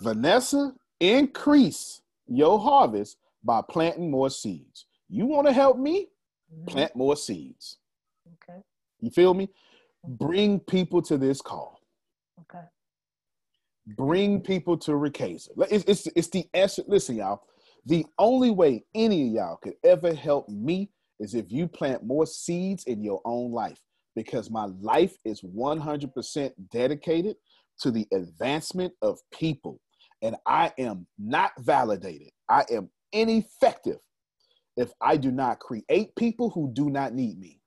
[0.00, 4.86] Vanessa, increase your harvest by planting more seeds.
[5.08, 6.08] You want to help me?
[6.52, 6.64] Mm-hmm.
[6.66, 7.78] Plant more seeds.
[8.42, 8.60] Okay.
[9.00, 9.48] You feel me?
[10.06, 11.80] Bring people to this call.
[12.40, 12.64] Okay.
[13.86, 15.48] Bring people to Riqueza.
[15.70, 16.88] It's, it's, it's the essence.
[16.88, 17.42] Listen, y'all.
[17.86, 20.90] The only way any of y'all could ever help me
[21.20, 23.78] is if you plant more seeds in your own life
[24.14, 27.36] because my life is 100% dedicated
[27.80, 29.80] to the advancement of people.
[30.22, 32.30] And I am not validated.
[32.48, 33.98] I am ineffective
[34.76, 37.60] if I do not create people who do not need me.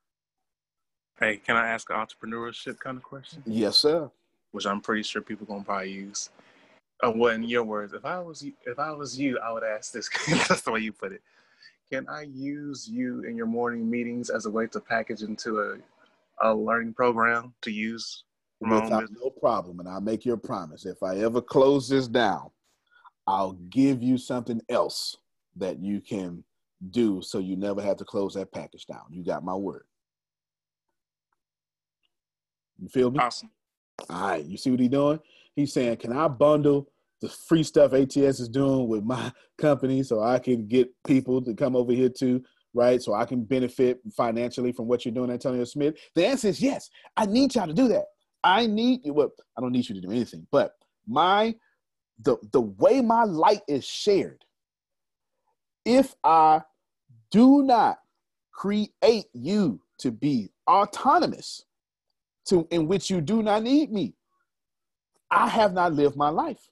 [1.20, 3.44] Hey, can I ask an entrepreneurship kind of question?
[3.46, 4.10] Yes, sir.
[4.52, 6.30] Which I'm pretty sure people gonna probably use.
[7.04, 9.64] Uh, well, in your words, if I was you, if I was you, I would
[9.64, 10.10] ask this.
[10.48, 11.22] That's the way you put it.
[11.92, 15.78] Can I use you in your morning meetings as a way to package into a
[16.44, 18.24] a learning program to use
[18.62, 19.80] Without no problem.
[19.80, 20.86] And I'll make you a promise.
[20.86, 22.52] If I ever close this down,
[23.26, 25.18] I'll give you something else
[25.56, 26.44] that you can
[26.92, 29.02] do so you never have to close that package down.
[29.10, 29.86] You got my word.
[32.80, 33.20] You feel me?
[33.20, 33.50] Awesome.
[34.12, 34.46] All right.
[34.46, 35.20] You see what he's doing?
[35.56, 36.88] He's saying, Can I bundle
[37.22, 41.54] the free stuff ATS is doing with my company so I can get people to
[41.54, 42.44] come over here too?
[42.74, 45.96] Right, so I can benefit financially from what you're doing, Antonio Smith.
[46.16, 46.90] The answer is yes.
[47.18, 48.06] I need y'all to do that.
[48.46, 49.14] I need you.
[49.14, 50.72] Well, I don't need you to do anything, but
[51.06, 51.54] my
[52.24, 54.46] the the way my light is shared.
[55.86, 56.62] If I
[57.30, 57.98] do not
[58.54, 61.66] create you to be autonomous,
[62.46, 64.14] to in which you do not need me,
[65.30, 66.70] I have not lived my life.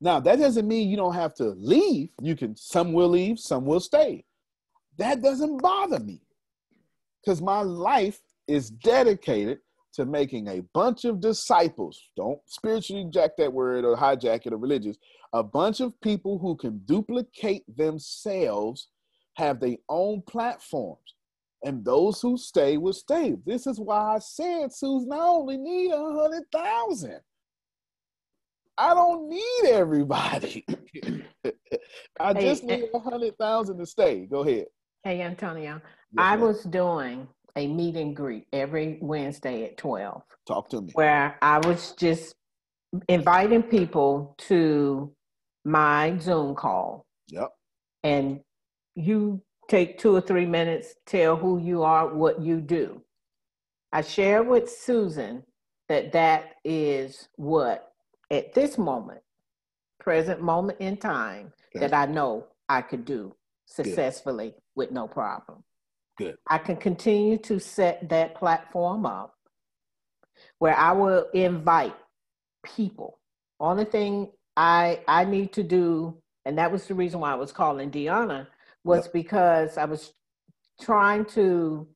[0.00, 2.10] Now that doesn't mean you don't have to leave.
[2.22, 2.56] You can.
[2.56, 3.38] Some will leave.
[3.38, 4.24] Some will stay.
[4.96, 6.20] That doesn't bother me
[7.22, 9.58] because my life is dedicated
[9.94, 12.00] to making a bunch of disciples.
[12.16, 14.96] Don't spiritually jack that word or hijack it or religious.
[15.32, 18.88] A bunch of people who can duplicate themselves,
[19.34, 21.14] have their own platforms.
[21.64, 23.36] And those who stay will stay.
[23.44, 27.20] This is why I said, Susan, I only need a hundred thousand.
[28.78, 30.64] I don't need everybody.
[32.20, 34.26] I Hey, just eh- need a hundred thousand to stay.
[34.26, 34.66] Go ahead.
[35.04, 35.80] Hey, Antonio,
[36.12, 36.40] Yes, I ma'am.
[36.40, 40.92] was doing a meet and greet every Wednesday at 12, Talk to me.
[40.94, 42.34] where I was just
[43.08, 45.12] inviting people to
[45.64, 47.04] my Zoom call.
[47.28, 47.50] Yep.
[48.04, 48.40] And
[48.94, 53.02] you take two or three minutes, tell who you are, what you do.
[53.92, 55.42] I share with Susan
[55.88, 57.87] that that is what,
[58.30, 59.20] at this moment,
[60.00, 63.34] present moment in time, that I know I could do
[63.66, 65.62] successfully with no problem.
[66.16, 66.36] Good.
[66.48, 69.34] I can continue to set that platform up
[70.58, 71.94] where I will invite
[72.64, 73.20] people.
[73.60, 77.52] Only thing I I need to do, and that was the reason why I was
[77.52, 78.46] calling Deanna,
[78.84, 80.12] was because I was
[80.80, 81.86] trying to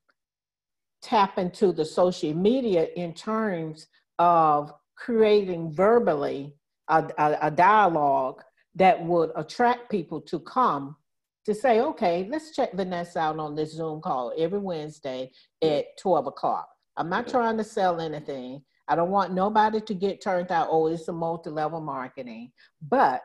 [1.01, 3.89] tap into the social media in terms
[4.19, 4.73] of
[5.05, 6.55] creating verbally
[6.89, 8.41] a, a, a dialogue
[8.77, 10.97] that would attract people to come
[11.45, 15.31] to say, okay, let's check Vanessa out on this Zoom call every Wednesday
[15.63, 16.69] at 12 o'clock.
[16.97, 18.63] I'm not trying to sell anything.
[18.87, 22.53] I don't want nobody to get turned out, oh, it's a multi level marketing.
[22.81, 23.23] But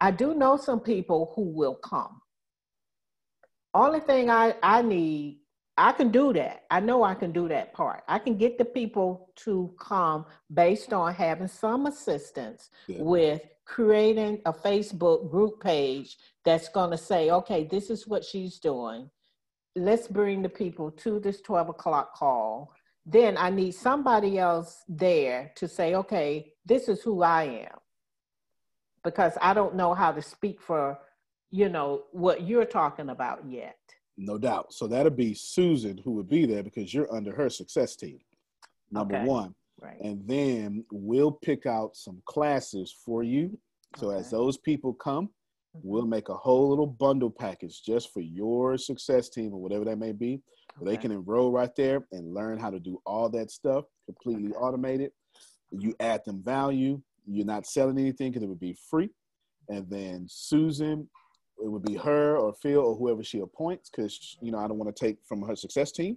[0.00, 2.20] I do know some people who will come.
[3.74, 5.40] Only thing I, I need,
[5.78, 6.64] I can do that.
[6.70, 8.02] I know I can do that part.
[8.06, 13.02] I can get the people to come based on having some assistance Yeah.
[13.02, 18.58] with creating a Facebook group page that's going to say, okay, this is what she's
[18.58, 19.08] doing.
[19.74, 22.74] Let's bring the people to this 12 o'clock call.
[23.06, 27.78] Then I need somebody else there to say, okay, this is who I am.
[29.02, 30.98] Because I don't know how to speak for,
[31.50, 33.78] you know, what you're talking about yet.
[34.16, 34.72] No doubt.
[34.72, 38.18] So that'll be Susan who would be there because you're under her success team.
[38.90, 39.26] Number Okay.
[39.26, 39.54] one.
[39.80, 40.00] Right.
[40.00, 43.58] And then we'll pick out some classes for you.
[43.96, 45.26] So as those people come,
[45.76, 45.88] mm-hmm.
[45.88, 49.98] we'll make a whole little bundle package just for your success team or whatever that
[49.98, 50.40] may be.
[50.76, 54.52] where They can enroll right there and learn how to do all that stuff completely
[54.52, 55.10] automated.
[55.70, 57.00] You add them value.
[57.26, 59.10] You're not selling anything because it would be free.
[59.68, 61.08] And then Susan,
[61.58, 64.78] it would be her or Phil or whoever she appoints because, you know, I don't
[64.78, 66.16] want to take from her success team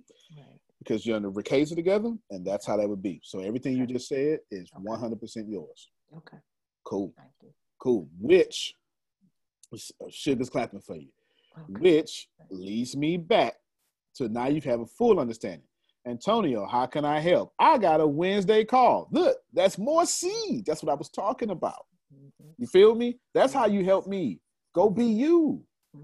[0.80, 3.20] because you're under Riqueza together, and that's how that would be.
[3.24, 5.90] So everything you just said is 100% yours.
[6.18, 6.38] Okay.
[6.84, 7.14] Cool.
[7.80, 8.08] Cool.
[8.20, 8.76] Which
[9.74, 9.78] uh,
[10.10, 11.10] sugar's clapping for you.
[11.80, 13.56] Which leads me back
[14.16, 15.68] to now you have a full understanding.
[16.08, 17.54] Antonio, how can I help?
[17.60, 19.08] I got a Wednesday call.
[19.12, 20.66] Look, that's more seed.
[20.66, 21.86] That's what I was talking about.
[22.58, 23.18] You feel me?
[23.34, 24.40] That's how you help me.
[24.76, 25.64] Go be you.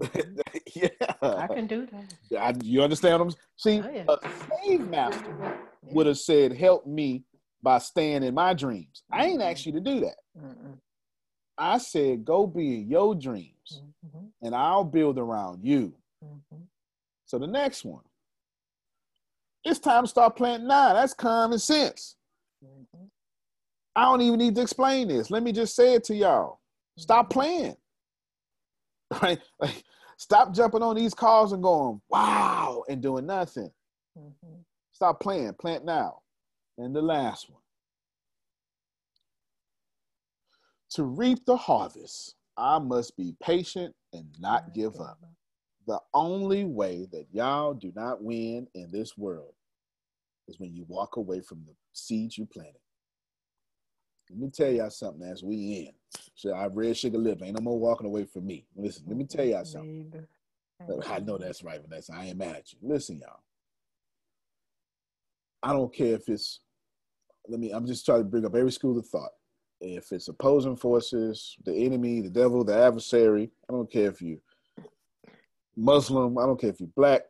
[0.74, 0.88] yeah.
[1.22, 2.40] I can do that.
[2.40, 4.04] I, you understand what I'm See, Oh, yeah.
[4.08, 7.24] a slave master would have said, Help me
[7.62, 9.02] by staying in my dreams.
[9.12, 10.16] I ain't asked you to do that.
[10.40, 10.78] Mm-mm.
[11.58, 14.26] I said, Go be in your dreams, Mm-hmm.
[14.42, 15.94] and I'll build around you.
[16.24, 16.62] Mhm.
[17.26, 18.02] So the next one,
[19.64, 20.92] it's time to start planting now.
[20.94, 22.16] That's common sense.
[22.64, 23.04] Mm-hmm.
[23.94, 25.30] I don't even need to explain this.
[25.30, 26.60] Let me just say it to y'all.
[26.98, 27.76] Stop playing.
[29.22, 29.38] Right?
[29.60, 29.84] Like,
[30.16, 33.70] stop jumping on these calls and going, wow, and doing nothing.
[34.18, 34.60] Mm-hmm.
[34.92, 35.54] Stop playing.
[35.60, 36.20] Plant now.
[36.78, 37.60] And the last one.
[40.92, 45.18] To reap the harvest, I must be patient and not give up.
[45.86, 49.54] The only way that y'all do not win in this world
[50.48, 52.76] is when you walk away from the seeds you planted.
[54.30, 55.92] Let me tell y'all something as we in.
[56.34, 57.40] So I've read Sugar Lip.
[57.42, 58.66] Ain't no more walking away from me.
[58.76, 59.88] Listen, let me tell y'all something.
[61.08, 62.12] I know that's right, Vanessa.
[62.14, 62.78] I ain't mad at you.
[62.82, 63.40] Listen, y'all.
[65.62, 66.60] I don't care if it's
[67.48, 69.30] let me I'm just trying to bring up every school of thought.
[69.80, 74.40] If it's opposing forces, the enemy, the devil, the adversary, I don't care if you
[75.76, 77.22] Muslim, I don't care if you're black,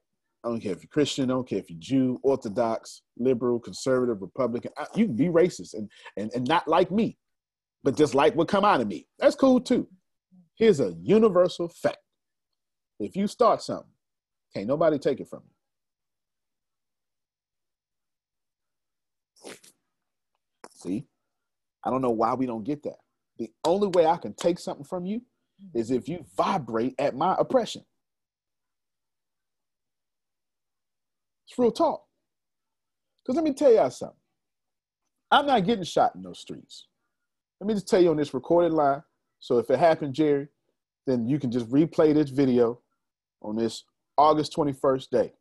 [0.44, 4.20] I don't care if you're Christian, I don't care if you're Jew, Orthodox, liberal, conservative,
[4.20, 4.72] Republican.
[4.76, 7.16] I- You can be racist and, and, and not like me,
[7.82, 9.06] but just like what come out of me.
[9.18, 9.88] That's cool too.
[10.56, 11.98] Here's a universal fact.
[13.00, 13.90] If you start something,
[14.54, 15.42] can't nobody take it from
[19.44, 19.52] you.
[20.74, 21.04] See?
[21.84, 22.98] I don't know why we don't get that.
[23.38, 25.22] The only way I can take something from you
[25.74, 27.82] is if you vibrate at my oppression.
[31.48, 32.04] It's real talk.
[33.22, 34.16] Because let me tell y'all something.
[35.30, 36.86] I'm not getting shot in those streets.
[37.62, 39.04] Let me just tell you on this recorded line.
[39.38, 40.48] So if it happened, Jerry,
[41.06, 42.80] then you can just replay this video
[43.40, 43.84] on this
[44.18, 45.32] August 21st day.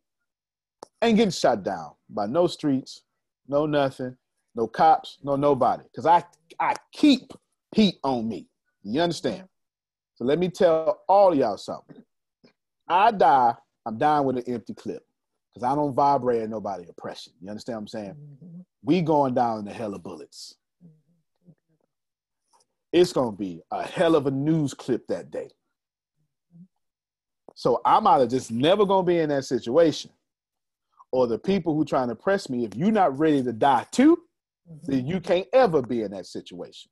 [1.01, 3.01] Ain't getting shot down by no streets,
[3.47, 4.15] no nothing,
[4.53, 5.81] no cops, no nobody.
[5.85, 6.23] Because I
[6.59, 7.33] I keep
[7.75, 8.45] heat on me.
[8.83, 9.45] You understand?
[10.13, 12.03] So let me tell all y'all something.
[12.87, 15.03] I die, I'm dying with an empty clip.
[15.51, 17.33] Because I don't vibrate at nobody oppression.
[17.41, 18.11] You understand what I'm saying?
[18.11, 18.61] Mm-hmm.
[18.83, 20.57] We going down in the hell of bullets.
[22.93, 25.49] It's gonna be a hell of a news clip that day.
[27.55, 30.11] So I'm either just never gonna be in that situation,
[31.11, 34.17] or the people who trying to press me, if you're not ready to die too,
[34.69, 34.91] mm-hmm.
[34.91, 36.89] then you can't ever be in that situation.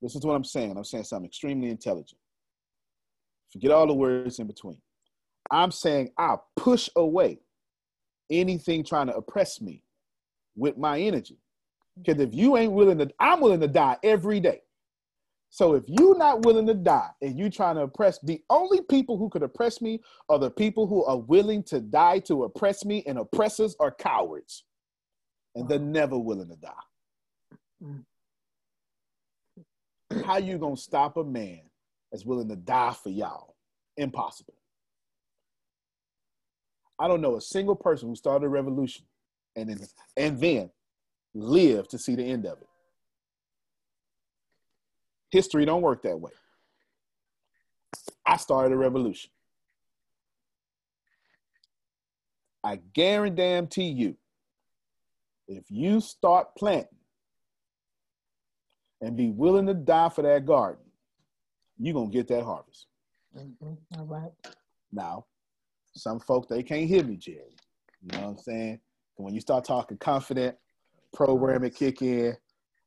[0.00, 0.76] This is what I'm saying.
[0.76, 2.18] I'm saying something extremely intelligent.
[3.52, 4.80] Forget all the words in between.
[5.50, 7.38] I'm saying I'll push away
[8.30, 9.84] anything trying to oppress me
[10.56, 11.38] with my energy.
[11.96, 14.62] Because if you ain't willing to, I'm willing to die every day.
[15.50, 19.18] So if you're not willing to die and you trying to oppress, the only people
[19.18, 20.00] who could oppress me
[20.30, 24.64] are the people who are willing to die to oppress me, and oppressors are cowards.
[25.54, 26.70] And they're never willing to die.
[30.24, 31.60] How you gonna stop a man
[32.10, 33.54] that's willing to die for y'all?
[33.98, 34.54] Impossible.
[36.98, 39.04] I don't know a single person who started a revolution
[39.56, 39.80] and then
[40.16, 40.70] and then
[41.34, 42.68] lived to see the end of it.
[45.30, 46.32] History don't work that way.
[48.26, 49.30] I started a revolution.
[52.64, 54.16] I guarantee you,
[55.48, 56.98] if you start planting
[59.00, 60.84] and be willing to die for that garden,
[61.78, 62.86] you're going to get that harvest.
[63.34, 63.78] Mhm.
[63.98, 64.32] All right.
[64.92, 65.26] Now,
[65.94, 67.56] some folk, they can't hear me, Jerry.
[68.02, 68.80] You know what I'm saying?
[69.16, 70.56] When you start talking confident,
[71.12, 72.36] programming kick in,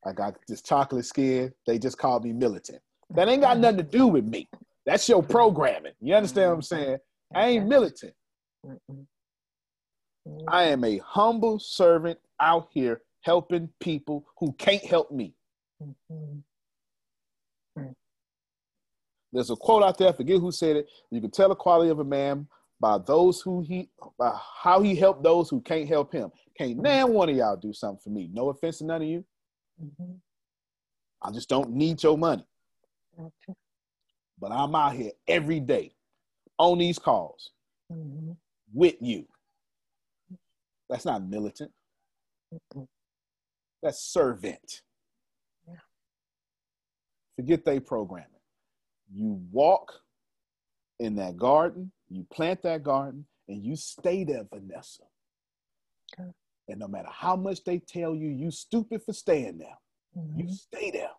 [0.06, 2.82] I got this chocolate skin, they just called me militant.
[3.12, 4.48] That ain't got nothing to do with me.
[4.86, 5.94] That's your programming.
[6.00, 6.98] You understand what I'm saying?
[7.34, 8.14] I ain't militant.
[10.48, 15.34] I am a humble servant out here helping people who can't help me.
[19.34, 20.88] There's a quote out there, I forget who said it.
[21.12, 22.48] You can tell the quality of a man
[22.80, 26.32] by those who he by how he helped those who can't help him.
[26.58, 26.82] Can't mm-hmm.
[26.82, 28.30] none one of y'all do something for me.
[28.32, 29.26] No offense to none of you.
[29.84, 30.14] Mm-hmm.
[31.22, 32.46] I just don't need your money.
[34.40, 35.96] But I'm out here every day
[36.58, 37.52] on these calls
[37.92, 38.32] mm-hmm.
[38.74, 39.26] with you.
[40.90, 41.72] That's not militant.
[43.82, 44.82] That's servant.
[47.36, 48.30] Forget they programming.
[49.14, 49.92] You walk
[51.00, 55.04] in that garden, you plant that garden, and you stay there, Vanessa.
[56.68, 59.78] And no matter how much they tell you you stupid for staying there,
[60.16, 60.54] you mm-hmm.
[60.54, 61.12] stay there.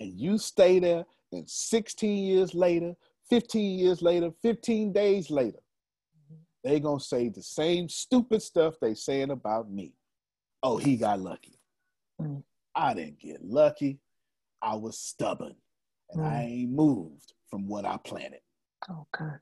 [0.00, 2.94] And you stay there, and 16 years later,
[3.30, 6.34] 15 years later, 15 days later, mm-hmm.
[6.64, 9.94] they gonna say the same stupid stuff they saying about me.
[10.62, 11.58] Oh, he got lucky.
[12.20, 12.42] Mm.
[12.74, 13.98] I didn't get lucky.
[14.60, 15.54] I was stubborn.
[16.10, 16.50] And I mm.
[16.50, 18.40] ain't moved from what I planted.
[18.90, 19.32] Okay.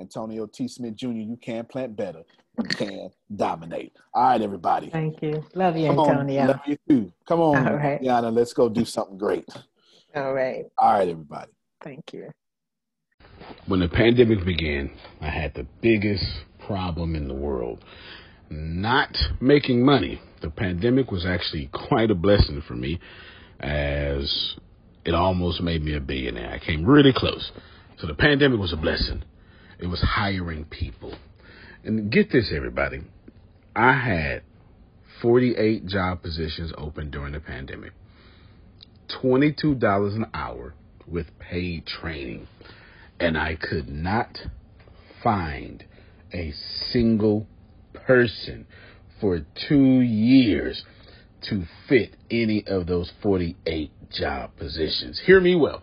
[0.00, 0.68] Antonio T.
[0.68, 2.22] Smith Jr., you can plant better.
[2.58, 3.96] You can dominate.
[4.14, 4.90] All right, everybody.
[4.90, 5.44] Thank you.
[5.54, 6.10] Love you, Come on.
[6.10, 6.46] Antonio.
[6.46, 7.12] Love you too.
[7.26, 8.00] Come on, All right.
[8.00, 8.32] Yana.
[8.32, 9.48] Let's go do something great.
[10.14, 10.64] All right.
[10.78, 11.52] All right, everybody.
[11.82, 12.30] Thank you.
[13.66, 14.90] When the pandemic began,
[15.20, 16.24] I had the biggest
[16.66, 17.84] problem in the world.
[18.50, 20.20] Not making money.
[20.42, 23.00] The pandemic was actually quite a blessing for me
[23.60, 24.54] as
[25.04, 26.52] it almost made me a billionaire.
[26.52, 27.50] I came really close.
[28.02, 29.22] So the pandemic was a blessing.
[29.78, 31.14] It was hiring people.
[31.84, 33.02] And get this, everybody.
[33.76, 34.42] I had
[35.22, 37.92] 48 job positions open during the pandemic.
[39.22, 40.74] $22 an hour
[41.06, 42.48] with paid training.
[43.20, 44.36] And I could not
[45.22, 45.84] find
[46.34, 46.52] a
[46.90, 47.46] single
[47.94, 48.66] person
[49.20, 50.84] for two years
[51.50, 55.22] to fit any of those 48 job positions.
[55.24, 55.82] Hear me well.